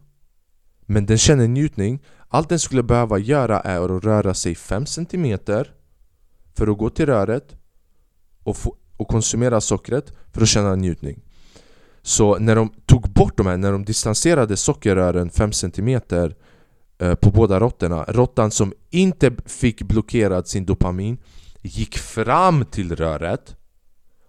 men 0.91 1.07
den 1.07 1.19
känner 1.19 1.49
njutning. 1.49 2.03
Allt 2.29 2.49
den 2.49 2.59
skulle 2.59 2.83
behöva 2.83 3.19
göra 3.19 3.61
är 3.61 3.97
att 3.97 4.05
röra 4.05 4.35
sig 4.35 4.55
5 4.55 4.87
cm 4.87 5.39
för 6.57 6.67
att 6.67 6.79
gå 6.79 6.91
till 6.91 7.07
röret 7.07 7.57
och, 8.43 8.57
få, 8.57 8.77
och 8.97 9.09
konsumera 9.09 9.61
sockret 9.61 10.13
för 10.33 10.43
att 10.43 10.49
känna 10.49 10.75
njutning. 10.75 11.21
Så 12.03 12.39
när 12.39 12.57
de 12.57 12.73
tog 12.87 13.03
bort 13.11 13.37
de 13.37 13.47
här, 13.47 13.57
när 13.57 13.73
de 13.73 13.85
distanserade 13.85 14.57
sockerrören 14.57 15.31
5 15.31 15.53
cm 15.53 15.89
eh, 16.99 17.15
på 17.15 17.31
båda 17.31 17.61
råttorna 17.61 18.05
Råttan 18.09 18.51
som 18.51 18.73
inte 18.91 19.33
fick 19.47 19.83
blockerad 19.83 20.49
sin 20.49 20.67
dopamin 20.67 21.19
gick 21.63 21.99
fram 21.99 22.65
till 22.65 22.97
röret 22.97 23.57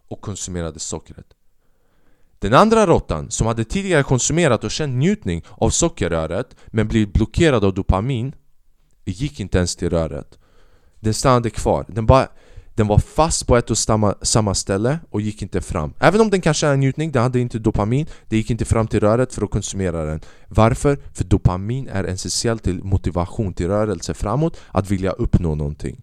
och 0.08 0.22
konsumerade 0.22 0.80
sockret 0.80 1.26
den 2.40 2.54
andra 2.54 2.86
råttan, 2.86 3.32
som 3.32 3.48
hade 3.48 3.64
tidigare 3.64 4.04
konsumerat 4.04 4.64
och 4.64 4.72
känt 4.72 4.96
njutning 4.96 5.44
av 5.50 5.70
sockerröret 5.70 6.56
men 6.68 6.88
blivit 6.88 7.14
blockerad 7.14 7.64
av 7.64 7.74
dopamin 7.74 8.36
gick 9.06 9.40
inte 9.40 9.58
ens 9.58 9.76
till 9.76 9.90
röret. 9.90 10.40
Den 11.00 11.14
stannade 11.14 11.50
kvar. 11.50 11.86
Den, 11.88 12.06
bara, 12.06 12.28
den 12.76 12.88
var 12.88 12.98
fast 12.98 13.48
på 13.48 13.58
ett 13.58 13.70
och 13.70 13.78
samma, 13.78 14.16
samma 14.22 14.56
ställe 14.56 15.00
och 15.10 15.22
gick 15.22 15.42
inte 15.42 15.62
fram. 15.62 15.94
Även 16.00 16.22
om 16.22 16.30
den 16.30 16.42
kanske 16.42 16.66
hade 16.66 16.78
njutning, 16.78 17.12
den 17.12 17.24
hade 17.24 17.40
inte 17.40 17.60
dopamin, 17.60 18.08
den 18.28 18.38
gick 18.38 18.52
inte 18.52 18.66
fram 18.66 18.88
till 18.88 19.00
röret 19.00 19.34
för 19.34 19.44
att 19.44 19.52
konsumera 19.52 20.06
den. 20.06 20.22
Varför? 20.48 20.98
För 21.14 21.24
dopamin 21.24 21.88
är 21.88 22.04
essentiellt 22.04 22.64
till 22.64 22.84
motivation, 22.84 23.54
till 23.54 23.68
rörelse 23.68 24.14
framåt, 24.14 24.58
att 24.72 24.92
vilja 24.92 25.12
uppnå 25.12 25.56
någonting. 25.56 26.02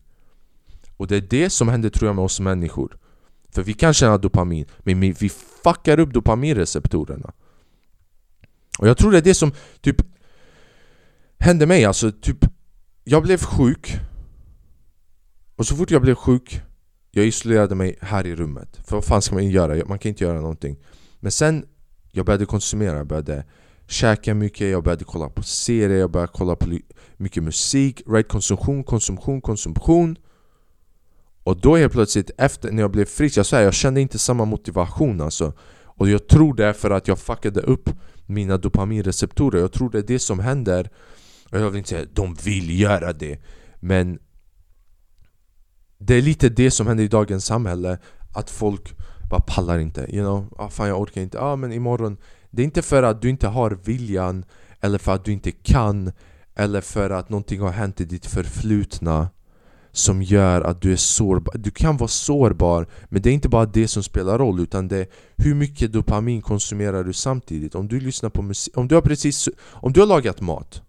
Och 0.96 1.07
det 1.07 1.16
är 1.16 1.20
det 1.20 1.51
som 1.51 1.68
händer 1.68 1.90
tror 1.90 2.09
jag 2.09 2.16
med 2.16 2.25
oss 2.25 2.40
människor. 2.40 2.99
För 3.50 3.62
vi 3.62 3.72
kan 3.72 3.94
känna 3.94 4.18
dopamin, 4.18 4.66
men 4.78 5.00
vi 5.00 5.28
fuckar 5.64 6.00
upp 6.00 6.12
dopaminreceptorerna. 6.12 7.32
Och 8.78 8.88
jag 8.88 8.98
tror 8.98 9.12
det 9.12 9.18
är 9.18 9.22
det 9.22 9.35
som 9.35 9.52
typ 9.80 9.96
hände 11.38 11.66
mig, 11.66 11.85
alltså 11.85 12.12
typ 12.12 12.44
Jag 13.04 13.22
blev 13.22 13.38
sjuk. 13.38 13.96
Och 15.56 15.66
så 15.66 15.76
fort 15.76 15.90
jag 15.90 16.02
blev 16.02 16.14
sjuk 16.14 16.61
Jag 17.11 17.26
isolerade 17.26 17.74
mig 17.74 17.98
här 18.00 18.26
i 18.26 18.35
rummet. 18.35 18.80
För 18.85 18.96
vad 18.96 19.04
fan 19.04 19.22
ska 19.22 19.35
man 19.35 19.50
göra? 19.50 19.87
Man 19.87 19.98
kan 19.98 20.09
inte 20.09 20.24
göra 20.24 20.40
någonting. 20.40 20.76
Men 21.20 21.32
sen 21.32 21.64
Jag 22.12 22.26
började 22.26 22.46
konsumera, 22.46 22.96
jag 22.96 23.06
började 23.06 23.44
käka 23.87 24.35
mycket, 24.35 24.70
jag 24.70 24.85
började 24.85 25.04
kolla 25.04 25.28
på 25.28 25.42
serier, 25.42 25.98
jag 25.98 26.11
började 26.11 26.32
kolla 26.35 26.56
på 26.56 26.78
mycket 27.16 27.42
musik. 27.42 28.02
Right? 28.06 28.28
Konsumtion, 28.28 28.85
konsumtion, 28.85 29.40
konsumtion 29.40 30.16
och 31.46 31.61
då 31.61 31.76
helt 31.76 31.92
plötsligt, 31.92 32.30
efter 32.38 32.72
när 32.72 32.82
jag 32.82 32.90
blev 32.90 33.04
frisk, 33.04 33.37
jag, 33.37 33.46
så 33.46 33.56
här, 33.56 33.62
jag 33.62 33.74
kände 33.74 34.00
inte 34.00 34.18
samma 34.18 34.44
motivation 34.44 35.20
alltså. 35.20 35.52
Och 35.85 36.09
jag 36.09 36.28
tror 36.28 36.54
det 36.54 36.66
är 36.66 36.72
för 36.72 36.90
att 36.90 37.09
jag 37.09 37.18
fuckade 37.18 37.61
upp 37.61 37.90
mina 38.26 38.56
dopaminreceptorer. 38.59 39.61
Jag 39.61 39.72
tror 39.72 39.90
det 39.90 39.98
är 39.98 40.02
det 40.02 40.18
som 40.18 40.38
händer. 40.38 40.90
Och 41.50 41.59
jag 41.59 41.70
vill 41.70 41.78
inte 41.78 41.88
säga 41.88 42.02
att 42.02 42.14
de 42.16 42.35
vill 42.35 42.80
göra 42.80 43.12
det. 43.12 43.40
Men 43.80 44.18
Det 45.98 46.14
är 46.14 46.22
lite 46.22 46.48
det 46.48 46.70
som 46.70 46.87
händer 46.87 47.04
i 47.04 47.09
dagens 47.09 47.46
samhälle. 47.46 47.98
Att 48.35 48.50
folk 48.50 48.94
bara 49.30 49.40
pallar 49.40 49.78
inte, 49.78 50.00
you 50.00 50.24
know? 50.24 50.54
Ah, 50.59 50.68
fan 50.68 50.88
jag 50.88 51.00
orkar 51.00 51.20
inte, 51.20 51.40
ah, 51.40 51.56
men 51.56 51.72
imorgon 51.72 52.16
Det 52.50 52.62
är 52.62 52.64
inte 52.64 52.82
för 52.82 53.02
att 53.02 53.22
du 53.22 53.28
inte 53.28 53.48
har 53.48 53.70
viljan 53.70 54.44
Eller 54.80 54.98
för 54.98 55.14
att 55.14 55.24
du 55.24 55.32
inte 55.32 55.52
kan 55.52 56.12
Eller 56.54 56.80
för 56.80 57.11
att 57.11 57.28
någonting 57.28 57.61
har 57.61 57.70
hänt 57.70 58.00
i 58.00 58.04
ditt 58.04 58.26
förflutna 58.26 59.28
som 59.96 60.22
gör 60.22 60.61
att 60.62 60.82
du 60.82 60.92
är 60.92 60.96
sårbar. 60.96 61.54
Du 61.59 61.70
kan 61.70 61.96
vara 61.96 62.09
sårbar, 62.09 62.87
men 63.09 63.22
det 63.22 63.30
är 63.30 63.35
inte 63.35 63.48
bara 63.48 63.66
det 63.66 63.88
som 63.88 64.02
spelar 64.02 64.38
roll 64.38 64.61
utan 64.61 64.88
det 64.88 64.96
är 64.96 65.06
hur 65.37 65.54
mycket 65.54 65.92
dopamin 65.92 66.42
konsumerar 66.42 67.04
du 67.04 67.12
samtidigt. 67.12 67.74
Om 67.74 67.88
du 67.88 68.00
lyssnar 68.00 68.30
på 68.30 68.42
musik, 68.42 68.76
om 68.76 68.88
du 68.88 68.94
har 68.94 69.02
precis, 69.02 69.48
om 69.72 69.92
du 69.92 70.00
har 70.00 70.06
lagat 70.06 70.40
mat 70.40 70.82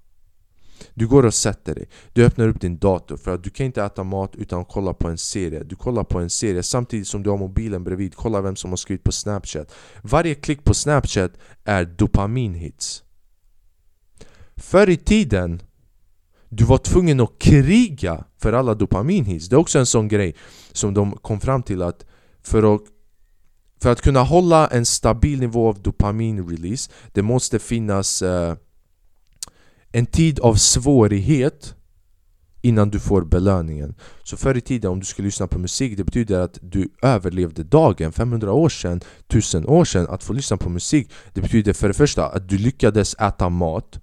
du 0.93 1.07
går 1.07 1.25
och 1.25 1.33
sätter 1.33 1.75
dig, 1.75 1.89
du 2.13 2.25
öppnar 2.25 2.47
upp 2.47 2.61
din 2.61 2.77
dator 2.77 3.17
för 3.17 3.35
att 3.35 3.43
du 3.43 3.49
kan 3.49 3.65
inte 3.65 3.83
äta 3.83 4.03
mat 4.03 4.35
utan 4.35 4.61
att 4.61 4.67
kolla 4.67 4.93
på 4.93 5.07
en 5.07 5.17
serie 5.17 5.63
Du 5.63 5.75
kollar 5.75 6.03
på 6.03 6.19
en 6.19 6.29
serie 6.29 6.63
samtidigt 6.63 7.07
som 7.07 7.23
du 7.23 7.29
har 7.29 7.37
mobilen 7.37 7.83
bredvid, 7.83 8.15
kolla 8.15 8.41
vem 8.41 8.55
som 8.55 8.69
har 8.69 8.77
skrivit 8.77 9.03
på 9.03 9.11
snapchat 9.11 9.73
Varje 10.01 10.35
klick 10.35 10.63
på 10.63 10.73
snapchat 10.73 11.31
är 11.63 11.85
dopaminhits 11.85 13.03
Förr 14.57 14.89
i 14.89 14.97
tiden 14.97 15.61
du 16.49 16.63
var 16.63 16.77
tvungen 16.77 17.19
att 17.19 17.39
kriga 17.39 18.23
för 18.41 18.53
alla 18.53 18.73
dopaminhits 18.73 19.49
Det 19.49 19.55
är 19.55 19.59
också 19.59 19.79
en 19.79 19.85
sån 19.85 20.07
grej 20.07 20.35
som 20.71 20.93
de 20.93 21.11
kom 21.11 21.39
fram 21.39 21.63
till 21.63 21.81
att 21.81 22.05
för 22.43 22.75
att, 22.75 22.81
för 23.81 23.91
att 23.91 24.01
kunna 24.01 24.23
hålla 24.23 24.67
en 24.67 24.85
stabil 24.85 25.39
nivå 25.39 25.69
av 25.69 25.81
dopaminrelease 25.81 26.91
Det 27.11 27.21
måste 27.21 27.59
finnas 27.59 28.21
eh, 28.21 28.55
en 29.91 30.05
tid 30.05 30.39
av 30.39 30.55
svårighet 30.55 31.73
innan 32.61 32.89
du 32.89 32.99
får 32.99 33.21
belöningen. 33.21 33.95
Så 34.23 34.37
förr 34.37 34.57
i 34.57 34.61
tiden 34.61 34.91
om 34.91 34.99
du 34.99 35.05
skulle 35.05 35.25
lyssna 35.25 35.47
på 35.47 35.59
musik, 35.59 35.97
det 35.97 36.03
betyder 36.03 36.39
att 36.39 36.59
du 36.61 36.89
överlevde 37.01 37.63
dagen 37.63 38.11
500 38.11 38.51
år 38.51 38.69
sedan, 38.69 39.01
1000 39.27 39.65
år 39.65 39.85
sedan, 39.85 40.07
att 40.09 40.23
få 40.23 40.33
lyssna 40.33 40.57
på 40.57 40.69
musik 40.69 41.11
Det 41.33 41.41
betyder 41.41 41.73
för 41.73 41.87
det 41.87 41.93
första 41.93 42.25
att 42.27 42.49
du 42.49 42.57
lyckades 42.57 43.13
äta 43.13 43.49
mat 43.49 43.99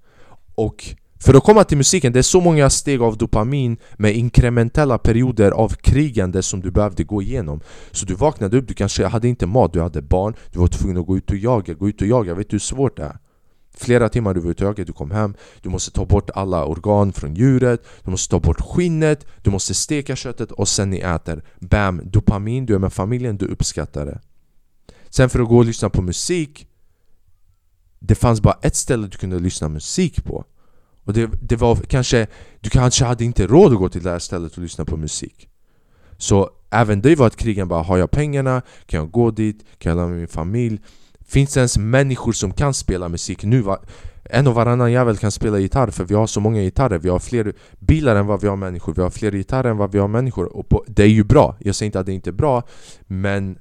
och 0.55 0.95
för 1.25 1.35
att 1.35 1.45
komma 1.45 1.65
till 1.65 1.77
musiken, 1.77 2.13
det 2.13 2.19
är 2.19 2.23
så 2.23 2.41
många 2.41 2.71
steg 2.71 3.03
av 3.03 3.17
dopamin 3.17 3.77
med 3.97 4.17
inkrementella 4.17 4.99
perioder 4.99 5.51
av 5.51 5.69
krigande 5.69 6.43
som 6.43 6.61
du 6.61 6.71
behövde 6.71 7.05
gå 7.05 7.23
igenom. 7.23 7.61
Så 7.91 8.07
du 8.07 8.15
vaknade 8.15 8.59
upp, 8.59 8.69
du 8.69 8.75
kanske 8.75 9.07
hade 9.07 9.29
inte 9.29 9.47
mat, 9.47 9.73
du 9.73 9.81
hade 9.81 10.03
barn, 10.03 10.35
du 10.53 10.59
var 10.59 10.67
tvungen 10.67 10.97
att 10.97 11.07
gå 11.07 11.17
ut 11.17 11.31
och 11.31 11.37
jaga, 11.37 11.75
gå 11.75 11.89
ut 11.89 12.01
och 12.01 12.07
jaga, 12.07 12.35
vet 12.35 12.51
du 12.51 12.55
hur 12.55 12.59
svårt 12.59 12.97
det 12.97 13.03
är? 13.03 13.19
Flera 13.77 14.09
timmar 14.09 14.35
du 14.35 14.41
var 14.41 14.51
ute 14.51 14.65
och 14.65 14.69
jagade, 14.69 14.85
du 14.85 14.93
kom 14.93 15.11
hem. 15.11 15.35
Du 15.63 15.69
måste 15.69 15.91
ta 15.91 16.05
bort 16.05 16.31
alla 16.35 16.65
organ 16.65 17.13
från 17.13 17.35
djuret 17.35 17.87
Du 18.05 18.11
måste 18.11 18.31
ta 18.31 18.41
bort 18.41 18.61
skinnet 18.61 19.27
Du 19.43 19.51
måste 19.51 19.75
steka 19.75 20.17
köttet 20.17 20.53
och 20.53 20.69
sen 20.69 20.91
ni 20.91 20.99
äter. 20.99 21.45
Bam! 21.61 22.01
Dopamin, 22.05 22.67
du 22.67 22.75
är 22.75 22.79
med 22.79 22.93
familjen, 22.93 23.37
du 23.37 23.47
uppskattar 23.47 24.07
det. 24.07 24.21
Sen 25.11 25.31
för 25.31 25.41
att 25.41 25.49
gå 25.49 25.57
och 25.57 25.65
lyssna 25.65 25.91
på 25.91 26.03
musik 26.03 26.67
Det 27.99 28.15
fanns 28.15 28.41
bara 28.41 28.59
ett 28.63 28.77
ställe 28.77 29.07
du 29.07 29.19
kunde 29.19 29.39
lyssna 29.39 29.69
musik 29.69 30.25
på. 30.25 30.45
Och 31.05 31.13
det, 31.13 31.31
det 31.41 31.57
var 31.57 31.77
kanske 31.77 32.27
Du 32.61 32.71
kanske 32.71 33.05
hade 33.05 33.25
inte 33.25 33.47
råd 33.47 33.73
att 33.73 33.79
gå 33.79 33.89
till 33.89 34.03
det 34.03 34.11
här 34.11 34.19
stället 34.19 34.57
och 34.57 34.63
lyssna 34.63 34.85
på 34.85 34.97
musik 34.97 35.49
Så 36.19 36.51
även 36.71 37.01
det 37.01 37.17
var 37.17 37.27
ett 37.27 37.37
krig, 37.37 37.67
bara 37.67 37.83
Har 37.83 37.99
jag 37.99 38.11
pengarna? 38.11 38.63
Kan 38.87 39.01
jag 39.01 39.11
gå 39.11 39.31
dit? 39.31 39.65
Kan 39.79 39.91
jag 39.91 39.97
lämna 39.97 40.17
min 40.17 40.29
familj? 40.29 40.81
Finns 41.27 41.55
det 41.55 41.61
ens 41.61 41.79
människor 41.79 42.33
som 42.33 42.53
kan 42.53 42.75
spela 42.75 43.09
musik 43.09 43.45
nu? 43.45 43.65
En 44.25 44.47
och 44.47 44.55
varannan 44.55 44.93
jävel 44.93 45.17
kan 45.17 45.31
spela 45.31 45.59
gitarr 45.59 45.91
för 45.91 46.05
vi 46.05 46.15
har 46.15 46.27
så 46.27 46.41
många 46.41 46.61
gitarrer 46.61 46.99
Vi 46.99 47.09
har 47.09 47.19
fler 47.19 47.53
bilar 47.79 48.17
än 48.17 48.27
vad 48.27 48.41
vi 48.41 48.49
har 48.49 48.57
människor 48.57 48.95
Vi 48.95 49.03
har 49.03 49.11
fler 49.11 49.33
gitarrer 49.33 49.71
än 49.71 49.77
vad 49.77 49.93
vi 49.93 49.99
har 49.99 50.09
människor 50.09 50.57
och 50.57 50.69
på, 50.69 50.85
Det 50.87 51.03
är 51.03 51.09
ju 51.09 51.25
bra, 51.25 51.57
jag 51.59 51.75
säger 51.75 51.87
inte 51.87 52.01
att 52.01 52.07
det 52.07 52.13
inte 52.13 52.31
är 52.31 52.33
bra 52.33 52.63
Men 53.01 53.59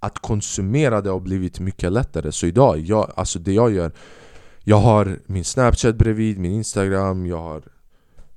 att 0.00 0.18
konsumera 0.18 1.00
det 1.00 1.10
har 1.10 1.20
blivit 1.20 1.60
mycket 1.60 1.92
lättare 1.92 2.32
Så 2.32 2.46
idag, 2.46 2.78
jag, 2.78 3.12
alltså 3.16 3.38
det 3.38 3.52
jag 3.52 3.72
gör 3.72 3.92
jag 4.64 4.76
har 4.76 5.18
min 5.26 5.44
snapchat 5.44 5.96
bredvid, 5.96 6.38
min 6.38 6.52
instagram 6.52 7.26
Jag 7.26 7.38
har 7.42 7.62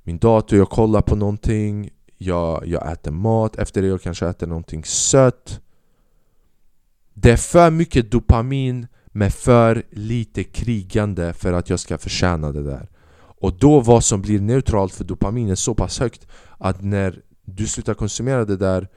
min 0.02 0.18
dator, 0.18 0.58
jag 0.58 0.70
kollar 0.70 1.02
på 1.02 1.16
någonting 1.16 1.90
jag, 2.18 2.66
jag 2.66 2.92
äter 2.92 3.10
mat, 3.10 3.56
efter 3.56 3.82
det 3.82 3.88
jag 3.88 4.02
kanske 4.02 4.26
äter 4.26 4.46
någonting 4.46 4.84
sött. 4.84 5.60
Det 7.14 7.30
är 7.30 7.36
för 7.36 7.70
mycket 7.70 8.10
dopamin 8.10 8.86
med 9.06 9.34
för 9.34 9.82
lite 9.90 10.44
krigande 10.44 11.32
för 11.32 11.52
att 11.52 11.70
jag 11.70 11.80
ska 11.80 11.98
förtjäna 11.98 12.52
det 12.52 12.62
där. 12.62 12.88
Och 13.16 13.58
då 13.58 13.80
vad 13.80 14.04
som 14.04 14.22
blir 14.22 14.40
neutralt 14.40 14.94
för 14.94 15.04
dopamin 15.04 15.50
är 15.50 15.54
så 15.54 15.74
pass 15.74 16.00
högt 16.00 16.26
att 16.58 16.82
när 16.82 17.22
du 17.44 17.66
slutar 17.66 17.94
konsumera 17.94 18.44
det 18.44 18.56
där 18.56 18.88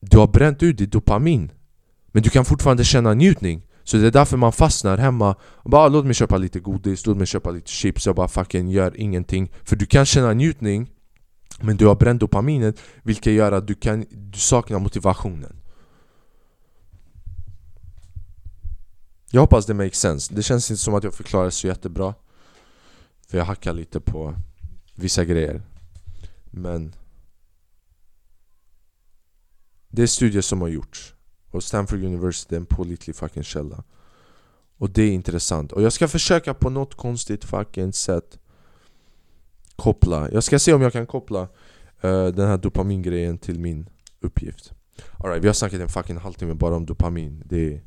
Du 0.00 0.18
har 0.18 0.26
bränt 0.26 0.62
ut 0.62 0.78
ditt 0.78 0.92
dopamin. 0.92 1.52
Men 2.06 2.22
du 2.22 2.30
kan 2.30 2.44
fortfarande 2.44 2.84
känna 2.84 3.14
njutning. 3.14 3.62
Så 3.84 3.96
det 3.96 4.06
är 4.06 4.10
därför 4.10 4.36
man 4.36 4.52
fastnar 4.52 4.98
hemma 4.98 5.36
och 5.42 5.70
bara 5.70 5.82
ah, 5.82 5.88
låt 5.88 6.04
mig 6.04 6.14
köpa 6.14 6.36
lite 6.36 6.60
godis, 6.60 7.06
låt 7.06 7.16
mig 7.16 7.26
köpa 7.26 7.50
lite 7.50 7.70
chips 7.70 8.06
Jag 8.06 8.16
bara 8.16 8.28
fucking 8.28 8.70
gör 8.70 9.00
ingenting 9.00 9.52
För 9.64 9.76
du 9.76 9.86
kan 9.86 10.06
känna 10.06 10.32
njutning 10.32 10.90
Men 11.60 11.76
du 11.76 11.86
har 11.86 11.94
bränt 11.94 12.20
dopaminet 12.20 12.80
Vilket 13.02 13.32
gör 13.32 13.52
att 13.52 13.66
du, 13.66 13.74
kan, 13.74 14.04
du 14.10 14.38
saknar 14.38 14.78
motivationen 14.78 15.62
Jag 19.34 19.40
hoppas 19.40 19.66
det 19.66 19.74
makes 19.74 20.00
sense. 20.00 20.34
Det 20.34 20.42
känns 20.42 20.70
inte 20.70 20.82
som 20.82 20.94
att 20.94 21.04
jag 21.04 21.14
förklarar 21.14 21.50
så 21.50 21.66
jättebra. 21.66 22.14
För 23.28 23.38
jag 23.38 23.44
hackar 23.44 23.72
lite 23.72 24.00
på 24.00 24.34
vissa 24.94 25.24
grejer. 25.24 25.62
Men 26.44 26.94
det 29.88 30.02
är 30.02 30.06
studier 30.06 30.42
som 30.42 30.60
har 30.60 30.68
gjorts. 30.68 31.11
Och 31.52 31.64
Stanford 31.64 32.04
University 32.04 32.54
är 32.54 32.60
en 32.60 32.66
pålitlig 32.66 33.16
fucking 33.16 33.42
källa. 33.42 33.84
Och 34.76 34.90
det 34.90 35.02
är 35.02 35.12
intressant. 35.12 35.72
Och 35.72 35.82
jag 35.82 35.92
ska 35.92 36.08
försöka 36.08 36.54
på 36.54 36.70
något 36.70 36.94
konstigt 36.94 37.44
fucking 37.44 37.92
sätt 37.92 38.38
koppla. 39.76 40.30
Jag 40.30 40.44
ska 40.44 40.58
se 40.58 40.72
om 40.72 40.82
jag 40.82 40.92
kan 40.92 41.06
koppla 41.06 41.42
uh, 42.04 42.26
den 42.26 42.48
här 42.48 42.58
dopamingrejen 42.58 43.38
till 43.38 43.58
min 43.58 43.88
uppgift. 44.20 44.72
Alright, 45.18 45.42
vi 45.42 45.46
har 45.46 45.54
snackat 45.54 45.80
en 45.80 45.88
fucking 45.88 46.16
halvtimme 46.16 46.54
bara 46.54 46.76
om 46.76 46.86
dopamin. 46.86 47.42
Det 47.46 47.74
är 47.74 47.82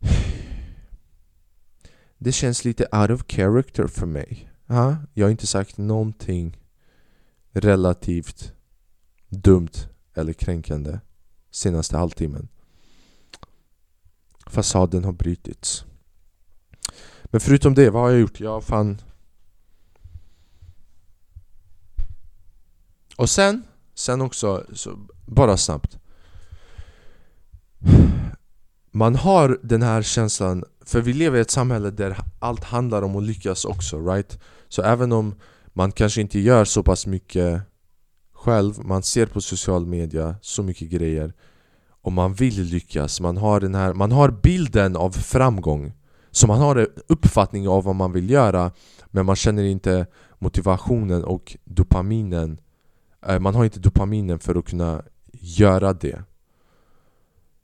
det 2.18 2.32
känns 2.32 2.64
lite 2.64 2.86
out 2.92 3.10
of 3.10 3.24
character 3.28 3.86
för 3.86 4.06
mig. 4.06 4.52
Ha? 4.66 4.96
Jag 5.14 5.26
har 5.26 5.30
inte 5.30 5.46
sagt 5.46 5.78
någonting 5.78 6.56
relativt 7.52 8.52
dumt 9.28 9.88
eller 10.14 10.32
kränkande 10.32 10.98
senaste 11.50 11.96
halvtimmen. 11.96 12.48
Fasaden 14.46 15.04
har 15.04 15.12
brutits. 15.12 15.84
Men 17.24 17.40
förutom 17.40 17.74
det, 17.74 17.90
vad 17.90 18.02
har 18.02 18.10
jag 18.10 18.20
gjort? 18.20 18.40
Jag 18.40 18.64
fan... 18.64 19.00
Och 23.16 23.30
sen, 23.30 23.62
sen 23.94 24.20
också, 24.20 24.66
så, 24.72 24.98
bara 25.26 25.56
snabbt 25.56 25.98
man 28.90 29.16
har 29.16 29.58
den 29.62 29.82
här 29.82 30.02
känslan, 30.02 30.64
för 30.84 31.00
vi 31.00 31.12
lever 31.12 31.38
i 31.38 31.40
ett 31.40 31.50
samhälle 31.50 31.90
där 31.90 32.16
allt 32.38 32.64
handlar 32.64 33.02
om 33.02 33.16
att 33.16 33.22
lyckas 33.22 33.64
också, 33.64 34.00
right? 34.00 34.38
Så 34.68 34.82
även 34.82 35.12
om 35.12 35.34
man 35.72 35.92
kanske 35.92 36.20
inte 36.20 36.38
gör 36.38 36.64
så 36.64 36.82
pass 36.82 37.06
mycket 37.06 37.62
själv, 38.40 38.84
man 38.84 39.02
ser 39.02 39.26
på 39.26 39.40
social 39.40 39.86
media 39.86 40.36
så 40.42 40.62
mycket 40.62 40.88
grejer 40.88 41.32
och 42.02 42.12
man 42.12 42.34
vill 42.34 42.62
lyckas, 42.62 43.20
man 43.20 43.36
har, 43.36 43.60
den 43.60 43.74
här, 43.74 43.94
man 43.94 44.12
har 44.12 44.30
bilden 44.30 44.96
av 44.96 45.10
framgång. 45.10 45.92
Så 46.30 46.46
man 46.46 46.58
har 46.58 46.76
en 46.76 46.86
uppfattning 47.08 47.68
av 47.68 47.84
vad 47.84 47.94
man 47.94 48.12
vill 48.12 48.30
göra 48.30 48.72
Men 49.06 49.26
man 49.26 49.36
känner 49.36 49.62
inte 49.62 50.06
motivationen 50.38 51.24
och 51.24 51.56
dopaminen. 51.64 52.60
Eh, 53.26 53.38
man 53.38 53.54
har 53.54 53.64
inte 53.64 53.80
dopaminen 53.80 54.38
för 54.38 54.54
att 54.54 54.64
kunna 54.64 55.02
göra 55.32 55.92
det. 55.92 56.22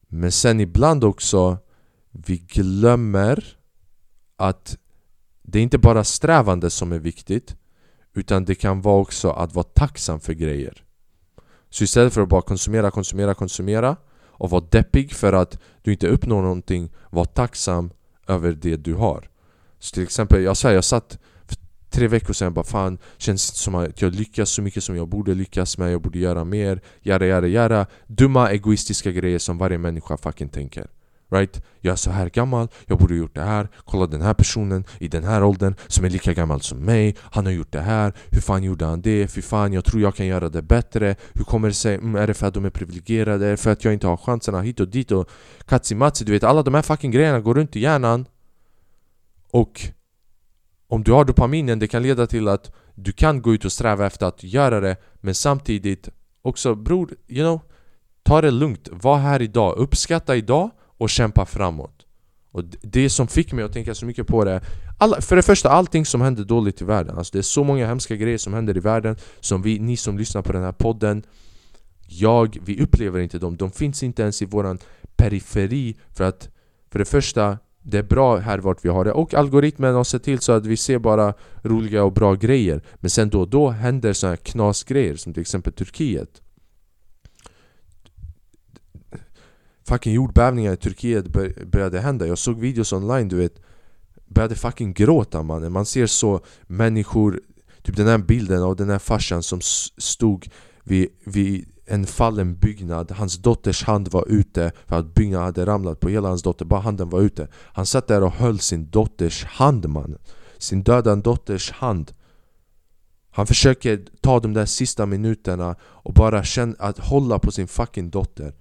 Men 0.09 0.33
sen 0.33 0.61
ibland 0.61 1.05
också 1.05 1.59
Vi 2.11 2.37
glömmer 2.37 3.57
att 4.37 4.79
det 5.43 5.59
är 5.59 5.62
inte 5.62 5.79
bara 5.79 6.05
strävande 6.05 6.71
som 6.71 6.93
är 6.93 6.99
viktigt 6.99 7.57
utan 8.16 8.44
det 8.44 8.55
kan 8.55 8.81
vara 8.81 9.00
också 9.00 9.31
att 9.31 9.55
vara 9.55 9.64
tacksam 9.64 10.20
för 10.20 10.33
grejer. 10.33 10.85
Så 11.70 11.85
istället 11.85 12.14
för 12.14 12.20
att 12.20 12.29
bara 12.29 12.42
konsumera, 12.42 12.90
konsumera, 12.90 13.35
konsumera 13.35 13.96
Och 14.38 14.50
vara 14.50 14.64
deppig 14.70 15.12
för 15.12 15.33
att 15.33 15.59
du 15.83 15.92
inte 15.92 16.09
uppnår 16.09 16.42
någonting 16.42 16.92
Var 17.11 17.24
tacksam 17.24 17.90
över 18.29 18.52
det 18.52 18.76
du 18.76 18.94
har. 18.94 19.31
Så 19.79 19.94
till 19.94 20.02
exempel, 20.02 20.42
jag, 20.42 20.57
säger, 20.57 20.74
jag 20.74 20.85
satt 20.85 21.18
tre 21.90 22.09
veckor 22.09 22.33
sedan 22.33 22.55
bara 22.55 22.64
fan 22.64 22.98
Känns 23.16 23.48
inte 23.50 23.59
som 23.59 23.74
att 23.74 24.02
jag 24.02 24.14
lyckas 24.14 24.50
så 24.50 24.62
mycket 24.62 24.85
som 24.85 24.96
jag 24.96 25.09
borde 25.09 25.35
lyckas 25.35 25.79
med 25.79 25.92
Jag 25.92 26.02
borde 26.02 26.18
göra 26.18 26.44
mer, 26.44 26.81
göra, 27.00 27.26
göra, 27.26 27.46
göra 27.46 27.87
Dumma 28.07 28.50
egoistiska 28.50 29.11
grejer 29.11 29.38
som 29.38 29.59
varje 29.59 29.79
människa 29.79 30.16
fucking 30.16 30.48
tänker. 30.48 30.87
Right? 31.31 31.62
Jag 31.81 31.93
är 31.93 31.97
så 31.97 32.11
här 32.11 32.29
gammal, 32.29 32.69
jag 32.87 32.99
borde 32.99 33.15
gjort 33.15 33.35
det 33.35 33.43
här. 33.43 33.69
Kolla 33.85 34.07
den 34.07 34.23
här 34.23 34.35
personen 34.35 34.85
i 34.99 35.09
den 35.09 35.25
här 35.25 35.45
åldern 35.45 35.75
som 35.87 36.05
är 36.05 36.11
lika 36.11 36.33
gammal 36.33 36.61
som 36.61 36.79
mig. 36.79 37.17
Han 37.21 37.47
har 37.47 37.53
gjort 37.53 37.73
det 37.73 37.81
här, 37.81 38.12
hur 38.31 38.41
fan 38.41 38.62
gjorde 38.62 38.85
han 38.85 39.03
det? 39.03 39.29
Fy 39.29 39.43
fan, 39.43 39.73
jag 39.73 39.85
tror 39.85 40.03
jag 40.03 40.15
kan 40.15 40.27
göra 40.27 40.49
det 40.49 40.62
bättre. 40.62 41.17
Hur 41.35 41.45
kommer 41.45 41.69
det 41.69 41.75
sig? 41.75 41.95
Mm, 41.95 42.17
är 42.17 42.27
det 42.27 42.35
för 42.35 42.47
att 42.47 42.55
de 42.55 42.65
är 42.65 42.71
privilegierade? 42.71 43.47
Är 43.47 43.51
det 43.51 43.57
för 43.57 43.73
att 43.73 43.85
jag 43.85 43.93
inte 43.93 44.07
har 44.07 44.17
chanserna 44.17 44.61
hit 44.61 44.81
och 44.81 44.89
dit 44.89 45.12
och 45.12 45.31
katsimatsi, 45.67 46.25
Du 46.25 46.33
vet, 46.33 46.45
alla 46.45 46.62
de 46.62 46.75
här 46.75 46.83
fucking 46.83 47.11
grejerna 47.11 47.41
går 47.41 47.55
runt 47.55 47.77
i 47.77 47.81
hjärnan. 47.81 48.27
Och 49.51 49.81
om 50.89 51.03
du 51.03 51.12
har 51.12 51.25
dopaminen, 51.25 51.79
det 51.79 51.89
kan 51.89 52.03
leda 52.03 52.27
till 52.27 52.49
att 52.49 52.73
du 52.95 53.12
kan 53.12 53.43
gå 53.43 53.55
ut 53.55 53.65
och 53.65 53.73
sträva 53.73 54.07
efter 54.07 54.27
att 54.27 54.43
göra 54.43 54.81
det 54.81 54.97
Men 55.15 55.35
samtidigt 55.35 56.09
också 56.43 56.75
bror, 56.75 57.15
you 57.29 57.43
know 57.43 57.61
Ta 58.27 58.41
det 58.41 58.51
lugnt, 58.51 58.89
var 58.93 59.19
här 59.19 59.43
idag, 59.43 59.77
uppskatta 59.77 60.37
idag 60.37 60.71
och 60.99 61.11
kämpa 61.11 61.47
framåt. 61.47 62.07
Och 62.51 62.65
det 62.83 63.11
som 63.11 63.29
fick 63.29 63.53
mig 63.53 63.65
att 63.65 63.73
tänka 63.73 63.95
så 63.95 64.07
mycket 64.07 64.27
på 64.27 64.45
det 64.45 64.61
alla, 64.99 65.21
För 65.21 65.37
det 65.37 65.43
första, 65.43 65.71
allting 65.71 66.07
som 66.07 66.21
händer 66.21 66.45
dåligt 66.45 66.81
i 66.81 66.85
världen. 66.85 67.19
Alltså 67.19 67.33
det 67.33 67.39
är 67.39 67.43
så 67.43 67.65
många 67.65 67.87
hemska 67.87 68.17
grejer 68.17 68.39
som 68.39 68.55
händer 68.55 68.77
i 68.77 68.81
världen 68.81 69.17
Som 69.41 69.63
vi, 69.63 69.79
ni 69.79 69.97
som 69.97 70.19
lyssnar 70.19 70.43
på 70.43 70.53
den 70.53 70.63
här 70.63 70.73
podden 70.73 71.23
Jag, 72.07 72.59
vi 72.65 72.83
upplever 72.83 73.21
inte 73.21 73.39
dem, 73.39 73.57
de 73.57 73.71
finns 73.71 74.03
inte 74.03 74.23
ens 74.23 74.43
i 74.43 74.45
våran 74.45 74.79
periferi 75.17 75.97
För 76.11 76.25
att 76.25 76.49
för 76.91 76.99
det 76.99 77.05
första 77.05 77.59
det 77.89 77.99
är 77.99 78.03
bra 78.03 78.37
här 78.37 78.59
vart 78.59 78.85
vi 78.85 78.89
har 78.89 79.05
det. 79.05 79.13
Och 79.13 79.35
algoritmen 79.35 79.95
har 79.95 80.05
sett 80.05 80.23
till 80.23 80.39
så 80.39 80.53
att 80.53 80.67
vi 80.67 80.77
ser 80.77 80.99
bara 80.99 81.35
roliga 81.63 82.05
och 82.05 82.13
bra 82.13 82.35
grejer. 82.35 82.83
Men 82.95 83.11
sen 83.11 83.29
då 83.29 83.41
och 83.41 83.49
då 83.49 83.69
händer 83.69 84.13
sådana 84.13 84.31
här 84.31 84.37
knasgrejer 84.37 85.17
som 85.17 85.33
till 85.33 85.41
exempel 85.41 85.73
Turkiet. 85.73 86.43
Fucking 89.87 90.14
jordbävningar 90.14 90.72
i 90.72 90.77
Turkiet 90.77 91.27
började 91.66 92.01
hända. 92.01 92.27
Jag 92.27 92.38
såg 92.38 92.61
videos 92.61 92.92
online 92.92 93.29
du 93.29 93.37
vet 93.37 93.61
Började 94.29 94.55
fucking 94.55 94.92
gråta 94.92 95.42
mannen. 95.42 95.72
Man 95.72 95.87
ser 95.87 96.07
så 96.07 96.40
människor 96.66 97.40
Typ 97.87 97.96
den 97.96 98.07
här 98.07 98.18
bilden 98.18 98.62
av 98.62 98.77
den 98.77 98.90
här 98.90 98.99
farsan 98.99 99.42
som 99.42 99.61
stod 99.99 100.49
vid, 100.85 101.09
vid 101.25 101.68
en 101.87 102.07
fallen 102.07 102.57
byggnad. 102.59 103.11
Hans 103.11 103.38
dotters 103.38 103.85
hand 103.85 104.09
var 104.09 104.25
ute 104.29 104.72
för 104.87 104.96
att 104.96 105.14
byggnaden 105.14 105.44
hade 105.44 105.66
ramlat 105.66 106.01
på. 106.01 106.09
Hela 106.09 106.29
hans 106.29 106.42
dotter, 106.42 106.64
bara 106.64 106.81
handen 106.81 107.11
var 107.11 107.20
ute. 107.20 107.49
Han 107.53 107.87
satt 107.87 108.07
där 108.07 108.22
och 108.22 108.33
höll 108.33 108.59
sin 108.59 108.90
dotters 108.90 109.44
hand 109.44 109.88
mannen. 109.88 110.18
Sin 110.59 110.83
döda 110.83 111.16
dotters 111.16 111.70
hand. 111.70 112.12
Han 113.31 113.46
försöker 113.46 114.05
ta 114.20 114.40
de 114.40 114.53
där 114.53 114.66
sista 114.66 115.07
minuterna 115.07 115.77
och 115.81 116.14
bara 116.14 116.44
känna 116.44 116.75
att 116.79 116.99
hålla 116.99 117.38
på 117.38 117.53
sin 117.53 117.68
fucking 117.68 118.11
dotter. 118.11 118.55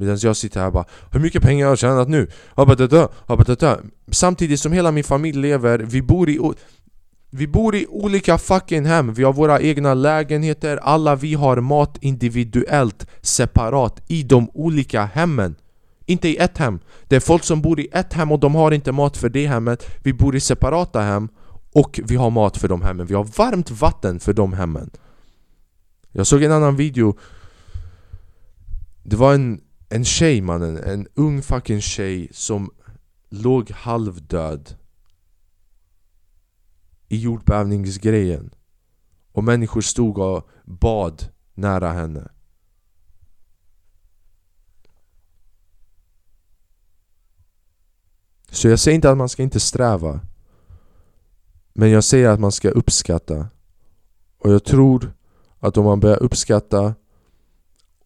Medan 0.00 0.18
jag 0.22 0.36
sitter 0.36 0.60
här 0.60 0.66
och 0.66 0.72
bara 0.72 0.84
Hur 1.10 1.20
mycket 1.20 1.42
pengar 1.42 1.66
har 1.66 1.70
jag 1.70 1.78
tjänat 1.78 2.08
nu? 2.08 2.28
Samtidigt 4.10 4.60
som 4.60 4.72
hela 4.72 4.92
min 4.92 5.04
familj 5.04 5.40
lever, 5.40 5.78
vi 5.78 6.02
bor 6.02 6.28
i 6.28 6.38
vi 7.30 7.46
bor 7.46 7.74
i 7.74 7.86
olika 7.88 8.38
fucking 8.38 8.84
hem, 8.84 9.14
vi 9.14 9.22
har 9.22 9.32
våra 9.32 9.60
egna 9.60 9.94
lägenheter, 9.94 10.76
alla 10.76 11.16
vi 11.16 11.34
har 11.34 11.60
mat 11.60 11.98
individuellt, 12.00 13.06
separat, 13.20 14.02
i 14.06 14.22
de 14.22 14.50
olika 14.54 15.04
hemmen. 15.04 15.56
Inte 16.06 16.28
i 16.28 16.36
ett 16.36 16.58
hem. 16.58 16.80
Det 17.08 17.16
är 17.16 17.20
folk 17.20 17.44
som 17.44 17.62
bor 17.62 17.80
i 17.80 17.88
ett 17.92 18.12
hem 18.12 18.32
och 18.32 18.40
de 18.40 18.54
har 18.54 18.72
inte 18.72 18.92
mat 18.92 19.16
för 19.16 19.28
det 19.28 19.46
hemmet. 19.46 19.86
Vi 20.02 20.12
bor 20.12 20.36
i 20.36 20.40
separata 20.40 21.00
hem 21.00 21.28
och 21.72 22.00
vi 22.04 22.16
har 22.16 22.30
mat 22.30 22.56
för 22.56 22.68
de 22.68 22.82
hemmen, 22.82 23.06
vi 23.06 23.14
har 23.14 23.24
varmt 23.24 23.70
vatten 23.70 24.20
för 24.20 24.32
de 24.32 24.52
hemmen. 24.52 24.90
Jag 26.12 26.26
såg 26.26 26.42
en 26.42 26.52
annan 26.52 26.76
video. 26.76 27.18
Det 29.02 29.16
var 29.16 29.34
en, 29.34 29.60
en 29.88 30.04
tjej 30.04 30.40
mannen, 30.40 30.76
en 30.76 31.06
ung 31.14 31.42
fucking 31.42 31.80
tjej 31.80 32.28
som 32.32 32.70
låg 33.28 33.70
halvdöd 33.70 34.76
i 37.08 37.16
jordbävningsgrejen. 37.16 38.50
Och 39.32 39.44
människor 39.44 39.80
stod 39.80 40.18
och 40.18 40.48
bad 40.64 41.24
nära 41.54 41.92
henne. 41.92 42.28
Så 48.50 48.68
jag 48.68 48.78
säger 48.78 48.94
inte 48.94 49.10
att 49.10 49.18
man 49.18 49.28
ska 49.28 49.42
inte 49.42 49.60
sträva. 49.60 50.20
Men 51.72 51.90
jag 51.90 52.04
säger 52.04 52.28
att 52.28 52.40
man 52.40 52.52
ska 52.52 52.70
uppskatta. 52.70 53.48
Och 54.38 54.52
jag 54.52 54.64
tror 54.64 55.12
att 55.58 55.76
om 55.76 55.84
man 55.84 56.00
börjar 56.00 56.22
uppskatta 56.22 56.94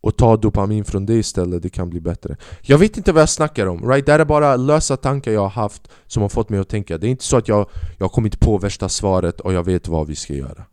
och 0.02 0.16
ta 0.16 0.36
dopamin 0.36 0.84
från 0.84 1.06
det 1.06 1.14
istället, 1.14 1.62
det 1.62 1.70
kan 1.70 1.90
bli 1.90 2.00
bättre. 2.00 2.36
Jag 2.62 2.78
vet 2.78 2.96
inte 2.96 3.12
vad 3.12 3.22
jag 3.22 3.28
snackar 3.28 3.66
om, 3.66 3.90
right? 3.90 4.06
Det 4.06 4.12
här 4.12 4.18
är 4.18 4.24
bara 4.24 4.56
lösa 4.56 4.96
tankar 4.96 5.32
jag 5.32 5.40
har 5.40 5.48
haft 5.48 5.88
som 6.06 6.22
har 6.22 6.28
fått 6.28 6.48
mig 6.50 6.60
att 6.60 6.68
tänka. 6.68 6.98
Det 6.98 7.06
är 7.06 7.10
inte 7.10 7.24
så 7.24 7.36
att 7.36 7.48
jag, 7.48 7.68
jag 7.98 8.04
har 8.04 8.08
kommit 8.08 8.40
på 8.40 8.58
värsta 8.58 8.88
svaret 8.88 9.40
och 9.40 9.52
jag 9.52 9.64
vet 9.64 9.88
vad 9.88 10.06
vi 10.06 10.16
ska 10.16 10.34
göra. 10.34 10.64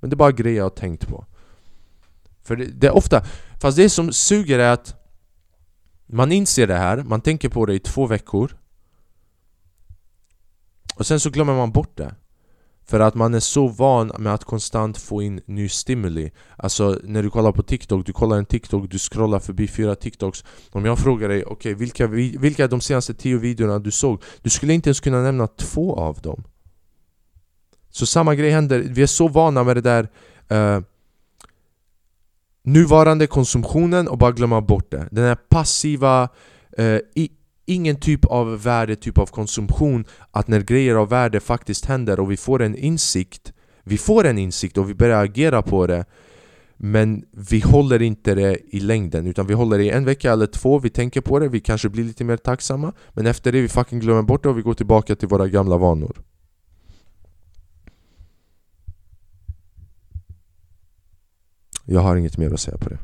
Men 0.00 0.10
det 0.10 0.14
är 0.14 0.16
bara 0.16 0.32
grejer 0.32 0.56
jag 0.56 0.64
har 0.64 0.70
tänkt 0.70 1.08
på. 1.08 1.24
För 2.42 2.56
det, 2.56 2.64
det 2.64 2.86
är 2.86 2.96
ofta, 2.96 3.24
fast 3.60 3.76
det 3.76 3.90
som 3.90 4.12
suger 4.12 4.58
är 4.58 4.72
att 4.72 4.94
Man 6.06 6.32
inser 6.32 6.66
det 6.66 6.76
här, 6.78 7.02
man 7.02 7.20
tänker 7.20 7.48
på 7.48 7.66
det 7.66 7.74
i 7.74 7.78
två 7.78 8.06
veckor. 8.06 8.56
Och 10.96 11.06
sen 11.06 11.20
så 11.20 11.30
glömmer 11.30 11.54
man 11.56 11.72
bort 11.72 11.96
det 11.96 12.14
för 12.88 13.00
att 13.00 13.14
man 13.14 13.34
är 13.34 13.40
så 13.40 13.68
van 13.68 14.12
med 14.18 14.34
att 14.34 14.44
konstant 14.44 14.98
få 14.98 15.22
in 15.22 15.40
ny 15.46 15.68
stimuli. 15.68 16.30
Alltså 16.56 16.98
när 17.04 17.22
du 17.22 17.30
kollar 17.30 17.52
på 17.52 17.62
TikTok, 17.62 18.06
du 18.06 18.12
kollar 18.12 18.36
en 18.36 18.46
TikTok, 18.46 18.90
du 18.90 18.98
scrollar 18.98 19.38
förbi 19.38 19.68
fyra 19.68 19.94
TikToks. 19.94 20.44
Om 20.70 20.84
jag 20.84 20.98
frågar 20.98 21.28
dig, 21.28 21.44
okej 21.44 21.54
okay, 21.54 21.74
vilka, 21.74 22.06
vilka 22.40 22.64
är 22.64 22.68
de 22.68 22.80
senaste 22.80 23.14
tio 23.14 23.38
videorna 23.38 23.78
du 23.78 23.90
såg? 23.90 24.22
Du 24.42 24.50
skulle 24.50 24.74
inte 24.74 24.88
ens 24.88 25.00
kunna 25.00 25.22
nämna 25.22 25.46
två 25.46 25.96
av 25.96 26.20
dem. 26.20 26.44
Så 27.90 28.06
samma 28.06 28.34
grej 28.34 28.50
händer, 28.50 28.78
vi 28.78 29.02
är 29.02 29.06
så 29.06 29.28
vana 29.28 29.64
med 29.64 29.76
det 29.76 29.80
där 29.80 30.08
uh, 30.52 30.82
Nuvarande 32.62 33.26
konsumtionen 33.26 34.08
och 34.08 34.18
bara 34.18 34.32
glömma 34.32 34.60
bort 34.60 34.90
det. 34.90 35.08
Den 35.10 35.24
här 35.24 35.34
passiva 35.48 36.28
uh, 36.78 36.98
ingen 37.68 37.96
typ 37.96 38.24
av 38.24 38.62
värde, 38.62 38.96
typ 38.96 39.18
av 39.18 39.26
konsumtion 39.26 40.04
Att 40.30 40.48
när 40.48 40.60
grejer 40.60 40.94
av 40.94 41.08
värde 41.08 41.40
faktiskt 41.40 41.84
händer 41.84 42.20
och 42.20 42.30
vi 42.30 42.36
får 42.36 42.62
en 42.62 42.76
insikt 42.76 43.52
Vi 43.84 43.98
får 43.98 44.26
en 44.26 44.38
insikt 44.38 44.78
och 44.78 44.90
vi 44.90 44.94
börjar 44.94 45.24
agera 45.24 45.62
på 45.62 45.86
det 45.86 46.04
Men 46.76 47.24
vi 47.30 47.60
håller 47.60 48.02
inte 48.02 48.34
det 48.34 48.58
i 48.76 48.80
längden 48.80 49.26
utan 49.26 49.46
vi 49.46 49.54
håller 49.54 49.78
det 49.78 49.84
i 49.84 49.90
en 49.90 50.04
vecka 50.04 50.32
eller 50.32 50.46
två 50.46 50.78
Vi 50.78 50.90
tänker 50.90 51.20
på 51.20 51.38
det, 51.38 51.48
vi 51.48 51.60
kanske 51.60 51.88
blir 51.88 52.04
lite 52.04 52.24
mer 52.24 52.36
tacksamma 52.36 52.92
Men 53.12 53.26
efter 53.26 53.52
det 53.52 53.60
vi 53.60 53.68
fucking 53.68 54.00
glömmer 54.00 54.22
bort 54.22 54.42
det 54.42 54.48
och 54.48 54.58
vi 54.58 54.62
går 54.62 54.74
tillbaka 54.74 55.16
till 55.16 55.28
våra 55.28 55.48
gamla 55.48 55.76
vanor. 55.76 56.22
Jag 61.90 62.00
har 62.00 62.16
inget 62.16 62.38
mer 62.38 62.52
att 62.52 62.60
säga 62.60 62.76
på 62.78 62.88
det 62.88 62.98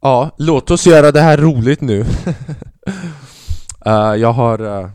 ja, 0.00 0.30
låt 0.38 0.70
oss 0.70 0.86
göra 0.86 1.12
det 1.12 1.20
här 1.20 1.38
roligt 1.38 1.80
nu. 1.80 2.00
uh, 2.00 2.06
jag 4.16 4.32
har... 4.32 4.60
Uh, 4.60 4.90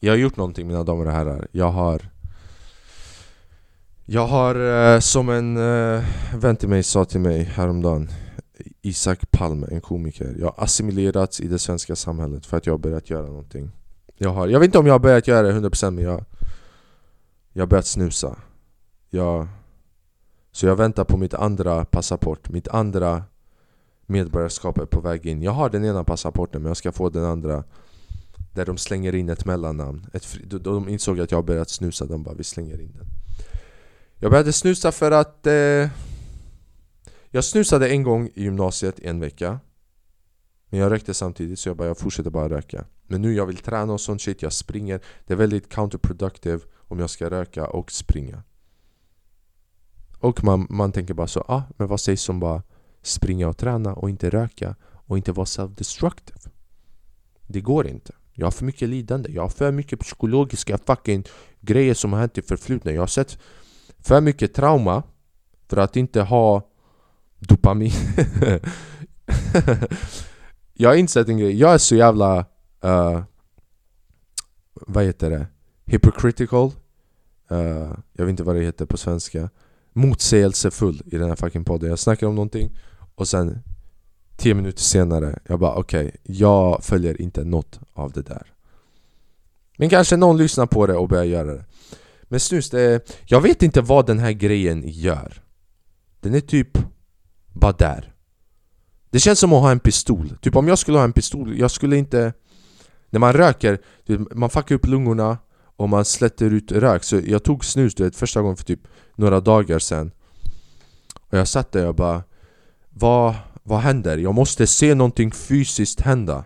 jag 0.00 0.12
har 0.12 0.16
gjort 0.16 0.36
någonting 0.36 0.66
mina 0.66 0.84
damer 0.84 1.06
och 1.06 1.12
herrar. 1.12 1.48
Jag 1.52 1.70
har... 1.70 2.02
Jag 4.04 4.26
har, 4.26 4.56
uh, 4.56 5.00
som 5.00 5.28
en 5.28 5.54
vän 6.40 6.56
till 6.56 6.68
mig 6.68 6.82
sa 6.82 7.04
till 7.04 7.20
mig 7.20 7.42
häromdagen 7.42 8.10
Isak 8.82 9.30
Palme, 9.30 9.66
en 9.70 9.80
komiker 9.80 10.34
Jag 10.38 10.46
har 10.46 10.64
assimilerats 10.64 11.40
i 11.40 11.48
det 11.48 11.58
svenska 11.58 11.96
samhället 11.96 12.46
för 12.46 12.56
att 12.56 12.66
jag 12.66 12.72
har 12.72 12.78
börjat 12.78 13.10
göra 13.10 13.26
någonting 13.26 13.70
Jag, 14.16 14.30
har, 14.30 14.48
jag 14.48 14.60
vet 14.60 14.66
inte 14.66 14.78
om 14.78 14.86
jag 14.86 14.94
har 14.94 14.98
börjat 14.98 15.28
göra 15.28 15.46
det 15.46 15.52
100% 15.52 15.90
men 15.90 16.04
jag 16.04 16.24
Jag 17.52 17.62
har 17.62 17.66
börjat 17.66 17.86
snusa 17.86 18.36
Jag 19.10 19.48
så 20.52 20.66
jag 20.66 20.76
väntar 20.76 21.04
på 21.04 21.16
mitt 21.16 21.34
andra 21.34 21.84
passaport, 21.84 22.50
mitt 22.50 22.68
andra 22.68 23.22
medborgarskap 24.08 24.78
är 24.78 24.86
på 24.86 25.00
väg 25.00 25.26
in. 25.26 25.42
Jag 25.42 25.52
har 25.52 25.70
den 25.70 25.84
ena 25.84 26.04
passaporten 26.04 26.62
men 26.62 26.70
jag 26.70 26.76
ska 26.76 26.92
få 26.92 27.08
den 27.08 27.24
andra. 27.24 27.64
Där 28.54 28.66
de 28.66 28.78
slänger 28.78 29.14
in 29.14 29.28
ett 29.28 29.44
mellannamn. 29.44 30.06
Ett, 30.12 30.38
De 30.64 30.88
insåg 30.88 31.20
att 31.20 31.30
jag 31.30 31.38
har 31.38 31.42
börjat 31.42 31.70
snusa, 31.70 32.06
de 32.06 32.22
bara 32.22 32.34
vi 32.34 32.44
slänger 32.44 32.80
in 32.80 32.92
den. 32.92 33.06
Jag 34.18 34.30
började 34.30 34.52
snusa 34.52 34.92
för 34.92 35.10
att 35.10 35.46
eh, 35.46 35.88
Jag 37.30 37.44
snusade 37.44 37.88
en 37.88 38.02
gång 38.02 38.30
i 38.34 38.42
gymnasiet 38.42 38.98
en 38.98 39.20
vecka. 39.20 39.60
Men 40.70 40.80
jag 40.80 40.92
rökte 40.92 41.14
samtidigt 41.14 41.58
så 41.58 41.68
jag 41.68 41.76
bara 41.76 41.88
jag 41.88 41.98
fortsätter 41.98 42.30
bara 42.30 42.48
röka. 42.48 42.84
Men 43.06 43.22
nu 43.22 43.34
jag 43.34 43.46
vill 43.46 43.56
träna 43.56 43.92
och 43.92 44.00
sånt 44.00 44.22
shit, 44.22 44.42
jag 44.42 44.52
springer. 44.52 45.00
Det 45.26 45.32
är 45.32 45.36
väldigt 45.36 45.68
counterproductive 45.68 46.60
om 46.76 46.98
jag 46.98 47.10
ska 47.10 47.30
röka 47.30 47.66
och 47.66 47.92
springa. 47.92 48.42
Och 50.18 50.44
man, 50.44 50.66
man 50.70 50.92
tänker 50.92 51.14
bara 51.14 51.26
så, 51.26 51.40
ah, 51.40 51.62
men 51.76 51.88
vad 51.88 52.00
sägs 52.00 52.28
om 52.28 52.40
bara 52.40 52.62
springa 53.02 53.48
och 53.48 53.56
träna 53.56 53.94
och 53.94 54.10
inte 54.10 54.30
röka 54.30 54.74
och 54.82 55.16
inte 55.16 55.32
vara 55.32 55.44
self-destructive? 55.44 56.48
Det 57.46 57.60
går 57.60 57.86
inte. 57.86 58.12
Jag 58.32 58.46
har 58.46 58.50
för 58.50 58.64
mycket 58.64 58.88
lidande, 58.88 59.32
jag 59.32 59.42
har 59.42 59.48
för 59.48 59.72
mycket 59.72 60.00
psykologiska 60.00 60.78
fucking 60.78 61.24
grejer 61.60 61.94
som 61.94 62.12
har 62.12 62.20
hänt 62.20 62.38
i 62.38 62.42
förflutna 62.42 62.92
Jag 62.92 63.02
har 63.02 63.06
sett 63.06 63.38
för 63.98 64.20
mycket 64.20 64.54
trauma 64.54 65.02
för 65.68 65.76
att 65.76 65.96
inte 65.96 66.22
ha 66.22 66.70
dopamin 67.38 67.92
Jag 70.72 70.88
har 70.88 70.96
insett 70.96 71.28
en 71.28 71.38
grej, 71.38 71.60
jag 71.60 71.74
är 71.74 71.78
så 71.78 71.96
jävla... 71.96 72.38
Uh, 72.84 73.22
vad 74.74 75.04
heter 75.04 75.30
det? 75.30 75.46
Hypocritical? 75.86 76.72
Uh, 77.52 77.94
jag 78.12 78.24
vet 78.24 78.28
inte 78.28 78.42
vad 78.42 78.56
det 78.56 78.62
heter 78.62 78.86
på 78.86 78.96
svenska 78.96 79.50
motsägelsefull 79.92 81.02
i 81.06 81.18
den 81.18 81.28
här 81.28 81.36
fucking 81.36 81.64
podden. 81.64 81.90
Jag 81.90 81.98
snackar 81.98 82.26
om 82.26 82.34
någonting 82.34 82.78
och 83.14 83.28
sen 83.28 83.62
10 84.36 84.54
minuter 84.54 84.82
senare, 84.82 85.38
jag 85.46 85.58
bara 85.60 85.74
okej, 85.74 86.06
okay, 86.06 86.18
jag 86.22 86.84
följer 86.84 87.22
inte 87.22 87.44
något 87.44 87.80
av 87.92 88.12
det 88.12 88.22
där. 88.22 88.52
Men 89.76 89.88
kanske 89.88 90.16
någon 90.16 90.36
lyssnar 90.36 90.66
på 90.66 90.86
det 90.86 90.94
och 90.94 91.08
börjar 91.08 91.24
göra 91.24 91.54
det. 91.54 91.64
Men 92.22 92.40
snus, 92.40 92.70
det 92.70 92.80
är, 92.80 93.00
jag 93.26 93.40
vet 93.40 93.62
inte 93.62 93.80
vad 93.80 94.06
den 94.06 94.18
här 94.18 94.32
grejen 94.32 94.82
gör. 94.86 95.42
Den 96.20 96.34
är 96.34 96.40
typ 96.40 96.78
bara 97.52 97.72
där. 97.72 98.14
Det 99.10 99.18
känns 99.18 99.38
som 99.38 99.52
att 99.52 99.62
ha 99.62 99.70
en 99.70 99.80
pistol. 99.80 100.38
Typ 100.40 100.56
om 100.56 100.68
jag 100.68 100.78
skulle 100.78 100.98
ha 100.98 101.04
en 101.04 101.12
pistol, 101.12 101.58
jag 101.58 101.70
skulle 101.70 101.96
inte 101.96 102.32
När 103.10 103.20
man 103.20 103.32
röker, 103.32 103.78
man 104.34 104.50
fuckar 104.50 104.74
upp 104.74 104.86
lungorna 104.86 105.38
och 105.78 105.88
man 105.88 106.04
släpper 106.04 106.44
ut 106.44 106.72
rök. 106.72 107.04
Så 107.04 107.20
jag 107.26 107.42
tog 107.42 107.64
snus 107.64 107.94
du 107.94 108.04
vet, 108.04 108.16
första 108.16 108.42
gången 108.42 108.56
för 108.56 108.64
typ 108.64 108.80
några 109.14 109.40
dagar 109.40 109.78
sen 109.78 110.10
Och 111.14 111.38
jag 111.38 111.48
satt 111.48 111.72
där 111.72 111.86
och 111.86 111.94
bara 111.94 112.22
vad, 112.90 113.34
vad 113.62 113.80
händer? 113.80 114.18
Jag 114.18 114.34
måste 114.34 114.66
se 114.66 114.94
någonting 114.94 115.32
fysiskt 115.32 116.00
hända. 116.00 116.44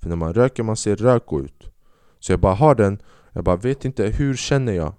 För 0.00 0.08
när 0.08 0.16
man 0.16 0.34
röker 0.34 0.62
man 0.62 0.76
ser 0.76 0.96
rök 0.96 1.26
gå 1.26 1.40
ut. 1.40 1.72
Så 2.18 2.32
jag 2.32 2.40
bara 2.40 2.54
har 2.54 2.74
den? 2.74 3.02
Jag 3.32 3.44
bara 3.44 3.56
vet 3.56 3.84
inte, 3.84 4.06
hur 4.06 4.36
känner 4.36 4.72
jag? 4.72 4.94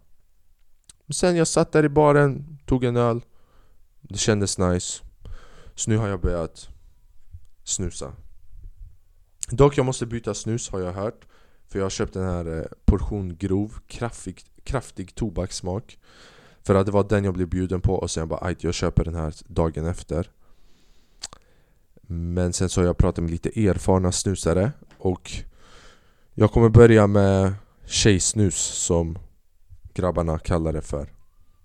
Men 1.06 1.14
sen 1.14 1.36
jag 1.36 1.48
satt 1.48 1.72
där 1.72 1.86
i 1.86 1.90
baren, 1.90 2.60
tog 2.66 2.84
en 2.84 2.98
öl. 2.98 3.22
Det 4.02 4.18
kändes 4.18 4.58
nice. 4.58 5.04
Så 5.76 5.90
nu 5.90 5.98
har 5.98 6.08
jag 6.08 6.22
börjat 6.22 6.70
snusa. 7.64 8.14
Dock 9.50 9.78
jag 9.78 9.86
måste 9.86 10.06
byta 10.06 10.34
snus 10.34 10.70
har 10.70 10.80
jag 10.80 10.94
hört. 10.94 11.26
För 11.70 11.80
jag 11.80 11.86
har 11.86 11.90
köpt 11.90 12.14
den 12.14 12.26
här 12.26 12.58
eh, 12.58 12.66
portion 12.86 13.36
grov, 13.36 13.74
kraftig, 13.88 14.42
kraftig 14.64 15.16
tobakssmak 15.16 15.98
För 16.64 16.76
att 16.76 16.86
det 16.86 16.92
var 16.92 17.04
den 17.10 17.24
jag 17.24 17.34
blev 17.34 17.48
bjuden 17.48 17.82
på 17.82 17.94
och 17.94 18.12
sen 18.12 18.28
bara 18.28 18.46
Ajt, 18.46 18.64
jag 18.64 18.74
köper 18.74 19.06
den 19.06 19.16
här 19.16 19.34
dagen 19.48 19.86
efter. 19.86 20.30
Men 22.02 22.54
sen 22.54 22.70
så 22.70 22.82
har 22.82 22.86
jag 22.86 22.98
pratat 22.98 23.24
med 23.24 23.32
lite 23.32 23.50
erfarna 23.50 24.12
snusare 24.12 24.72
och 24.98 25.32
Jag 26.34 26.52
kommer 26.52 26.70
börja 26.70 27.08
med 27.08 27.54
tjejsnus 27.86 28.56
som 28.56 29.18
grabbarna 29.94 30.40
kallar 30.40 30.74
det 30.74 30.82
för. 30.82 31.14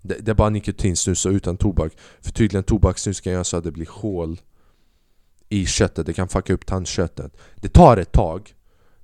Det, 0.02 0.14
det 0.14 0.30
är 0.30 0.34
bara 0.34 0.50
nikotinsnus 0.50 1.26
och 1.26 1.32
utan 1.32 1.56
tobak. 1.56 1.92
För 2.20 2.32
tydligen 2.32 2.64
tobakssnus 2.64 3.20
kan 3.20 3.32
göra 3.32 3.44
så 3.44 3.56
att 3.56 3.64
det 3.64 3.72
blir 3.72 3.88
hål 3.90 4.40
i 5.48 5.66
köttet, 5.66 6.06
det 6.06 6.12
kan 6.12 6.28
fucka 6.28 6.52
upp 6.52 6.66
tandköttet. 6.66 7.36
Det 7.54 7.68
tar 7.68 7.96
ett 7.96 8.12
tag. 8.12 8.54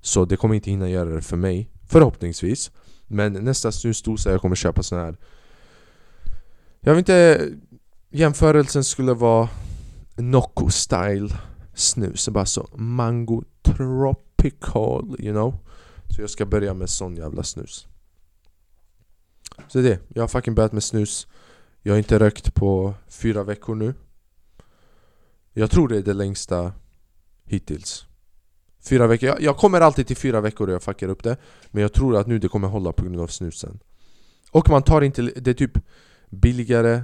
Så 0.01 0.25
det 0.25 0.37
kommer 0.37 0.55
inte 0.55 0.69
hinna 0.69 0.89
göra 0.89 1.09
det 1.09 1.21
för 1.21 1.37
mig 1.37 1.69
Förhoppningsvis. 1.91 2.71
Men 3.07 3.33
nästa 3.33 3.71
snusdosa 3.71 4.31
jag 4.31 4.41
kommer 4.41 4.55
köpa 4.55 4.83
sån 4.83 4.99
här 4.99 5.17
Jag 6.79 6.95
vet 6.95 6.99
inte 6.99 7.49
Jämförelsen 8.09 8.83
skulle 8.83 9.13
vara 9.13 9.49
Nocco 10.15 10.69
style 10.69 11.29
snus. 11.73 12.29
Bara 12.29 12.45
så 12.45 12.69
mango 12.75 13.43
tropical 13.63 15.15
you 15.19 15.33
know? 15.33 15.55
Så 16.09 16.21
jag 16.21 16.29
ska 16.29 16.45
börja 16.45 16.73
med 16.73 16.89
sån 16.89 17.15
jävla 17.15 17.43
snus. 17.43 17.87
Så 19.67 19.81
det 19.81 19.99
jag 20.09 20.23
har 20.23 20.27
fucking 20.27 20.55
börjat 20.55 20.71
med 20.71 20.83
snus. 20.83 21.27
Jag 21.81 21.93
har 21.93 21.97
inte 21.97 22.19
rökt 22.19 22.53
på 22.53 22.93
fyra 23.07 23.43
veckor 23.43 23.75
nu. 23.75 23.93
Jag 25.53 25.71
tror 25.71 25.87
det 25.87 25.97
är 25.97 26.01
det 26.01 26.13
längsta 26.13 26.73
hittills. 27.45 28.05
Fyra 28.89 29.07
veckor, 29.07 29.29
jag, 29.29 29.41
jag 29.41 29.57
kommer 29.57 29.81
alltid 29.81 30.07
till 30.07 30.17
fyra 30.17 30.41
veckor 30.41 30.67
och 30.67 30.73
jag 30.73 30.83
fuckar 30.83 31.09
upp 31.09 31.23
det. 31.23 31.37
Men 31.67 31.81
jag 31.81 31.93
tror 31.93 32.17
att 32.17 32.27
nu 32.27 32.39
det 32.39 32.47
kommer 32.47 32.67
hålla 32.67 32.91
på 32.91 33.03
grund 33.03 33.19
av 33.19 33.27
snusen. 33.27 33.79
Och 34.51 34.69
man 34.69 34.83
tar 34.83 35.01
inte, 35.01 35.21
det 35.21 35.51
är 35.51 35.53
typ 35.53 35.77
billigare. 36.29 37.03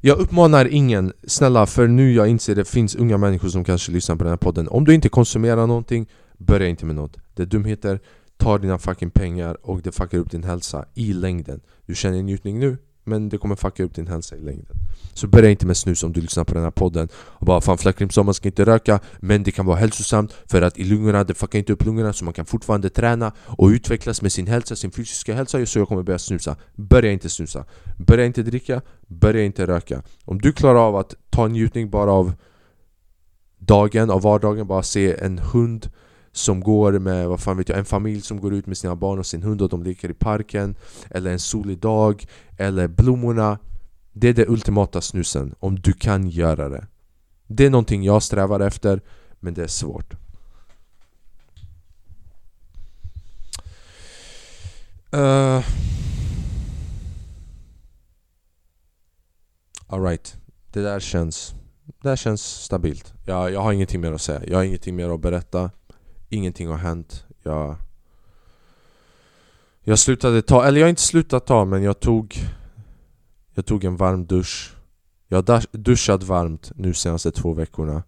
Jag 0.00 0.18
uppmanar 0.18 0.68
ingen, 0.68 1.12
snälla 1.24 1.66
för 1.66 1.88
nu 1.88 2.12
jag 2.12 2.28
inser 2.28 2.54
det 2.54 2.64
finns 2.64 2.96
unga 2.96 3.18
människor 3.18 3.48
som 3.48 3.64
kanske 3.64 3.92
lyssnar 3.92 4.16
på 4.16 4.24
den 4.24 4.30
här 4.30 4.36
podden. 4.36 4.68
Om 4.68 4.84
du 4.84 4.94
inte 4.94 5.08
konsumerar 5.08 5.66
någonting, 5.66 6.08
börja 6.38 6.68
inte 6.68 6.86
med 6.86 6.96
något. 6.96 7.16
Det 7.34 7.42
är 7.42 7.46
dumheter, 7.46 8.00
tar 8.36 8.58
dina 8.58 8.78
fucking 8.78 9.10
pengar 9.10 9.56
och 9.66 9.82
det 9.82 9.92
fuckar 9.92 10.18
upp 10.18 10.30
din 10.30 10.44
hälsa 10.44 10.84
i 10.94 11.12
längden. 11.12 11.60
Du 11.86 11.94
känner 11.94 12.22
njutning 12.22 12.58
nu, 12.58 12.78
men 13.10 13.28
det 13.28 13.38
kommer 13.38 13.56
fucka 13.56 13.84
upp 13.84 13.94
din 13.94 14.06
hälsa 14.06 14.36
i 14.36 14.40
längden. 14.40 14.76
Så 15.14 15.26
börja 15.26 15.50
inte 15.50 15.66
med 15.66 15.76
snus 15.76 16.04
om 16.04 16.12
du 16.12 16.20
lyssnar 16.20 16.44
på 16.44 16.54
den 16.54 16.62
här 16.62 16.70
podden. 16.70 17.08
Och 17.14 17.46
bara 17.46 17.60
fan 17.60 17.78
Flackrim 17.78 18.10
sa 18.10 18.22
man 18.22 18.34
ska 18.34 18.48
inte 18.48 18.64
röka. 18.64 19.00
Men 19.20 19.42
det 19.42 19.50
kan 19.50 19.66
vara 19.66 19.76
hälsosamt 19.76 20.32
för 20.46 20.62
att 20.62 20.78
i 20.78 20.84
lungorna, 20.84 21.24
det 21.24 21.34
fuckar 21.34 21.58
inte 21.58 21.72
upp 21.72 21.84
lungorna 21.84 22.12
så 22.12 22.24
man 22.24 22.34
kan 22.34 22.46
fortfarande 22.46 22.90
träna 22.90 23.32
och 23.38 23.68
utvecklas 23.68 24.22
med 24.22 24.32
sin 24.32 24.46
hälsa, 24.46 24.76
sin 24.76 24.90
fysiska 24.90 25.34
hälsa 25.34 25.66
Så 25.66 25.78
jag 25.78 25.88
kommer 25.88 26.02
börja 26.02 26.18
snusa. 26.18 26.56
Börja 26.74 27.12
inte 27.12 27.28
snusa. 27.28 27.64
Börja 27.98 28.24
inte 28.24 28.42
dricka, 28.42 28.82
börja 29.06 29.44
inte 29.44 29.66
röka. 29.66 30.02
Om 30.24 30.40
du 30.40 30.52
klarar 30.52 30.88
av 30.88 30.96
att 30.96 31.14
ta 31.30 31.48
njutning 31.48 31.90
bara 31.90 32.12
av 32.12 32.32
dagen, 33.58 34.10
av 34.10 34.22
vardagen, 34.22 34.66
bara 34.66 34.82
se 34.82 35.16
en 35.20 35.38
hund 35.38 35.90
som 36.32 36.60
går 36.60 36.92
med, 36.98 37.28
vad 37.28 37.40
fan 37.40 37.56
vet 37.56 37.68
jag, 37.68 37.78
en 37.78 37.84
familj 37.84 38.20
som 38.20 38.40
går 38.40 38.54
ut 38.54 38.66
med 38.66 38.78
sina 38.78 38.96
barn 38.96 39.18
och 39.18 39.26
sin 39.26 39.42
hund 39.42 39.62
och 39.62 39.68
de 39.68 39.82
leker 39.82 40.10
i 40.10 40.14
parken 40.14 40.74
Eller 41.10 41.32
en 41.32 41.38
solig 41.38 41.78
dag, 41.78 42.26
eller 42.58 42.88
blommorna. 42.88 43.58
Det 44.12 44.28
är 44.28 44.34
det 44.34 44.48
ultimata 44.48 45.00
snusen, 45.00 45.54
om 45.58 45.80
du 45.80 45.92
kan 45.92 46.28
göra 46.28 46.68
det. 46.68 46.86
Det 47.46 47.66
är 47.66 47.70
någonting 47.70 48.04
jag 48.04 48.22
strävar 48.22 48.60
efter, 48.60 49.00
men 49.40 49.54
det 49.54 49.62
är 49.62 49.66
svårt. 49.66 50.14
Uh, 55.14 55.64
Alright, 59.86 60.36
det 60.72 60.80
där 60.80 61.00
känns 61.00 61.54
Det 61.86 62.08
där 62.08 62.16
känns 62.16 62.42
stabilt. 62.42 63.14
Jag, 63.24 63.52
jag 63.52 63.60
har 63.60 63.72
ingenting 63.72 64.00
mer 64.00 64.12
att 64.12 64.20
säga, 64.20 64.42
jag 64.46 64.56
har 64.56 64.64
ingenting 64.64 64.96
mer 64.96 65.14
att 65.14 65.20
berätta. 65.20 65.70
Ingenting 66.32 66.68
har 66.68 66.76
hänt. 66.76 67.24
Jag 67.42 67.76
Jag 69.82 69.98
slutade 69.98 70.42
ta, 70.42 70.64
eller 70.64 70.80
jag 70.80 70.86
har 70.86 70.90
inte 70.90 71.02
slutat 71.02 71.46
ta 71.46 71.64
men 71.64 71.82
jag 71.82 72.00
tog 72.00 72.38
Jag 73.54 73.66
tog 73.66 73.84
en 73.84 73.96
varm 73.96 74.26
dusch. 74.26 74.74
Jag 75.28 75.48
har 75.48 75.78
duschat 75.78 76.22
varmt 76.22 76.72
nu 76.74 76.94
senaste 76.94 77.30
två 77.32 77.52
veckorna. 77.52 78.02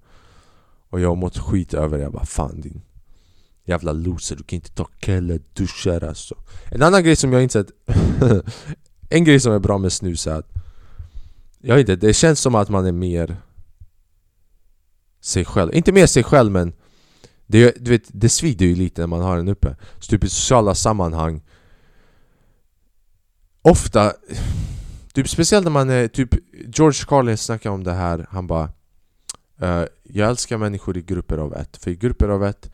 Och 0.88 1.00
jag 1.00 1.08
har 1.08 1.16
mått 1.16 1.38
skit 1.38 1.74
över 1.74 1.98
det, 1.98 2.04
jag 2.04 2.12
bara 2.12 2.24
fan 2.24 2.60
din 2.60 2.82
Jävla 3.64 3.92
loser, 3.92 4.36
du 4.36 4.42
kan 4.42 4.56
inte 4.56 4.70
ta 4.70 4.84
kalla 4.84 5.38
duschar 5.52 6.04
alltså. 6.04 6.34
En 6.70 6.82
annan 6.82 7.04
grej 7.04 7.16
som 7.16 7.32
jag 7.32 7.42
insett 7.42 7.70
En 9.08 9.24
grej 9.24 9.40
som 9.40 9.52
är 9.52 9.58
bra 9.58 9.78
med 9.78 9.92
snus 9.92 10.26
är 10.26 10.34
att 10.34 10.48
Jag 11.58 11.76
vet 11.76 11.88
inte, 11.88 12.06
det 12.06 12.14
känns 12.14 12.40
som 12.40 12.54
att 12.54 12.68
man 12.68 12.86
är 12.86 12.92
mer 12.92 13.36
sig 15.20 15.44
själv, 15.44 15.74
inte 15.74 15.92
mer 15.92 16.06
sig 16.06 16.22
själv 16.22 16.52
men 16.52 16.72
det, 17.52 17.84
du 17.84 17.90
vet, 17.90 18.02
det 18.06 18.28
svider 18.28 18.66
ju 18.66 18.74
lite 18.74 19.02
när 19.02 19.06
man 19.06 19.20
har 19.20 19.36
den 19.36 19.48
uppe. 19.48 19.76
Så 19.98 20.10
typ 20.10 20.24
i 20.24 20.28
sociala 20.28 20.74
sammanhang 20.74 21.42
Ofta 23.62 24.12
Typ 25.12 25.28
speciellt 25.28 25.64
när 25.64 25.70
man 25.70 25.90
är 25.90 26.08
typ 26.08 26.34
George 26.76 27.04
Carlin 27.06 27.36
snackar 27.36 27.70
om 27.70 27.84
det 27.84 27.92
här 27.92 28.26
Han 28.30 28.46
bara 28.46 28.64
uh, 29.62 29.84
Jag 30.02 30.28
älskar 30.28 30.58
människor 30.58 30.96
i 30.96 31.02
grupper 31.02 31.38
av 31.38 31.54
ett. 31.54 31.76
För 31.76 31.90
i 31.90 31.96
grupper 31.96 32.28
av 32.28 32.44
ett 32.44 32.70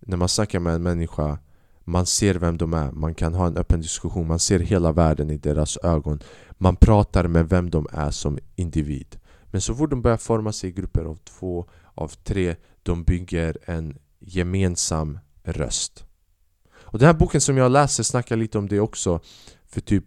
När 0.00 0.16
man 0.16 0.28
snackar 0.28 0.60
med 0.60 0.74
en 0.74 0.82
människa 0.82 1.38
Man 1.84 2.06
ser 2.06 2.34
vem 2.34 2.56
de 2.58 2.74
är. 2.74 2.90
Man 2.90 3.14
kan 3.14 3.34
ha 3.34 3.46
en 3.46 3.56
öppen 3.56 3.80
diskussion. 3.80 4.26
Man 4.26 4.38
ser 4.38 4.58
hela 4.58 4.92
världen 4.92 5.30
i 5.30 5.38
deras 5.38 5.78
ögon. 5.82 6.22
Man 6.52 6.76
pratar 6.76 7.28
med 7.28 7.48
vem 7.48 7.70
de 7.70 7.86
är 7.92 8.10
som 8.10 8.38
individ. 8.56 9.16
Men 9.44 9.60
så 9.60 9.74
fort 9.74 9.90
de 9.90 10.02
börjar 10.02 10.16
forma 10.16 10.52
sig 10.52 10.70
i 10.70 10.72
grupper 10.72 11.04
av 11.04 11.18
två 11.24 11.68
Av 11.94 12.08
tre 12.08 12.56
De 12.82 13.04
bygger 13.04 13.58
en 13.64 13.98
gemensam 14.24 15.18
röst. 15.44 16.04
Och 16.74 16.98
den 16.98 17.06
här 17.06 17.14
boken 17.14 17.40
som 17.40 17.56
jag 17.56 17.72
läser 17.72 18.02
snackar 18.02 18.36
lite 18.36 18.58
om 18.58 18.68
det 18.68 18.80
också. 18.80 19.20
För 19.66 19.80
typ 19.80 20.04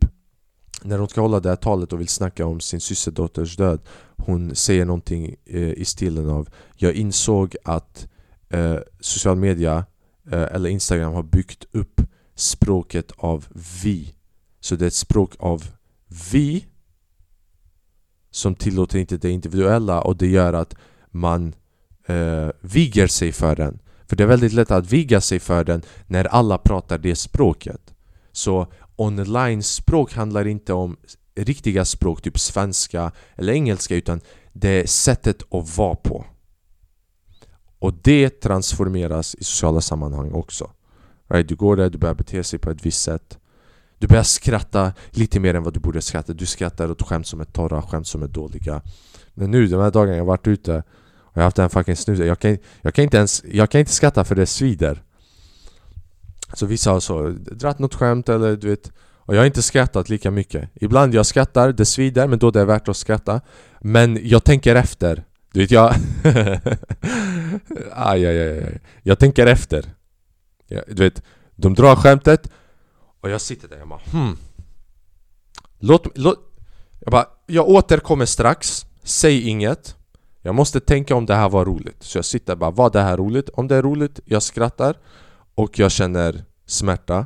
när 0.84 1.00
hon 1.00 1.10
ska 1.10 1.22
hålla 1.22 1.40
det 1.40 1.50
här 1.50 1.56
talet 1.56 1.94
och 1.94 2.00
vill 2.00 2.08
snacka 2.08 2.46
om 2.46 2.60
sin 2.60 2.82
systerdotters 2.82 3.58
död 3.58 3.80
Hon 4.18 4.56
säger 4.56 4.86
någonting 4.86 5.36
eh, 5.46 5.72
i 5.72 5.86
stilen 5.86 6.30
av 6.30 6.50
Jag 6.76 6.94
insåg 6.94 7.56
att 7.64 8.08
eh, 8.50 8.78
social 9.00 9.36
media 9.36 9.86
eh, 10.32 10.44
eller 10.44 10.70
Instagram 10.70 11.14
har 11.14 11.24
byggt 11.24 11.66
upp 11.72 12.02
språket 12.36 13.12
av 13.18 13.48
vi 13.84 14.16
Så 14.60 14.76
det 14.76 14.86
är 14.86 14.88
ett 14.88 14.94
språk 14.94 15.34
av 15.40 15.64
vi 16.32 16.66
som 18.32 18.56
tillåter 18.56 19.00
inte 19.00 19.18
det 19.18 19.30
individuella 19.30 20.02
och 20.02 20.18
det 20.18 20.28
gör 20.28 20.54
att 20.54 20.76
man 21.08 21.56
eh, 22.06 22.50
viger 22.62 23.08
sig 23.08 23.32
för 23.32 23.56
den 23.56 23.80
för 24.08 24.16
det 24.16 24.24
är 24.24 24.28
väldigt 24.28 24.54
lätt 24.54 24.72
att 24.72 24.94
viga 24.94 25.22
sig 25.22 25.40
för 25.40 25.64
den 25.64 25.82
när 26.08 26.26
alla 26.26 26.58
pratar 26.58 26.98
det 26.98 27.16
språket. 27.16 27.94
Så 28.32 28.68
online-språk 28.96 30.14
handlar 30.14 30.48
inte 30.48 30.74
om 30.74 30.98
riktiga 31.36 31.86
språk, 31.86 32.22
typ 32.22 32.40
svenska 32.40 33.12
eller 33.36 33.54
engelska 33.54 33.96
utan 33.96 34.22
det 34.54 34.70
är 34.70 34.86
sättet 34.86 35.54
att 35.54 35.78
vara 35.78 35.96
på. 35.96 36.26
Och 37.80 37.94
det 38.04 38.30
transformeras 38.30 39.36
i 39.36 39.44
sociala 39.44 39.82
sammanhang 39.82 40.32
också. 40.32 40.72
Right? 41.28 41.48
Du 41.48 41.56
går 41.56 41.76
där, 41.76 41.90
du 41.90 41.98
börjar 41.98 42.16
bete 42.16 42.44
sig 42.44 42.60
på 42.60 42.70
ett 42.70 42.86
visst 42.86 43.02
sätt. 43.02 43.40
Du 43.98 44.08
börjar 44.08 44.24
skratta 44.24 44.94
lite 45.10 45.40
mer 45.40 45.54
än 45.54 45.64
vad 45.64 45.74
du 45.74 45.80
borde 45.80 46.02
skratta. 46.02 46.34
Du 46.34 46.46
skrattar 46.46 46.92
åt 46.92 47.02
skämt 47.02 47.28
som 47.28 47.42
är 47.42 47.46
torra, 47.46 47.82
skämt 47.82 48.08
som 48.08 48.24
är 48.24 48.28
dåliga. 48.28 48.82
Men 49.34 49.52
nu, 49.52 49.68
de 49.68 49.82
här 49.82 49.92
dagarna 49.92 50.18
jag 50.18 50.26
varit 50.26 50.48
ute 50.48 50.84
jag 51.36 51.42
har 51.42 51.46
haft 51.46 51.60
en 51.60 51.70
fucking 51.70 51.96
snus, 51.96 52.20
jag 52.20 52.40
kan, 52.40 52.58
jag 52.82 52.94
kan 52.94 53.04
inte 53.04 53.18
ens, 53.18 53.44
jag 53.52 53.70
kan 53.70 53.80
inte 53.80 53.92
skratta 53.92 54.24
för 54.24 54.36
det 54.36 54.46
svider. 54.46 55.04
Så 56.54 56.66
vissa 56.66 56.92
har 56.92 57.00
så, 57.00 57.30
dratt 57.52 57.80
något 57.80 57.96
skämt 57.96 58.30
eller 58.30 58.56
du 58.56 58.70
vet. 58.70 58.92
Och 58.98 59.36
jag 59.36 59.40
har 59.40 59.46
inte 59.46 59.62
skrattat 59.62 60.10
lika 60.10 60.32
mycket. 60.32 60.70
Ibland 60.74 61.14
jag 61.14 61.26
skrattar, 61.26 61.72
det 61.72 61.86
svider 61.86 62.28
men 62.28 62.40
då 62.40 62.52
det 62.52 62.62
är 62.62 62.66
värt 62.66 62.88
att 62.88 62.98
skratta. 62.98 63.42
Men 63.82 64.20
jag 64.22 64.44
tänker 64.44 64.76
efter. 64.76 65.24
Du 65.54 65.60
vet 65.60 65.72
jag... 65.72 65.94
aj, 67.94 68.26
aj, 68.26 68.40
aj, 68.40 68.64
aj. 68.64 68.82
Jag 69.04 69.20
tänker 69.20 69.48
efter. 69.48 69.94
Ja, 70.68 70.82
Du 70.88 71.04
vet, 71.04 71.24
de 71.56 71.74
drar 71.74 71.96
skämtet 71.96 72.52
Och 73.22 73.30
jag 73.30 73.42
sitter 73.42 73.68
där. 73.68 73.82
Och 73.82 73.88
bara 73.88 74.02
hmm. 74.12 74.38
Låt, 75.80 76.18
låt 76.18 76.40
Jag 77.00 77.12
bara, 77.12 77.26
jag 77.46 77.70
återkommer 77.70 78.26
strax. 78.26 78.86
Säg 79.04 79.48
inget 79.50 79.96
jag 80.46 80.56
måste 80.56 80.80
tänka 80.80 81.16
om 81.16 81.26
det 81.26 81.36
här 81.36 81.50
var 81.50 81.66
roligt 81.66 82.04
Så 82.04 82.18
jag 82.18 82.26
sitter 82.26 82.56
bara, 82.56 82.72
var 82.72 82.90
det 82.90 83.02
här 83.02 83.18
roligt? 83.18 83.50
Om 83.50 83.68
det 83.68 83.76
är 83.76 83.82
roligt, 83.82 84.20
jag 84.26 84.44
skrattar 84.44 84.96
Och 85.56 85.80
jag 85.80 85.92
känner 85.92 86.44
smärta 86.66 87.26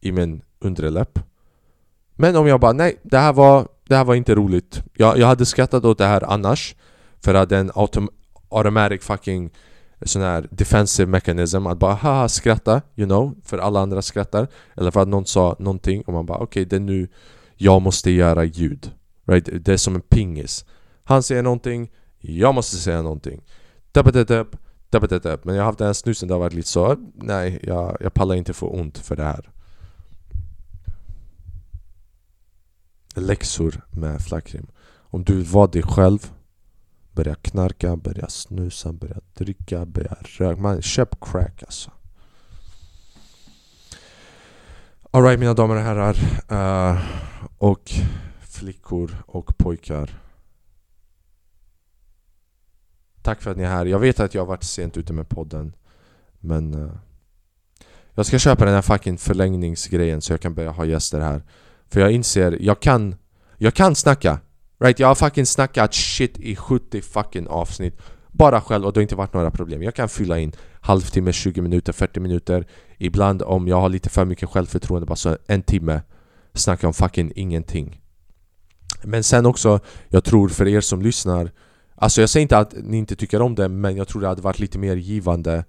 i 0.00 0.12
min 0.12 0.42
undre 0.60 0.90
läpp. 0.90 1.18
Men 2.14 2.36
om 2.36 2.46
jag 2.46 2.60
bara, 2.60 2.72
nej 2.72 3.00
det 3.02 3.18
här 3.18 3.32
var, 3.32 3.68
det 3.88 3.96
här 3.96 4.04
var 4.04 4.14
inte 4.14 4.34
roligt 4.34 4.82
jag, 4.94 5.18
jag 5.18 5.26
hade 5.26 5.46
skrattat 5.46 5.84
åt 5.84 5.98
det 5.98 6.06
här 6.06 6.32
annars 6.32 6.76
För 7.20 7.34
att 7.34 7.48
den 7.48 7.70
autom 7.74 8.08
automatic 8.48 9.02
fucking 9.02 9.50
sån 10.02 10.22
här 10.22 10.48
defensive 10.50 11.10
mechanism 11.10 11.66
att 11.66 11.78
bara 11.78 11.94
haha 11.94 12.28
skratta, 12.28 12.82
you 12.96 13.06
know, 13.06 13.34
för 13.44 13.58
alla 13.58 13.80
andra 13.80 14.02
skrattar 14.02 14.48
Eller 14.76 14.90
för 14.90 15.00
att 15.00 15.08
någon 15.08 15.26
sa 15.26 15.56
någonting 15.58 16.02
och 16.02 16.12
man 16.12 16.26
bara 16.26 16.38
okej 16.38 16.46
okay, 16.46 16.64
det 16.64 16.76
är 16.76 16.80
nu 16.80 17.08
jag 17.56 17.82
måste 17.82 18.10
göra 18.10 18.44
ljud 18.44 18.90
Right? 19.26 19.48
Det 19.64 19.72
är 19.72 19.76
som 19.76 19.94
en 19.94 20.00
pingis 20.00 20.64
Han 21.04 21.22
säger 21.22 21.42
någonting, 21.42 21.90
jag 22.22 22.54
måste 22.54 22.76
säga 22.76 23.02
någonting. 23.02 23.40
Men 23.94 25.54
jag 25.54 25.62
har 25.62 25.64
haft 25.64 25.78
den 25.78 25.86
här 25.86 25.92
snusen 25.92 26.28
där 26.28 26.34
har 26.34 26.40
varit 26.40 26.54
lite 26.54 26.68
så 26.68 26.96
Nej, 27.14 27.60
jag, 27.62 27.96
jag 28.00 28.14
pallar 28.14 28.34
inte 28.34 28.52
få 28.52 28.68
ont 28.68 28.98
för 28.98 29.16
det 29.16 29.24
här. 29.24 29.50
Läxor 33.14 33.84
med 33.90 34.20
flackrim 34.20 34.66
Om 34.96 35.24
du 35.24 35.36
vill 35.36 35.44
vara 35.44 35.66
dig 35.66 35.82
själv 35.82 36.32
Börja 37.12 37.34
knarka, 37.34 37.96
börja 37.96 38.28
snusa, 38.28 38.92
börja 38.92 39.16
dricka, 39.34 39.86
börja 39.86 40.16
röka. 40.22 40.60
Man, 40.60 40.82
köp 40.82 41.20
crack 41.20 41.62
alltså. 41.62 41.90
Alright 45.10 45.40
mina 45.40 45.54
damer 45.54 45.76
och 45.76 45.82
herrar. 45.82 46.16
Uh, 46.52 47.02
Och 47.58 47.92
flickor 48.40 49.22
och 49.26 49.58
pojkar. 49.58 50.21
Tack 53.22 53.42
för 53.42 53.50
att 53.50 53.56
ni 53.56 53.62
är 53.62 53.68
här. 53.68 53.86
Jag 53.86 53.98
vet 53.98 54.20
att 54.20 54.34
jag 54.34 54.42
har 54.42 54.46
varit 54.46 54.64
sent 54.64 54.96
ute 54.96 55.12
med 55.12 55.28
podden 55.28 55.72
Men 56.40 56.74
uh, 56.74 56.90
Jag 58.14 58.26
ska 58.26 58.38
köpa 58.38 58.64
den 58.64 58.74
här 58.74 58.82
fucking 58.82 59.18
förlängningsgrejen 59.18 60.22
så 60.22 60.32
jag 60.32 60.40
kan 60.40 60.54
börja 60.54 60.70
ha 60.70 60.84
gäster 60.84 61.20
här. 61.20 61.42
För 61.88 62.00
jag 62.00 62.12
inser, 62.12 62.58
jag 62.60 62.80
kan 62.80 63.14
Jag 63.58 63.74
kan 63.74 63.94
snacka. 63.94 64.40
Right? 64.80 64.98
Jag 64.98 65.08
har 65.08 65.14
fucking 65.14 65.46
snackat 65.46 65.94
shit 65.94 66.38
i 66.38 66.56
70 66.56 67.02
fucking 67.02 67.46
avsnitt. 67.46 67.98
Bara 68.28 68.60
själv 68.60 68.84
och 68.84 68.92
det 68.92 68.98
har 68.98 69.02
inte 69.02 69.14
varit 69.14 69.32
några 69.32 69.50
problem. 69.50 69.82
Jag 69.82 69.94
kan 69.94 70.08
fylla 70.08 70.38
in 70.38 70.52
halvtimme, 70.80 71.32
20 71.32 71.60
minuter, 71.60 71.92
40 71.92 72.20
minuter. 72.20 72.66
Ibland 72.98 73.42
om 73.42 73.68
jag 73.68 73.80
har 73.80 73.88
lite 73.88 74.10
för 74.10 74.24
mycket 74.24 74.48
självförtroende 74.48 75.06
bara 75.06 75.16
så 75.16 75.36
en 75.46 75.62
timme 75.62 76.00
Snacka 76.54 76.86
om 76.86 76.94
fucking 76.94 77.32
ingenting. 77.36 78.00
Men 79.02 79.24
sen 79.24 79.46
också, 79.46 79.80
jag 80.08 80.24
tror 80.24 80.48
för 80.48 80.68
er 80.68 80.80
som 80.80 81.02
lyssnar 81.02 81.50
Alltså 82.02 82.20
jag 82.20 82.30
säger 82.30 82.42
inte 82.42 82.58
att 82.58 82.74
ni 82.82 82.96
inte 82.96 83.16
tycker 83.16 83.42
om 83.42 83.54
det 83.54 83.68
men 83.68 83.96
jag 83.96 84.08
tror 84.08 84.20
det 84.20 84.28
hade 84.28 84.42
varit 84.42 84.58
lite 84.58 84.78
mer 84.78 84.96
givande 84.96 85.64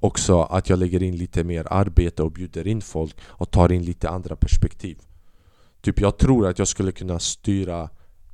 Också 0.00 0.42
att 0.42 0.68
jag 0.68 0.78
lägger 0.78 1.02
in 1.02 1.16
lite 1.16 1.44
mer 1.44 1.66
arbete 1.70 2.22
och 2.22 2.32
bjuder 2.32 2.66
in 2.66 2.80
folk 2.80 3.16
och 3.22 3.50
tar 3.50 3.72
in 3.72 3.82
lite 3.82 4.08
andra 4.08 4.36
perspektiv. 4.36 4.98
Typ 5.80 6.00
jag 6.00 6.18
tror 6.18 6.46
att 6.46 6.58
jag 6.58 6.68
skulle 6.68 6.92
kunna 6.92 7.18
styra 7.18 7.88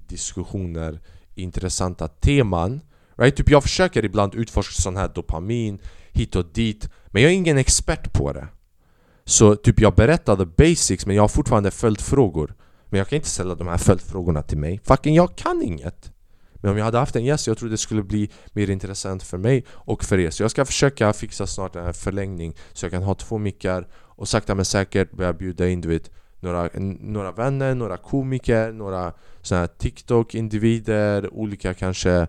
diskussioner, 0.06 1.00
intressanta 1.34 2.08
teman. 2.08 2.80
Right? 3.16 3.36
Typ 3.36 3.50
jag 3.50 3.62
försöker 3.62 4.04
ibland 4.04 4.34
utforska 4.34 4.82
sån 4.82 4.96
här 4.96 5.10
dopamin 5.14 5.78
hit 6.12 6.36
och 6.36 6.46
dit 6.52 6.88
Men 7.06 7.22
jag 7.22 7.32
är 7.32 7.36
ingen 7.36 7.58
expert 7.58 8.12
på 8.12 8.32
det. 8.32 8.48
Så 9.24 9.56
typ 9.56 9.80
jag 9.80 9.94
berättade 9.94 10.46
basics 10.46 11.06
men 11.06 11.16
jag 11.16 11.22
har 11.22 11.28
fortfarande 11.28 11.70
följdfrågor. 11.70 12.54
Men 12.86 12.98
jag 12.98 13.08
kan 13.08 13.16
inte 13.16 13.28
ställa 13.28 13.54
de 13.54 13.68
här 13.68 13.78
följdfrågorna 13.78 14.42
till 14.42 14.58
mig. 14.58 14.80
Fucking 14.84 15.14
jag 15.14 15.36
kan 15.36 15.62
inget! 15.62 16.12
Men 16.60 16.70
om 16.70 16.78
jag 16.78 16.84
hade 16.84 16.98
haft 16.98 17.16
en 17.16 17.24
gäst, 17.24 17.46
jag 17.46 17.58
tror 17.58 17.68
det 17.68 17.78
skulle 17.78 18.02
bli 18.02 18.30
mer 18.52 18.70
intressant 18.70 19.22
för 19.22 19.38
mig 19.38 19.64
och 19.70 20.04
för 20.04 20.18
er 20.18 20.30
Så 20.30 20.42
jag 20.42 20.50
ska 20.50 20.64
försöka 20.64 21.12
fixa 21.12 21.46
snart 21.46 21.76
en 21.76 21.94
förlängning 21.94 22.54
Så 22.72 22.84
jag 22.84 22.92
kan 22.92 23.02
ha 23.02 23.14
två 23.14 23.38
mickar 23.38 23.86
och 23.92 24.28
sakta 24.28 24.54
men 24.54 24.64
säkert 24.64 25.12
börja 25.12 25.32
bjuda 25.32 25.68
in 25.68 25.80
du 25.80 25.88
vet 25.88 26.10
några, 26.40 26.68
några 27.00 27.32
vänner, 27.32 27.74
några 27.74 27.96
komiker, 27.96 28.72
några 28.72 29.12
såna 29.42 29.60
här 29.60 29.66
TikTok-individer, 29.66 31.34
olika 31.34 31.74
kanske 31.74 32.12
eh, 32.12 32.26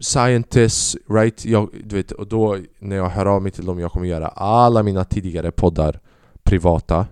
scientists, 0.00 0.96
right? 1.08 1.44
Jag, 1.44 1.70
du 1.84 1.96
vet, 1.96 2.12
och 2.12 2.26
då 2.26 2.58
när 2.78 2.96
jag 2.96 3.08
hör 3.08 3.26
av 3.26 3.42
mig 3.42 3.52
till 3.52 3.66
dem, 3.66 3.78
jag 3.78 3.92
kommer 3.92 4.06
göra 4.06 4.28
alla 4.28 4.82
mina 4.82 5.04
tidigare 5.04 5.50
poddar 5.50 6.00
privata 6.42 7.06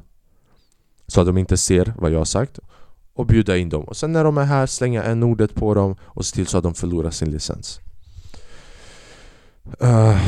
så 1.06 1.20
att 1.20 1.26
de 1.26 1.38
inte 1.38 1.56
ser 1.56 1.94
vad 1.98 2.10
jag 2.10 2.18
har 2.18 2.24
sagt 2.24 2.58
och 3.16 3.26
bjuda 3.26 3.56
in 3.56 3.68
dem. 3.68 3.84
Och 3.84 3.96
sen 3.96 4.12
när 4.12 4.24
de 4.24 4.38
är 4.38 4.44
här 4.44 4.66
slänga 4.66 5.02
en 5.02 5.22
ordet 5.22 5.54
på 5.54 5.74
dem 5.74 5.96
och 6.00 6.26
se 6.26 6.34
till 6.34 6.46
så 6.46 6.58
att 6.58 6.64
de 6.64 6.74
förlorar 6.74 7.10
sin 7.10 7.30
licens. 7.30 7.80
Uh, 9.82 10.18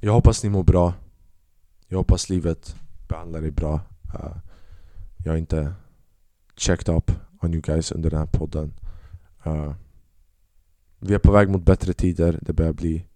jag 0.00 0.12
hoppas 0.12 0.42
ni 0.42 0.50
mår 0.50 0.62
bra. 0.62 0.94
Jag 1.88 1.98
hoppas 1.98 2.28
livet 2.28 2.76
behandlar 3.08 3.44
er 3.44 3.50
bra. 3.50 3.80
Uh, 4.14 4.36
jag 5.24 5.32
har 5.32 5.36
inte 5.36 5.72
checked 6.56 6.94
up 6.94 7.12
on 7.42 7.54
you 7.54 7.62
guys 7.62 7.92
under 7.92 8.10
den 8.10 8.18
här 8.18 8.26
podden. 8.26 8.72
Uh, 9.46 9.72
vi 10.98 11.14
är 11.14 11.18
på 11.18 11.32
väg 11.32 11.48
mot 11.48 11.62
bättre 11.62 11.92
tider. 11.92 12.38
Det 12.42 12.52
börjar 12.52 12.72
bli 12.72 13.06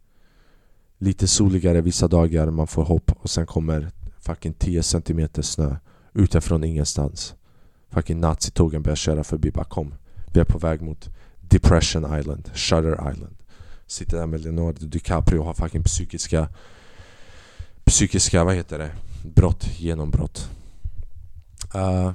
lite 0.99 1.29
soligare 1.29 1.81
vissa 1.81 2.09
dagar. 2.09 2.51
Man 2.51 2.67
får 2.67 2.85
hopp 2.85 3.13
och 3.17 3.31
sen 3.31 3.47
kommer 3.47 3.91
fucking 4.21 4.53
10 4.53 4.83
cm 4.83 5.29
snö 5.43 5.77
utifrån 6.15 6.65
ingenstans. 6.65 7.35
Fucking 7.91 8.21
nazitågen 8.21 8.83
börjar 8.83 8.97
köra 8.97 9.25
förbi. 9.25 9.51
Bara 9.51 9.65
kom. 9.65 9.95
Vi 10.33 10.41
är 10.41 10.45
på 10.45 10.59
väg 10.59 10.83
mot 10.83 11.09
Depression 11.41 12.19
Island, 12.19 12.51
Shutter 12.55 13.11
Island. 13.13 13.37
Sitter 13.87 14.17
där 14.17 14.27
med 14.27 14.41
Leonardo 14.41 14.87
DiCaprio 14.87 15.39
och 15.39 15.45
har 15.45 15.55
fucking 15.55 15.83
psykiska 15.83 16.49
Psykiska, 17.85 18.45
vad 18.45 18.55
heter 18.55 18.79
det? 18.79 18.91
brott, 19.25 19.67
genombrott. 19.79 20.51
Uh, 21.75 22.13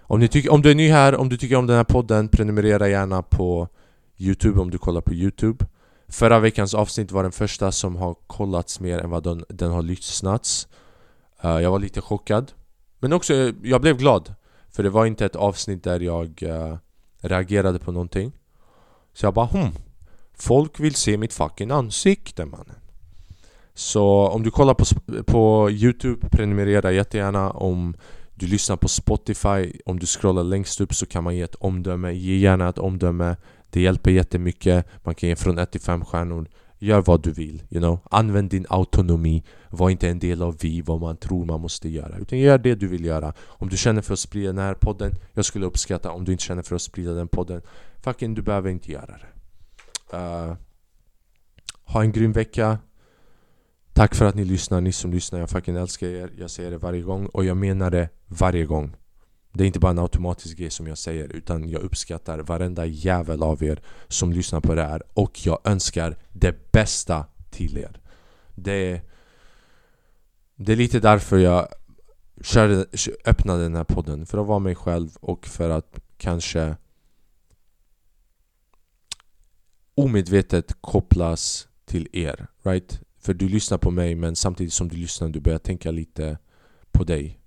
om, 0.00 0.20
ni 0.20 0.28
tycker, 0.28 0.52
om 0.52 0.62
du 0.62 0.70
är 0.70 0.74
ny 0.74 0.90
här, 0.90 1.16
om 1.16 1.28
du 1.28 1.36
tycker 1.36 1.56
om 1.56 1.66
den 1.66 1.76
här 1.76 1.84
podden, 1.84 2.28
prenumerera 2.28 2.88
gärna 2.88 3.22
på 3.22 3.68
Youtube 4.18 4.60
om 4.60 4.70
du 4.70 4.78
kollar 4.78 5.00
på 5.00 5.14
Youtube. 5.14 5.66
Förra 6.08 6.40
veckans 6.40 6.74
avsnitt 6.74 7.12
var 7.12 7.22
den 7.22 7.32
första 7.32 7.72
som 7.72 7.96
har 7.96 8.14
kollats 8.26 8.80
mer 8.80 8.98
än 8.98 9.10
vad 9.10 9.22
den, 9.22 9.44
den 9.48 9.70
har 9.70 9.82
lyssnats. 9.82 10.68
Uh, 11.44 11.60
jag 11.60 11.70
var 11.70 11.78
lite 11.78 12.00
chockad. 12.00 12.52
Men 13.00 13.12
också, 13.12 13.52
jag 13.62 13.80
blev 13.80 13.96
glad. 13.96 14.34
För 14.68 14.82
det 14.82 14.90
var 14.90 15.06
inte 15.06 15.26
ett 15.26 15.36
avsnitt 15.36 15.84
där 15.84 16.00
jag 16.00 16.42
uh, 16.42 16.76
reagerade 17.20 17.78
på 17.78 17.92
någonting. 17.92 18.32
Så 19.12 19.26
jag 19.26 19.34
bara 19.34 19.46
hmm, 19.46 19.70
folk 20.34 20.80
vill 20.80 20.94
se 20.94 21.16
mitt 21.16 21.32
fucking 21.32 21.70
ansikte 21.70 22.44
mannen. 22.46 22.76
Så 23.74 24.28
om 24.28 24.42
du 24.42 24.50
kollar 24.50 24.74
på, 24.74 24.84
på 25.22 25.70
Youtube, 25.70 26.28
prenumerera 26.28 26.92
jättegärna 26.92 27.50
om 27.50 27.94
du 28.34 28.46
lyssnar 28.46 28.76
på 28.76 28.88
Spotify, 28.88 29.72
om 29.84 29.98
du 29.98 30.06
scrollar 30.06 30.44
längst 30.44 30.80
upp 30.80 30.94
så 30.94 31.06
kan 31.06 31.24
man 31.24 31.36
ge 31.36 31.42
ett 31.42 31.54
omdöme, 31.54 32.12
ge 32.12 32.36
gärna 32.36 32.68
ett 32.68 32.78
omdöme 32.78 33.36
Det 33.70 33.80
hjälper 33.80 34.10
jättemycket, 34.10 34.86
man 35.04 35.14
kan 35.14 35.28
ge 35.28 35.36
från 35.36 35.58
1 35.58 35.72
till 35.72 35.80
5 35.80 36.04
stjärnor 36.04 36.48
Gör 36.82 37.00
vad 37.00 37.22
du 37.22 37.32
vill, 37.32 37.62
you 37.70 37.80
know? 37.80 37.98
Använd 38.10 38.50
din 38.50 38.66
autonomi. 38.68 39.44
Var 39.68 39.90
inte 39.90 40.08
en 40.08 40.18
del 40.18 40.42
av 40.42 40.56
vi, 40.60 40.82
vad 40.82 41.00
man 41.00 41.16
tror 41.16 41.44
man 41.44 41.60
måste 41.60 41.88
göra. 41.88 42.18
Utan 42.18 42.38
gör 42.38 42.58
det 42.58 42.74
du 42.74 42.88
vill 42.88 43.04
göra. 43.04 43.32
Om 43.46 43.68
du 43.68 43.76
känner 43.76 44.02
för 44.02 44.12
att 44.12 44.18
sprida 44.18 44.52
den 44.52 44.64
här 44.64 44.74
podden 44.74 45.12
Jag 45.32 45.44
skulle 45.44 45.66
uppskatta 45.66 46.10
om 46.10 46.24
du 46.24 46.32
inte 46.32 46.44
känner 46.44 46.62
för 46.62 46.76
att 46.76 46.82
sprida 46.82 47.12
den 47.12 47.28
podden. 47.28 47.62
Fucking, 48.02 48.34
du 48.34 48.42
behöver 48.42 48.70
inte 48.70 48.92
göra 48.92 49.18
det. 49.18 50.16
Uh, 50.16 50.54
Ha 51.84 52.02
en 52.02 52.12
grym 52.12 52.32
vecka. 52.32 52.78
Tack 53.92 54.14
för 54.14 54.24
att 54.24 54.34
ni 54.34 54.44
lyssnar, 54.44 54.80
ni 54.80 54.92
som 54.92 55.12
lyssnar, 55.12 55.40
jag 55.40 55.50
fucking 55.50 55.76
älskar 55.76 56.06
er. 56.06 56.30
Jag 56.38 56.50
säger 56.50 56.70
det 56.70 56.78
varje 56.78 57.02
gång 57.02 57.26
och 57.26 57.44
jag 57.44 57.56
menar 57.56 57.90
det 57.90 58.08
varje 58.26 58.64
gång. 58.64 58.96
Det 59.52 59.64
är 59.64 59.66
inte 59.66 59.78
bara 59.78 59.90
en 59.90 59.98
automatisk 59.98 60.58
grej 60.58 60.70
som 60.70 60.86
jag 60.86 60.98
säger 60.98 61.28
utan 61.28 61.68
jag 61.68 61.82
uppskattar 61.82 62.38
varenda 62.38 62.86
jävel 62.86 63.42
av 63.42 63.62
er 63.62 63.82
som 64.08 64.32
lyssnar 64.32 64.60
på 64.60 64.74
det 64.74 64.82
här 64.82 65.02
och 65.14 65.46
jag 65.46 65.58
önskar 65.64 66.16
det 66.32 66.72
bästa 66.72 67.26
till 67.50 67.78
er 67.78 68.00
Det, 68.54 69.00
det 70.56 70.72
är 70.72 70.76
lite 70.76 71.00
därför 71.00 71.38
jag 71.38 71.68
körde, 72.42 72.86
öppnade 73.24 73.62
den 73.62 73.76
här 73.76 73.84
podden 73.84 74.26
För 74.26 74.38
att 74.38 74.46
vara 74.46 74.58
mig 74.58 74.74
själv 74.74 75.16
och 75.20 75.46
för 75.46 75.70
att 75.70 76.00
kanske 76.16 76.76
omedvetet 79.94 80.76
kopplas 80.80 81.68
till 81.84 82.08
er, 82.12 82.46
right? 82.62 83.00
För 83.18 83.34
du 83.34 83.48
lyssnar 83.48 83.78
på 83.78 83.90
mig 83.90 84.14
men 84.14 84.36
samtidigt 84.36 84.72
som 84.72 84.88
du 84.88 84.96
lyssnar 84.96 85.28
du 85.28 85.40
börjar 85.40 85.58
tänka 85.58 85.90
lite 85.90 86.38
på 86.92 87.04
dig 87.04 87.39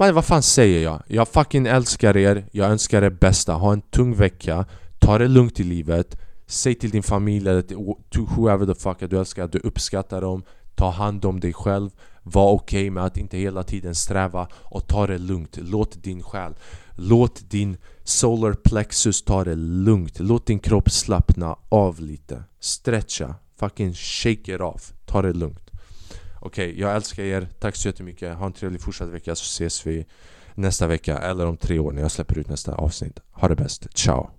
men 0.00 0.14
vad 0.14 0.24
fan 0.24 0.42
säger 0.42 0.82
jag? 0.82 1.02
Jag 1.06 1.28
fucking 1.28 1.66
älskar 1.66 2.16
er, 2.16 2.44
jag 2.52 2.70
önskar 2.70 3.02
er 3.02 3.10
bästa, 3.10 3.52
ha 3.52 3.72
en 3.72 3.80
tung 3.80 4.14
vecka. 4.14 4.64
Ta 4.98 5.18
det 5.18 5.28
lugnt 5.28 5.60
i 5.60 5.64
livet. 5.64 6.16
Säg 6.46 6.74
till 6.74 6.90
din 6.90 7.02
familj 7.02 7.48
eller 7.48 7.62
till 7.62 8.22
whoever 8.36 8.66
the 8.66 8.80
fuck 8.80 9.10
du 9.10 9.18
älskar 9.18 9.44
att 9.44 9.52
du 9.52 9.58
uppskattar 9.58 10.20
dem. 10.20 10.42
Ta 10.74 10.90
hand 10.90 11.24
om 11.24 11.40
dig 11.40 11.52
själv. 11.52 11.90
Var 12.22 12.52
okej 12.52 12.80
okay 12.80 12.90
med 12.90 13.04
att 13.04 13.16
inte 13.16 13.36
hela 13.38 13.62
tiden 13.62 13.94
sträva 13.94 14.48
och 14.54 14.86
ta 14.86 15.06
det 15.06 15.18
lugnt. 15.18 15.58
Låt 15.62 16.02
din 16.02 16.22
själ 16.22 16.54
Låt 16.94 17.50
din 17.50 17.76
solar 18.04 18.52
plexus 18.52 19.22
ta 19.22 19.44
det 19.44 19.54
lugnt. 19.56 20.20
Låt 20.20 20.46
din 20.46 20.58
kropp 20.58 20.90
slappna 20.90 21.56
av 21.68 22.00
lite. 22.00 22.42
Stretcha. 22.60 23.34
Fucking 23.58 23.94
shake 23.94 24.54
it 24.54 24.60
off, 24.60 24.92
ta 25.06 25.22
det 25.22 25.32
lugnt. 25.32 25.69
Okej, 26.42 26.68
okay, 26.68 26.80
jag 26.80 26.96
älskar 26.96 27.22
er, 27.22 27.48
tack 27.58 27.76
så 27.76 27.88
jättemycket. 27.88 28.36
Ha 28.36 28.46
en 28.46 28.52
trevlig 28.52 28.80
fortsatt 28.80 29.08
vecka 29.08 29.34
så 29.34 29.42
ses 29.42 29.86
vi 29.86 30.06
nästa 30.54 30.86
vecka 30.86 31.18
Eller 31.18 31.46
om 31.46 31.56
tre 31.56 31.78
år 31.78 31.92
när 31.92 32.02
jag 32.02 32.10
släpper 32.10 32.38
ut 32.38 32.48
nästa 32.48 32.74
avsnitt. 32.74 33.20
Ha 33.32 33.48
det 33.48 33.56
bäst, 33.56 33.86
ciao. 33.94 34.28